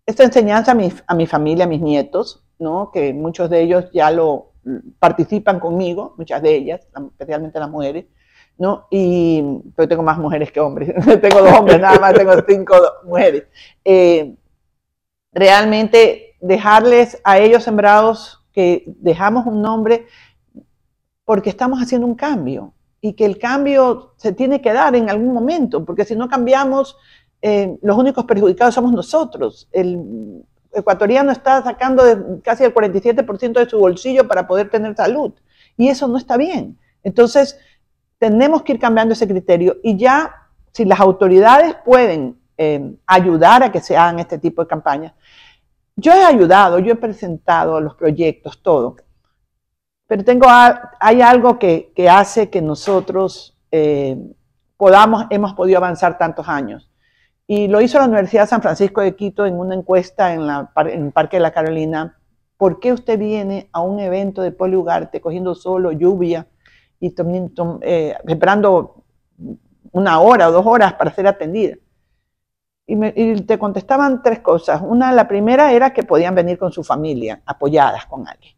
esta 0.06 0.24
enseñanza 0.24 0.74
a 0.74 0.76
mi, 0.76 0.92
a 1.08 1.16
mi 1.16 1.26
familia, 1.26 1.64
a 1.64 1.68
mis 1.68 1.80
nietos, 1.80 2.44
¿no? 2.58 2.92
Que 2.92 3.14
muchos 3.14 3.50
de 3.50 3.62
ellos 3.62 3.86
ya 3.94 4.12
lo 4.12 4.52
participan 5.00 5.60
conmigo, 5.60 6.16
muchas 6.18 6.42
de 6.42 6.54
ellas, 6.54 6.82
especialmente 7.12 7.60
las 7.60 7.70
mujeres, 7.70 8.06
¿no? 8.58 8.88
Y 8.92 9.42
yo 9.78 9.88
tengo 9.88 10.04
más 10.04 10.18
mujeres 10.18 10.52
que 10.52 10.60
hombres, 10.60 10.94
tengo 11.22 11.42
dos 11.42 11.58
hombres 11.58 11.80
nada 11.80 11.98
más, 11.98 12.14
tengo 12.14 12.34
cinco 12.46 12.76
mujeres. 13.06 13.46
Eh, 13.86 14.36
realmente 15.32 16.36
dejarles 16.42 17.22
a 17.24 17.40
ellos 17.40 17.64
sembrados 17.64 18.39
que 18.52 18.84
dejamos 19.00 19.46
un 19.46 19.62
nombre 19.62 20.08
porque 21.26 21.50
estamos 21.50 21.80
haciendo 21.80 22.08
un 22.08 22.16
cambio 22.16 22.74
y 23.02 23.14
que 23.14 23.26
el 23.26 23.38
cambio 23.38 24.14
se 24.18 24.34
tiene 24.34 24.62
que 24.62 24.74
dar 24.74 24.96
en 24.96 25.10
algún 25.10 25.34
momento, 25.34 25.86
porque 25.86 26.06
si 26.06 26.16
no 26.16 26.28
cambiamos, 26.28 26.98
eh, 27.42 27.78
los 27.82 27.98
únicos 27.98 28.26
perjudicados 28.26 28.76
somos 28.76 28.92
nosotros. 28.92 29.70
El 29.72 30.44
ecuatoriano 30.74 31.32
está 31.32 31.64
sacando 31.64 32.04
casi 32.44 32.64
el 32.64 32.74
47% 32.74 33.54
de 33.54 33.70
su 33.70 33.80
bolsillo 33.80 34.28
para 34.28 34.48
poder 34.48 34.70
tener 34.70 34.96
salud 34.96 35.34
y 35.78 35.88
eso 35.88 36.08
no 36.08 36.18
está 36.18 36.38
bien. 36.38 36.78
Entonces, 37.04 37.58
tenemos 38.18 38.64
que 38.64 38.74
ir 38.74 38.80
cambiando 38.80 39.14
ese 39.14 39.28
criterio 39.28 39.78
y 39.82 39.98
ya, 39.98 40.34
si 40.74 40.86
las 40.86 41.00
autoridades 41.00 41.76
pueden 41.86 42.38
eh, 42.58 42.94
ayudar 43.08 43.64
a 43.64 43.72
que 43.72 43.80
se 43.80 43.96
hagan 43.96 44.20
este 44.20 44.38
tipo 44.38 44.62
de 44.62 44.68
campañas, 44.68 45.14
yo 46.00 46.14
he 46.14 46.24
ayudado, 46.24 46.80
yo 46.80 46.94
he 46.94 46.96
presentado 46.96 47.80
los 47.82 47.96
proyectos, 47.96 48.62
todo, 48.62 48.96
pero 50.10 50.24
tengo, 50.24 50.48
hay 51.00 51.22
algo 51.22 51.60
que, 51.60 51.94
hace 52.10 52.50
que 52.50 52.64
nosotros 52.64 53.56
eh, 53.72 54.18
podamos, 54.76 55.26
hemos 55.30 55.54
podido 55.54 55.78
avanzar 55.78 56.18
tantos 56.18 56.48
años. 56.48 56.90
Y 57.46 57.68
lo 57.68 57.80
hizo 57.80 58.00
la 58.00 58.06
Universidad 58.06 58.44
de 58.44 58.48
San 58.48 58.62
Francisco 58.64 59.02
de 59.02 59.16
Quito 59.16 59.46
en 59.46 59.60
una 59.60 59.76
encuesta 59.76 60.34
en, 60.34 60.42
el 60.42 61.12
Parque 61.12 61.38
de 61.38 61.42
la 61.42 61.52
Carolina. 61.52 62.18
¿Por 62.58 62.80
qué 62.80 62.92
usted 62.92 63.20
viene 63.20 63.70
a 63.72 63.82
un 63.82 64.00
evento 64.00 64.42
de 64.42 64.52
poliugarte 64.52 65.22
cogiendo 65.22 65.54
solo 65.54 65.92
lluvia 65.92 66.48
y 67.00 67.14
eh, 67.82 68.16
esperando 68.28 69.04
una 69.92 70.20
hora 70.22 70.50
o 70.50 70.52
dos 70.52 70.66
horas 70.66 70.94
para 70.94 71.14
ser 71.14 71.28
atendida? 71.28 71.76
Y, 72.92 73.42
te 73.44 73.60
contestaban 73.60 74.24
tres 74.24 74.40
cosas. 74.40 74.82
Una, 74.84 75.12
la 75.12 75.28
primera 75.28 75.72
era 75.74 75.94
que 75.94 76.02
podían 76.02 76.34
venir 76.34 76.58
con 76.58 76.72
su 76.72 76.84
familia, 76.84 77.40
apoyadas 77.46 78.08
con 78.08 78.28
alguien. 78.28 78.56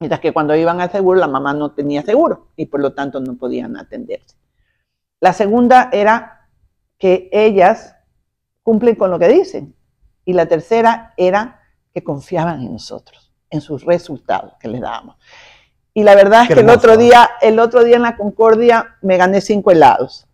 Mientras 0.00 0.20
que 0.20 0.32
cuando 0.32 0.56
iban 0.56 0.80
al 0.80 0.90
seguro, 0.90 1.20
la 1.20 1.28
mamá 1.28 1.54
no 1.54 1.70
tenía 1.70 2.02
seguro 2.02 2.48
y 2.56 2.66
por 2.66 2.80
lo 2.80 2.92
tanto 2.92 3.20
no 3.20 3.36
podían 3.36 3.76
atenderse. 3.76 4.36
La 5.20 5.32
segunda 5.32 5.90
era 5.92 6.48
que 6.98 7.28
ellas 7.32 7.94
cumplen 8.64 8.96
con 8.96 9.12
lo 9.12 9.18
que 9.20 9.28
dicen. 9.28 9.76
Y 10.24 10.32
la 10.32 10.46
tercera 10.46 11.14
era 11.16 11.60
que 11.94 12.02
confiaban 12.02 12.62
en 12.62 12.72
nosotros, 12.72 13.32
en 13.48 13.60
sus 13.60 13.84
resultados 13.84 14.54
que 14.58 14.66
les 14.66 14.80
dábamos. 14.80 15.16
Y 15.94 16.02
la 16.02 16.16
verdad 16.16 16.42
es 16.42 16.54
que 16.54 16.60
el 16.60 16.70
otro 16.70 16.96
día, 16.96 17.30
el 17.40 17.60
otro 17.60 17.84
día 17.84 17.94
en 17.94 18.02
la 18.02 18.16
Concordia 18.16 18.96
me 19.02 19.16
gané 19.16 19.40
cinco 19.40 19.70
helados. 19.70 20.26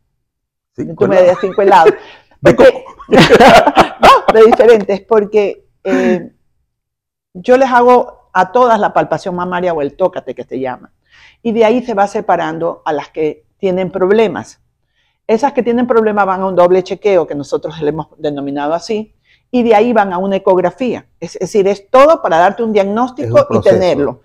Cinco 0.75 1.07
me 1.09 1.35
cinco 1.43 1.61
helados. 1.61 1.93
no, 3.09 4.35
de 4.35 4.45
diferentes, 4.47 5.01
porque 5.03 5.67
eh, 5.85 6.33
yo 7.35 7.57
les 7.57 7.71
hago 7.71 8.31
a 8.33 8.53
todas 8.53 8.79
la 8.79 8.93
palpación 8.93 9.35
mamaria 9.35 9.73
o 9.73 9.81
el 9.81 9.97
tócate 9.97 10.35
que 10.35 10.45
se 10.45 10.61
llama. 10.61 10.93
Y 11.43 11.53
de 11.53 11.65
ahí 11.65 11.83
se 11.83 11.95
va 11.95 12.07
separando 12.07 12.83
a 12.85 12.93
las 12.93 13.09
que 13.09 13.47
tienen 13.59 13.91
problemas. 13.91 14.61
Esas 15.27 15.53
que 15.53 15.63
tienen 15.63 15.87
problemas 15.87 16.27
van 16.27 16.43
a 16.43 16.47
un 16.47 16.55
doble 16.55 16.83
chequeo, 16.83 17.27
que 17.27 17.35
nosotros 17.35 17.81
le 17.81 17.89
hemos 17.89 18.09
denominado 18.19 18.75
así, 18.75 19.15
y 19.51 19.63
de 19.63 19.75
ahí 19.75 19.93
van 19.93 20.13
a 20.13 20.19
una 20.19 20.37
ecografía. 20.37 21.07
Es 21.21 21.39
decir, 21.39 21.67
es 21.67 21.89
todo 21.91 22.21
para 22.23 22.39
darte 22.39 22.63
un 22.63 22.73
diagnóstico 22.73 23.47
y 23.51 23.61
tenerlo. 23.61 24.23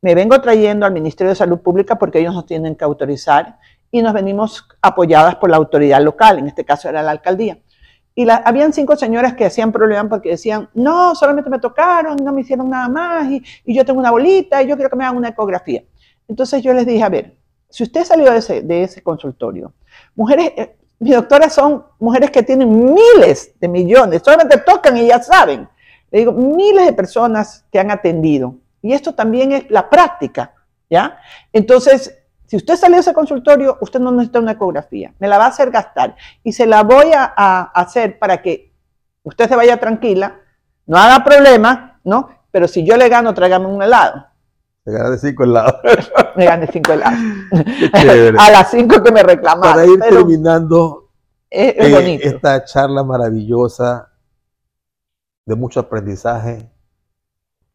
Me 0.00 0.14
vengo 0.14 0.38
trayendo 0.40 0.84
al 0.84 0.92
Ministerio 0.92 1.30
de 1.30 1.36
Salud 1.36 1.60
Pública 1.60 1.96
porque 1.96 2.18
ellos 2.18 2.34
nos 2.34 2.44
tienen 2.44 2.76
que 2.76 2.84
autorizar 2.84 3.58
y 3.90 4.02
nos 4.02 4.12
venimos 4.12 4.68
apoyadas 4.82 5.36
por 5.36 5.50
la 5.50 5.56
autoridad 5.56 6.02
local, 6.02 6.38
en 6.38 6.48
este 6.48 6.64
caso 6.64 6.88
era 6.88 7.02
la 7.02 7.12
alcaldía. 7.12 7.58
Y 8.14 8.24
la, 8.24 8.36
habían 8.36 8.72
cinco 8.72 8.94
señoras 8.94 9.34
que 9.34 9.44
hacían 9.44 9.72
problemas 9.72 10.06
porque 10.08 10.30
decían, 10.30 10.68
no, 10.74 11.14
solamente 11.14 11.50
me 11.50 11.58
tocaron, 11.58 12.16
no 12.22 12.32
me 12.32 12.42
hicieron 12.42 12.70
nada 12.70 12.88
más, 12.88 13.28
y, 13.30 13.42
yo 13.66 13.84
tengo 13.84 13.98
una 13.98 14.12
bolita 14.12 14.62
y 14.62 14.68
yo 14.68 14.76
quiero 14.76 14.90
que 14.90 14.96
me 14.96 15.04
hagan 15.04 15.16
una 15.16 15.30
ecografía. 15.30 15.82
Entonces 16.28 16.62
yo 16.62 16.72
les 16.72 16.86
dije, 16.86 17.02
a 17.02 17.08
ver, 17.08 17.36
si 17.68 17.82
usted 17.82 18.04
salió 18.04 18.30
de 18.30 18.38
ese, 18.38 18.62
de 18.62 18.84
ese 18.84 19.02
consultorio, 19.02 19.72
mujeres, 20.14 20.52
eh, 20.56 20.76
mis 21.00 21.16
son 21.50 21.84
mujeres 21.98 22.30
que 22.30 22.42
tienen 22.42 22.94
miles 22.94 23.52
de 23.60 23.68
millones, 23.68 24.22
solamente 24.24 24.58
tocan 24.58 24.96
y 24.96 25.08
ya 25.08 25.20
saben. 25.20 25.68
Le 26.10 26.20
digo, 26.20 26.32
miles 26.32 26.86
de 26.86 26.92
personas 26.92 27.66
que 27.70 27.80
han 27.80 27.90
atendido. 27.90 28.54
Y 28.80 28.92
esto 28.92 29.14
también 29.14 29.52
es 29.52 29.70
la 29.70 29.90
práctica, 29.90 30.54
¿ya? 30.88 31.18
Entonces, 31.52 32.16
si 32.54 32.58
usted 32.58 32.76
salió 32.76 32.98
de 32.98 33.00
ese 33.00 33.12
consultorio, 33.12 33.78
usted 33.80 33.98
no 33.98 34.12
necesita 34.12 34.38
una 34.38 34.52
ecografía. 34.52 35.12
Me 35.18 35.26
la 35.26 35.38
va 35.38 35.46
a 35.46 35.48
hacer 35.48 35.72
gastar. 35.72 36.14
Y 36.44 36.52
se 36.52 36.66
la 36.66 36.84
voy 36.84 37.10
a, 37.12 37.34
a 37.36 37.62
hacer 37.74 38.16
para 38.16 38.40
que 38.42 38.72
usted 39.24 39.48
se 39.48 39.56
vaya 39.56 39.80
tranquila, 39.80 40.36
no 40.86 40.96
haga 40.96 41.24
problema, 41.24 41.98
¿no? 42.04 42.28
Pero 42.52 42.68
si 42.68 42.84
yo 42.84 42.96
le 42.96 43.08
gano, 43.08 43.34
tráigame 43.34 43.66
un 43.66 43.82
helado. 43.82 44.24
Me 44.84 44.92
gané 44.92 45.18
cinco 45.18 45.42
helados. 45.42 45.80
me 46.36 46.44
gané 46.44 46.68
cinco 46.68 46.92
helados. 46.92 47.18
a 48.38 48.50
las 48.52 48.70
cinco 48.70 49.02
que 49.02 49.10
me 49.10 49.24
reclamaron. 49.24 49.74
Para 49.74 49.86
ir 49.86 49.98
terminando 49.98 51.10
es, 51.50 51.74
eh, 51.76 52.20
esta 52.22 52.64
charla 52.64 53.02
maravillosa 53.02 54.12
de 55.44 55.56
mucho 55.56 55.80
aprendizaje, 55.80 56.70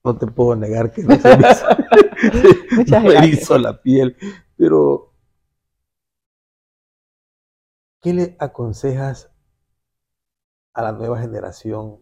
no 0.05 0.17
te 0.17 0.25
puedo 0.27 0.55
negar 0.55 0.89
que 0.89 1.03
no 1.03 1.19
se 1.19 1.35
me 1.35 1.49
hizo, 1.51 2.99
me 3.01 3.27
hizo 3.27 3.57
la 3.57 3.81
piel, 3.81 4.15
pero 4.59 5.13
¿qué 8.01 8.13
le 8.13 8.35
aconsejas 8.39 9.31
a 10.73 10.81
la 10.81 10.91
nueva 10.91 11.17
generación 11.21 11.99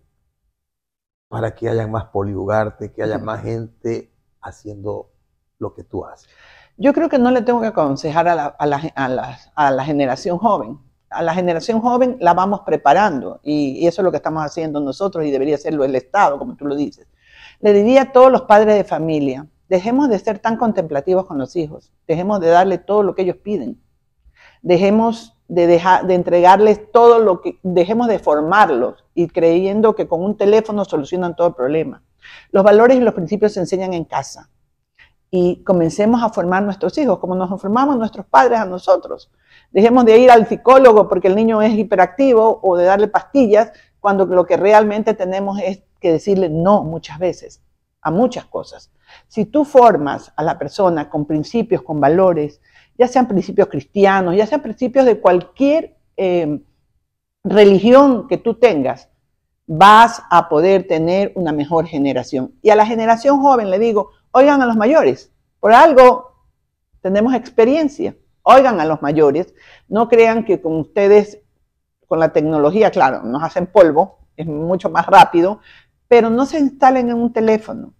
para 1.27 1.53
que 1.53 1.69
haya 1.69 1.85
más 1.85 2.05
poliugarte, 2.05 2.91
que 2.91 3.03
haya 3.03 3.19
más 3.19 3.43
gente 3.43 4.11
haciendo 4.41 5.11
lo 5.59 5.75
que 5.75 5.83
tú 5.83 6.03
haces? 6.03 6.29
Yo 6.77 6.93
creo 6.93 7.09
que 7.09 7.19
no 7.19 7.29
le 7.29 7.43
tengo 7.43 7.61
que 7.61 7.67
aconsejar 7.67 8.27
a 8.27 8.33
la, 8.33 8.45
a 8.47 8.65
la, 8.65 8.77
a 8.95 9.07
la, 9.07 9.37
a 9.53 9.71
la 9.71 9.85
generación 9.85 10.39
joven. 10.39 10.79
A 11.11 11.21
la 11.21 11.35
generación 11.35 11.79
joven 11.79 12.17
la 12.19 12.33
vamos 12.33 12.61
preparando 12.61 13.39
y, 13.43 13.83
y, 13.83 13.87
eso 13.87 14.01
es 14.01 14.03
lo 14.03 14.09
que 14.09 14.17
estamos 14.17 14.43
haciendo 14.43 14.79
nosotros 14.79 15.23
y 15.25 15.31
debería 15.31 15.55
hacerlo 15.55 15.85
el 15.85 15.95
Estado, 15.95 16.39
como 16.39 16.55
tú 16.55 16.65
lo 16.65 16.75
dices. 16.75 17.07
Le 17.59 17.71
diría 17.71 18.01
a 18.01 18.11
todos 18.11 18.31
los 18.31 18.41
padres 18.41 18.75
de 18.75 18.83
familia, 18.83 19.47
dejemos 19.69 20.09
de 20.09 20.19
ser 20.19 20.39
tan 20.39 20.57
contemplativos 20.57 21.25
con 21.25 21.37
los 21.37 21.55
hijos, 21.55 21.91
dejemos 22.07 22.39
de 22.39 22.47
darle 22.47 22.77
todo 22.77 23.03
lo 23.03 23.15
que 23.15 23.23
ellos 23.23 23.37
piden, 23.37 23.81
dejemos 24.61 25.37
de, 25.47 25.67
dejar, 25.67 26.07
de 26.07 26.15
entregarles 26.15 26.91
todo 26.91 27.19
lo 27.19 27.41
que, 27.41 27.59
dejemos 27.63 28.07
de 28.07 28.19
formarlos 28.19 29.05
y 29.13 29.27
creyendo 29.27 29.95
que 29.95 30.07
con 30.07 30.23
un 30.23 30.37
teléfono 30.37 30.85
solucionan 30.85 31.35
todo 31.35 31.47
el 31.47 31.53
problema. 31.53 32.03
Los 32.51 32.63
valores 32.63 32.97
y 32.97 33.01
los 33.01 33.13
principios 33.13 33.53
se 33.53 33.61
enseñan 33.61 33.93
en 33.93 34.05
casa. 34.05 34.49
Y 35.29 35.63
comencemos 35.63 36.23
a 36.23 36.29
formar 36.29 36.63
nuestros 36.63 36.97
hijos, 36.97 37.19
como 37.19 37.35
nos 37.35 37.49
formamos 37.59 37.97
nuestros 37.97 38.25
padres 38.25 38.59
a 38.59 38.65
nosotros. 38.65 39.29
Dejemos 39.71 40.05
de 40.05 40.17
ir 40.17 40.31
al 40.31 40.47
psicólogo 40.47 41.09
porque 41.09 41.27
el 41.27 41.35
niño 41.35 41.61
es 41.61 41.73
hiperactivo 41.73 42.59
o 42.63 42.77
de 42.77 42.85
darle 42.85 43.07
pastillas, 43.07 43.71
cuando 43.99 44.25
lo 44.25 44.45
que 44.45 44.55
realmente 44.55 45.13
tenemos 45.13 45.59
es 45.59 45.83
que 45.99 46.13
decirle 46.13 46.49
no 46.49 46.83
muchas 46.83 47.19
veces 47.19 47.61
a 48.01 48.11
muchas 48.11 48.45
cosas. 48.45 48.91
Si 49.27 49.45
tú 49.45 49.65
formas 49.65 50.31
a 50.35 50.43
la 50.43 50.57
persona 50.57 51.09
con 51.09 51.25
principios, 51.25 51.81
con 51.81 51.99
valores, 51.99 52.61
ya 52.97 53.07
sean 53.07 53.27
principios 53.27 53.67
cristianos, 53.67 54.35
ya 54.35 54.45
sean 54.45 54.61
principios 54.61 55.05
de 55.05 55.19
cualquier 55.19 55.97
eh, 56.15 56.61
religión 57.43 58.27
que 58.27 58.37
tú 58.37 58.55
tengas, 58.55 59.09
vas 59.67 60.23
a 60.29 60.49
poder 60.49 60.87
tener 60.87 61.33
una 61.35 61.51
mejor 61.51 61.85
generación. 61.85 62.53
Y 62.61 62.69
a 62.69 62.75
la 62.75 62.85
generación 62.85 63.41
joven 63.41 63.69
le 63.69 63.79
digo, 63.79 64.11
oigan 64.31 64.61
a 64.61 64.65
los 64.65 64.77
mayores, 64.77 65.31
por 65.59 65.73
algo 65.73 66.33
tenemos 67.01 67.33
experiencia, 67.33 68.15
oigan 68.43 68.79
a 68.79 68.85
los 68.85 69.01
mayores, 69.01 69.53
no 69.87 70.07
crean 70.07 70.45
que 70.45 70.61
con 70.61 70.77
ustedes, 70.77 71.39
con 72.07 72.19
la 72.19 72.31
tecnología, 72.31 72.91
claro, 72.91 73.23
nos 73.23 73.43
hacen 73.43 73.67
polvo, 73.67 74.19
es 74.37 74.47
mucho 74.47 74.89
más 74.89 75.05
rápido, 75.05 75.59
pero 76.07 76.29
no 76.29 76.45
se 76.45 76.59
instalen 76.59 77.09
en 77.09 77.17
un 77.17 77.33
teléfono, 77.33 77.93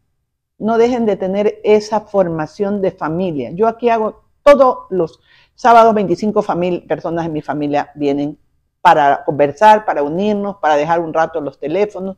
no 0.58 0.78
dejen 0.78 1.06
de 1.06 1.16
tener 1.16 1.60
esa 1.64 2.02
formación 2.02 2.82
de 2.82 2.92
familia. 2.92 3.52
Yo 3.52 3.68
aquí 3.68 3.90
hago 3.90 4.24
todos 4.44 4.88
los 4.90 5.20
sábados 5.56 5.94
25 5.94 6.44
personas 6.88 7.26
en 7.26 7.34
mi 7.34 7.42
familia 7.42 7.92
vienen 7.96 8.38
para 8.82 9.24
conversar, 9.26 9.86
para 9.86 10.04
unirnos, 10.04 10.58
para 10.58 10.76
dejar 10.76 11.00
un 11.02 11.14
rato 11.14 11.42
los 11.42 11.60
teléfonos. 11.60 12.18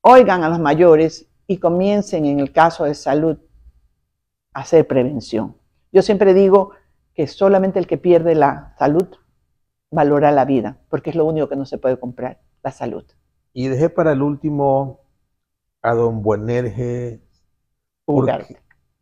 Oigan 0.00 0.42
a 0.42 0.48
los 0.48 0.58
mayores 0.58 1.28
y 1.46 1.58
comiencen 1.58 2.24
en 2.24 2.40
el 2.40 2.52
caso 2.52 2.84
de 2.84 2.94
salud 2.94 3.36
a 4.54 4.60
hacer 4.60 4.86
prevención. 4.86 5.56
Yo 5.92 6.02
siempre 6.02 6.32
digo 6.32 6.70
que 7.14 7.26
solamente 7.26 7.78
el 7.78 7.86
que 7.86 7.98
pierde 7.98 8.34
la 8.34 8.74
salud 8.78 9.06
valora 9.90 10.30
la 10.30 10.44
vida, 10.44 10.78
porque 10.88 11.10
es 11.10 11.16
lo 11.16 11.24
único 11.24 11.48
que 11.48 11.56
no 11.56 11.66
se 11.66 11.78
puede 11.78 11.98
comprar, 11.98 12.40
la 12.62 12.70
salud. 12.70 13.04
Y 13.52 13.68
dejé 13.68 13.90
para 13.90 14.12
el 14.12 14.22
último 14.22 14.99
a 15.82 15.94
don 15.94 16.22
Buenerge, 16.22 17.22
porque, 18.04 18.56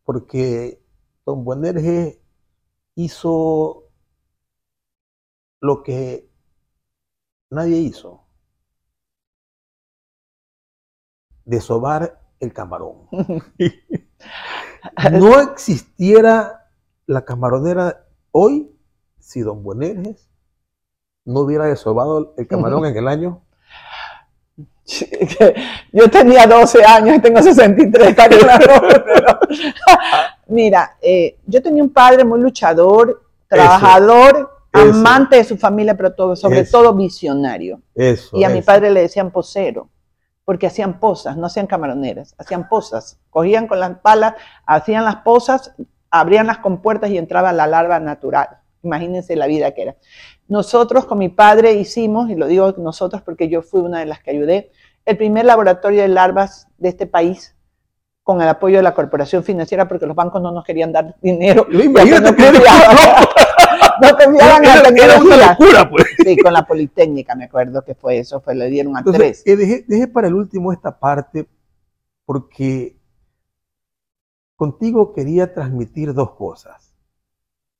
porque 0.05 0.83
don 1.25 1.45
Buenerge 1.45 2.21
hizo 2.95 3.89
lo 5.61 5.83
que 5.83 6.31
nadie 7.51 7.79
hizo. 7.79 8.25
Desovar 11.45 12.21
el 12.41 12.53
camarón. 12.53 13.09
no 15.13 15.41
existiera 15.41 16.71
la 17.07 17.25
camaronera 17.25 18.07
hoy 18.33 18.71
si 19.19 19.41
don 19.41 19.63
Buenerges 19.63 20.29
no 21.25 21.41
hubiera 21.41 21.67
desobado 21.67 22.35
el 22.39 22.47
camarón 22.47 22.87
en 22.87 22.97
el 22.97 23.07
año. 23.07 23.43
Yo 25.93 26.11
tenía 26.11 26.47
12 26.47 26.85
años 26.85 27.17
y 27.17 27.21
tengo 27.21 27.43
63. 27.43 28.17
Mira, 30.47 30.97
eh, 31.03 31.37
yo 31.47 31.63
tenía 31.63 31.83
un 31.83 31.91
padre 31.91 32.25
muy 32.25 32.41
luchador, 32.41 33.23
trabajador, 33.49 34.51
amante 34.73 35.37
de 35.37 35.45
su 35.45 35.59
familia, 35.59 35.95
pero 35.95 36.15
todo, 36.15 36.37
sobre 36.37 36.65
todo 36.65 36.95
visionario. 36.95 37.83
y 38.33 38.45
a 38.45 38.49
mi 38.49 38.63
padre 38.63 38.91
le 38.91 39.03
decían 39.03 39.31
posero, 39.31 39.91
porque 40.47 40.67
hacían 40.67 40.99
posas, 40.99 41.37
no 41.37 41.47
hacían 41.47 41.67
camaroneras, 41.67 42.35
hacían 42.39 42.67
posas. 42.69 43.19
Cogían 43.29 43.67
con 43.67 43.81
las 43.81 43.99
palas, 43.99 44.35
hacían 44.65 45.05
las 45.05 45.17
posas, 45.17 45.73
abrían 46.11 46.47
las 46.47 46.59
compuertas 46.59 47.11
y 47.11 47.19
entraba 47.19 47.53
la 47.53 47.67
larva 47.67 48.01
natural. 48.01 48.49
Imagínense 48.83 49.37
la 49.37 49.47
vida 49.47 49.73
que 49.73 49.83
era. 49.83 49.97
Nosotros 50.49 51.05
con 51.05 51.19
mi 51.19 51.29
padre 51.29 51.75
hicimos, 51.75 52.31
y 52.31 52.35
lo 52.35 52.47
digo 52.47 52.75
nosotros 52.79 53.23
porque 53.23 53.49
yo 53.49 53.63
fui 53.63 53.81
una 53.81 54.01
de 54.01 54.07
las 54.07 54.21
que 54.23 54.31
ayudé, 54.31 54.73
el 55.05 55.17
primer 55.17 55.45
laboratorio 55.45 56.03
de 56.03 56.09
larvas 56.09 56.67
de 56.79 56.89
este 56.89 57.07
país 57.07 57.55
con 58.23 58.43
el 58.43 58.49
apoyo 58.49 58.77
de 58.77 58.83
la 58.83 58.95
corporación 58.95 59.43
financiera 59.43 59.89
porque 59.89 60.07
los 60.07 60.17
bancos 60.17 60.43
no 60.43 60.51
nos 60.51 60.65
querían 60.65 60.93
dar 60.93 61.17
dinero. 61.23 61.67
Imagínate 61.71 62.33
no 64.01 64.17
tenían 64.17 64.63
la 64.63 65.21
una 65.21 65.49
locura, 65.49 65.91
pues. 65.91 66.05
Sí, 66.19 66.37
con 66.37 66.53
la 66.53 66.67
Politécnica, 66.67 67.35
me 67.35 67.45
acuerdo 67.45 67.83
que 67.83 67.95
fue 67.95 68.19
eso, 68.19 68.41
fue, 68.41 68.55
le 68.55 68.69
dieron 68.69 68.97
a 68.97 69.03
tres. 69.03 69.43
Eh, 69.47 69.57
dejé, 69.57 70.09
para 70.09 70.29
el 70.29 70.35
último 70.35 70.73
esta 70.73 70.99
parte 70.99 71.49
porque 72.25 72.99
contigo 74.57 75.13
quería 75.13 75.55
transmitir 75.55 76.15
dos 76.15 76.33
cosas. 76.33 76.95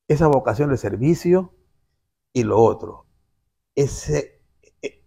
Esa 0.09 0.27
vocación 0.29 0.71
de 0.71 0.79
servicio 0.79 1.53
y 2.33 2.43
lo 2.43 2.61
otro. 2.61 3.07
Ese, 3.75 4.43
e, 4.83 5.05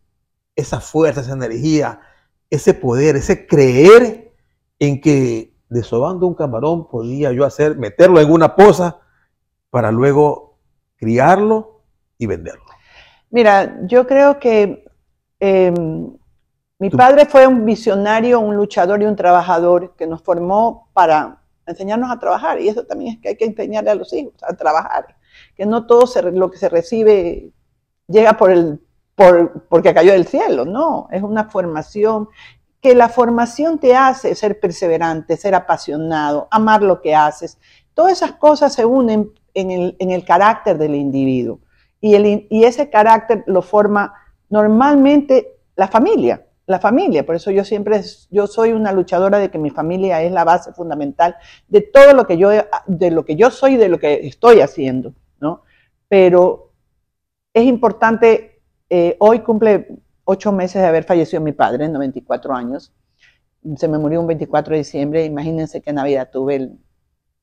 esa 0.55 0.79
fuerza, 0.79 1.21
esa 1.21 1.33
energía, 1.33 2.01
ese 2.49 2.73
poder, 2.73 3.15
ese 3.15 3.47
creer 3.47 4.33
en 4.79 4.99
que 4.99 5.55
desobando 5.69 6.27
un 6.27 6.35
camarón 6.35 6.87
podía 6.89 7.31
yo 7.31 7.45
hacer, 7.45 7.77
meterlo 7.77 8.19
en 8.19 8.31
una 8.31 8.55
poza 8.55 8.99
para 9.69 9.91
luego 9.91 10.59
criarlo 10.97 11.81
y 12.17 12.27
venderlo? 12.27 12.65
Mira, 13.31 13.79
yo 13.87 14.05
creo 14.05 14.39
que 14.39 14.85
em, 15.39 16.13
mi 16.77 16.89
padre 16.89 17.25
fue 17.25 17.47
un 17.47 17.65
visionario, 17.65 18.39
un 18.39 18.55
luchador 18.55 19.01
y 19.01 19.05
un 19.05 19.15
trabajador 19.15 19.95
que 19.95 20.05
nos 20.05 20.21
formó 20.21 20.89
para 20.93 21.41
enseñarnos 21.65 22.11
a 22.11 22.19
trabajar. 22.19 22.59
Y 22.59 22.67
eso 22.67 22.85
también 22.85 23.15
es 23.15 23.21
que 23.21 23.29
hay 23.29 23.37
que 23.37 23.45
enseñarle 23.45 23.91
a 23.91 23.95
los 23.95 24.11
hijos 24.13 24.33
a 24.43 24.53
trabajar. 24.53 25.15
Que 25.61 25.67
no 25.67 25.85
todo 25.85 26.09
lo 26.31 26.49
que 26.49 26.57
se 26.57 26.69
recibe 26.69 27.51
llega 28.07 28.33
por 28.33 28.49
el, 28.49 28.81
por, 29.13 29.67
porque 29.69 29.93
cayó 29.93 30.11
del 30.11 30.25
cielo, 30.25 30.65
no, 30.65 31.07
es 31.11 31.21
una 31.21 31.51
formación 31.51 32.29
que 32.81 32.95
la 32.95 33.09
formación 33.09 33.77
te 33.77 33.95
hace 33.95 34.33
ser 34.33 34.59
perseverante, 34.59 35.37
ser 35.37 35.53
apasionado, 35.53 36.47
amar 36.49 36.81
lo 36.81 36.99
que 36.99 37.13
haces. 37.13 37.59
Todas 37.93 38.13
esas 38.13 38.31
cosas 38.31 38.73
se 38.73 38.85
unen 38.85 39.33
en 39.53 39.69
el, 39.69 39.95
en 39.99 40.09
el 40.09 40.25
carácter 40.25 40.79
del 40.79 40.95
individuo 40.95 41.59
y, 41.99 42.15
el, 42.15 42.47
y 42.49 42.63
ese 42.63 42.89
carácter 42.89 43.43
lo 43.45 43.61
forma 43.61 44.15
normalmente 44.49 45.59
la 45.75 45.87
familia 45.87 46.43
la 46.65 46.79
familia. 46.79 47.25
Por 47.25 47.35
eso 47.35 47.51
yo 47.51 47.63
siempre, 47.63 48.01
yo 48.31 48.47
soy 48.47 48.71
una 48.71 48.91
luchadora 48.93 49.37
de 49.37 49.51
que 49.51 49.59
mi 49.59 49.69
familia 49.69 50.23
es 50.23 50.31
la 50.31 50.43
base 50.43 50.73
fundamental 50.73 51.35
de 51.67 51.81
todo 51.81 52.13
lo 52.13 52.25
que 52.25 52.37
yo, 52.37 52.49
de 52.87 53.11
lo 53.11 53.25
que 53.25 53.35
yo 53.35 53.51
soy 53.51 53.75
de 53.75 53.89
lo 53.89 53.99
que 53.99 54.25
estoy 54.25 54.61
haciendo. 54.61 55.13
Pero 56.11 56.73
es 57.53 57.63
importante, 57.63 58.61
eh, 58.89 59.15
hoy 59.21 59.39
cumple 59.39 59.87
ocho 60.25 60.51
meses 60.51 60.81
de 60.81 60.87
haber 60.89 61.05
fallecido 61.05 61.41
mi 61.41 61.53
padre, 61.53 61.85
en 61.85 61.93
94 61.93 62.53
años. 62.53 62.93
Se 63.77 63.87
me 63.87 63.97
murió 63.97 64.19
un 64.19 64.27
24 64.27 64.73
de 64.73 64.79
diciembre, 64.79 65.23
imagínense 65.23 65.81
qué 65.81 65.93
Navidad 65.93 66.29
tuve 66.29 66.55
el, 66.55 66.79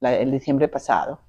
el 0.02 0.30
diciembre 0.32 0.68
pasado. 0.68 1.20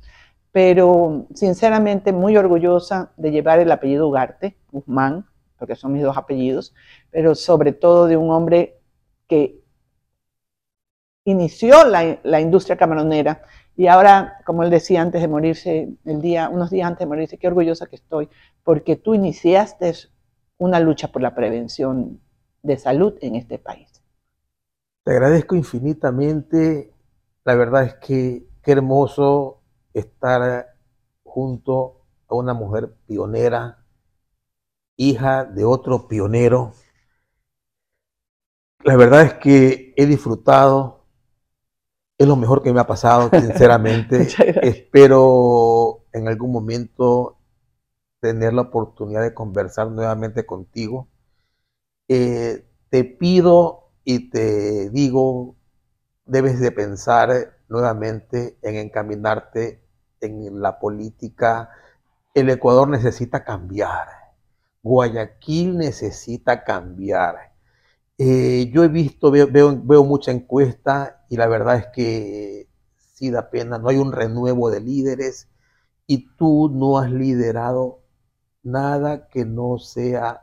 Pero 0.52 1.28
sinceramente 1.34 2.12
muy 2.12 2.36
orgullosa 2.36 3.14
de 3.16 3.32
llevar 3.32 3.60
el 3.60 3.72
apellido 3.72 4.10
Ugarte, 4.10 4.58
Guzmán, 4.70 5.26
porque 5.58 5.78
son 5.78 5.94
mis 5.94 6.04
dos 6.04 6.18
apellidos, 6.18 6.76
pero 7.10 7.36
sobre 7.36 7.72
todo 7.72 8.08
de 8.08 8.18
un 8.18 8.32
hombre 8.32 8.82
que 9.30 9.64
inició 11.24 11.86
la, 11.86 12.42
industria 12.42 12.76
camaronera 12.76 13.44
y 13.80 13.88
ahora, 13.88 14.42
como 14.46 14.64
él 14.64 14.70
decía 14.70 15.02
antes 15.02 15.22
de 15.22 15.30
morirse, 15.30 15.96
el 16.04 16.22
día, 16.22 16.50
unos 16.50 16.70
días 16.70 16.86
antes 16.86 17.00
de 17.00 17.06
morirse, 17.06 17.38
qué 17.38 17.48
orgullosa 17.48 17.86
que 17.86 17.96
estoy, 17.96 18.28
porque 18.62 18.98
tú 18.98 19.14
iniciaste 19.14 19.94
una 20.58 20.82
lucha 20.82 21.14
por 21.14 21.22
la 21.22 21.34
prevención 21.34 22.20
de 22.62 22.78
salud 22.78 23.14
en 23.22 23.36
este 23.36 23.58
país. 23.58 24.04
Te 25.06 25.14
agradezco 25.14 25.56
infinitamente. 25.56 26.94
La 27.46 27.56
verdad 27.56 27.86
es 27.86 27.94
que 28.06 28.50
qué 28.62 28.74
hermoso 28.74 29.62
estar 29.94 30.76
junto 31.24 32.02
a 32.28 32.36
una 32.36 32.54
mujer 32.54 32.94
pionera 33.08 33.86
hija 34.98 35.46
de 35.46 35.64
otro 35.64 36.10
pionero. 36.10 36.74
La 38.84 38.98
verdad 38.98 39.22
es 39.22 39.34
que 39.36 39.94
he 39.96 40.06
disfrutado, 40.06 40.99
es 42.20 42.28
lo 42.28 42.36
mejor 42.36 42.62
que 42.62 42.72
me 42.72 42.80
ha 42.80 42.86
pasado, 42.86 43.30
sinceramente. 43.34 44.28
Espero 44.62 46.06
en 46.14 46.28
algún 46.28 46.52
momento 46.52 47.40
tener 48.20 48.54
la 48.54 48.64
oportunidad 48.64 49.24
de 49.24 49.34
conversar 49.34 49.90
nuevamente 49.90 50.46
contigo. 50.46 51.08
Eh, 52.08 52.68
te 52.90 53.04
pido 53.04 53.92
y 54.04 54.30
te 54.30 54.92
digo, 54.92 55.56
debes 56.26 56.60
de 56.60 56.72
pensar 56.72 57.58
nuevamente 57.70 58.60
en 58.62 58.76
encaminarte 58.76 59.84
en 60.22 60.62
la 60.62 60.78
política. 60.78 61.72
El 62.36 62.52
Ecuador 62.52 62.88
necesita 62.88 63.44
cambiar 63.44 64.20
Guayaquil 64.82 65.78
necesita 65.78 66.64
cambiar. 66.64 67.54
Eh, 68.22 68.70
yo 68.74 68.84
he 68.84 68.90
visto, 68.90 69.32
veo, 69.32 69.48
veo, 69.50 70.04
mucha 70.04 70.32
encuesta 70.32 71.26
y 71.30 71.38
la 71.38 71.48
verdad 71.48 71.78
es 71.78 71.88
que 71.88 72.68
sí 72.98 73.32
da 73.32 73.50
pena, 73.50 73.78
no 73.78 73.88
hay 73.88 73.96
un 73.96 74.12
renuevo 74.12 74.70
de 74.70 74.82
líderes 74.82 75.48
y 76.06 76.28
tú 76.36 76.70
no 76.70 76.98
has 76.98 77.10
liderado 77.10 78.02
nada 78.62 79.30
que 79.30 79.46
no 79.46 79.80
sea 79.80 80.42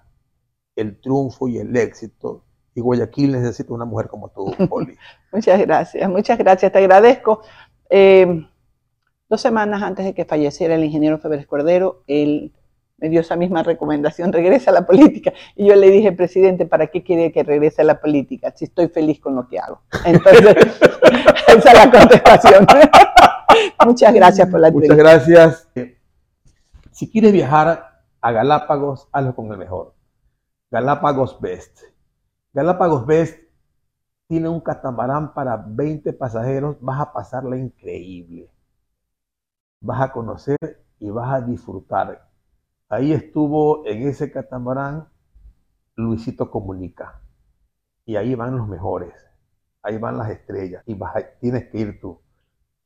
el 0.75 0.99
triunfo 0.99 1.49
y 1.49 1.59
el 1.59 1.77
éxito. 1.77 2.47
Y 2.75 2.81
Guayaquil 2.81 3.33
necesita 3.33 3.75
una 3.75 3.85
mujer 3.85 4.09
como 4.09 4.31
tú, 4.31 4.55
Poli. 4.71 4.97
muchas 5.31 5.61
gracias, 5.61 6.09
muchas 6.09 6.39
gracias, 6.39 6.73
te 6.73 6.79
agradezco. 6.79 7.43
Eh, 7.91 8.49
dos 9.29 9.41
semanas 9.43 9.83
antes 9.83 10.07
de 10.07 10.15
que 10.15 10.25
falleciera 10.25 10.77
el 10.77 10.85
ingeniero 10.85 11.19
Febres 11.19 11.47
Cordero, 11.47 12.05
él 12.07 12.55
me 12.99 13.09
dio 13.11 13.21
esa 13.21 13.37
misma 13.37 13.63
recomendación, 13.63 14.33
regresa 14.33 14.71
a 14.71 14.75
la 14.75 14.87
política. 14.87 15.33
Y 15.55 15.67
yo 15.67 15.75
le 15.77 15.91
dije, 15.91 16.13
presidente, 16.13 16.67
¿para 16.67 16.87
qué 16.87 17.03
quiere 17.03 17.31
que 17.31 17.43
regrese 17.43 17.83
a 17.83 17.85
la 17.85 18.01
política 18.01 18.53
si 18.57 18.65
estoy 18.65 18.89
feliz 18.89 19.21
con 19.21 19.37
lo 19.37 19.47
que 19.49 19.59
hago? 19.59 19.83
Entonces, 20.05 20.57
esa 21.49 21.73
es 21.73 21.85
la 21.85 21.91
contestación. 21.91 22.67
Muchas 23.87 24.15
gracias 24.15 24.49
por 24.49 24.61
la 24.61 24.69
entrevista. 24.69 24.95
Muchas 24.95 25.29
gracias. 25.29 25.69
Si 26.91 27.11
quieres 27.11 27.33
viajar 27.33 28.03
a 28.21 28.33
Galápagos, 28.33 29.09
hazlo 29.13 29.35
con 29.35 29.53
el 29.53 29.59
mejor. 29.59 29.95
Galápagos 30.71 31.41
Best. 31.41 31.81
Galápagos 32.53 33.07
Best 33.07 33.39
tiene 34.27 34.49
un 34.49 34.61
catamarán 34.61 35.35
para 35.35 35.63
20 35.67 36.13
pasajeros. 36.15 36.77
Vas 36.81 37.01
a 37.01 37.13
pasarla 37.13 37.57
increíble. 37.57 38.51
Vas 39.83 40.01
a 40.01 40.13
conocer 40.13 40.57
y 40.99 41.11
vas 41.11 41.35
a 41.35 41.41
disfrutar 41.43 42.27
Ahí 42.89 43.13
estuvo 43.13 43.85
en 43.85 44.07
ese 44.07 44.31
catamarán 44.31 45.09
Luisito 45.97 46.51
Comunica. 46.53 47.21
Y 48.05 48.15
ahí 48.15 48.37
van 48.37 48.57
los 48.57 48.69
mejores. 48.69 49.13
Ahí 49.83 49.99
van 49.99 50.19
las 50.19 50.31
estrellas. 50.31 50.85
Y 50.87 50.97
tienes 51.41 51.69
que 51.69 51.79
ir 51.79 52.01
tú. 52.01 52.21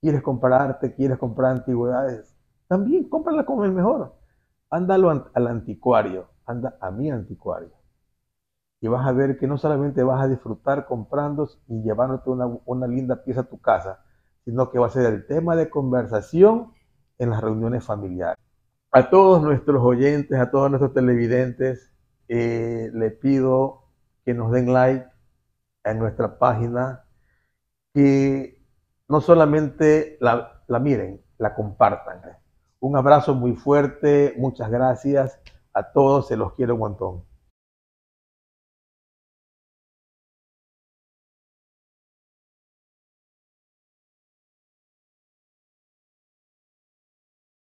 ¿Quieres 0.01 0.23
comprarte? 0.23 0.95
¿Quieres 0.95 1.19
comprar 1.19 1.53
antigüedades? 1.53 2.35
También 2.67 3.11
cómprala 3.11 3.45
con 3.45 3.63
el 3.63 3.73
mejor. 3.73 4.15
Ándalo 4.71 5.31
al 5.35 5.47
anticuario. 5.47 6.31
Anda 6.47 6.79
a 6.81 6.91
mi 6.91 7.11
anticuario. 7.11 7.73
Y 8.81 8.89
vas 8.89 9.07
a 9.07 9.13
ver 9.13 9.39
que 9.39 9.47
no 9.47 9.59
solamente 9.59 10.03
vas 10.03 10.25
a 10.25 10.29
disfrutar 10.29 10.87
comprando 10.87 11.47
y 11.69 11.83
llevándote 11.83 12.31
una, 12.31 12.47
una 12.65 12.87
linda 12.87 13.23
pieza 13.23 13.43
a 13.43 13.49
tu 13.51 13.61
casa, 13.61 14.03
sino 14.47 14.71
que 14.71 14.79
va 14.79 14.87
a 14.87 14.91
ser 14.91 15.13
el 15.13 15.27
tema 15.27 15.57
de 15.57 15.69
conversación 15.69 16.73
en 17.19 17.29
las 17.29 17.43
reuniones 17.43 17.85
familiares. 17.85 18.43
A 18.93 19.09
todos 19.09 19.43
nuestros 19.43 19.83
oyentes, 19.83 20.39
a 20.39 20.51
todos 20.51 20.69
nuestros 20.69 20.93
televidentes, 20.93 21.93
eh, 22.29 22.91
le 22.93 23.11
pido 23.11 23.85
que 24.25 24.35
nos 24.35 24.51
den 24.51 24.73
like 24.73 25.07
en 25.85 25.99
nuestra 25.99 26.39
página, 26.39 27.05
que 27.95 28.61
no 29.09 29.21
solamente 29.21 30.17
la, 30.21 30.63
la 30.67 30.79
miren, 30.81 31.21
la 31.39 31.55
compartan. 31.55 32.21
Un 32.81 32.97
abrazo 32.97 33.35
muy 33.35 33.55
fuerte, 33.55 34.35
muchas 34.37 34.71
gracias 34.71 35.39
a 35.73 35.93
todos, 35.93 36.29
se 36.29 36.37
los 36.37 36.55
quiero 36.55 36.75
un 36.75 36.81
montón. 36.81 37.30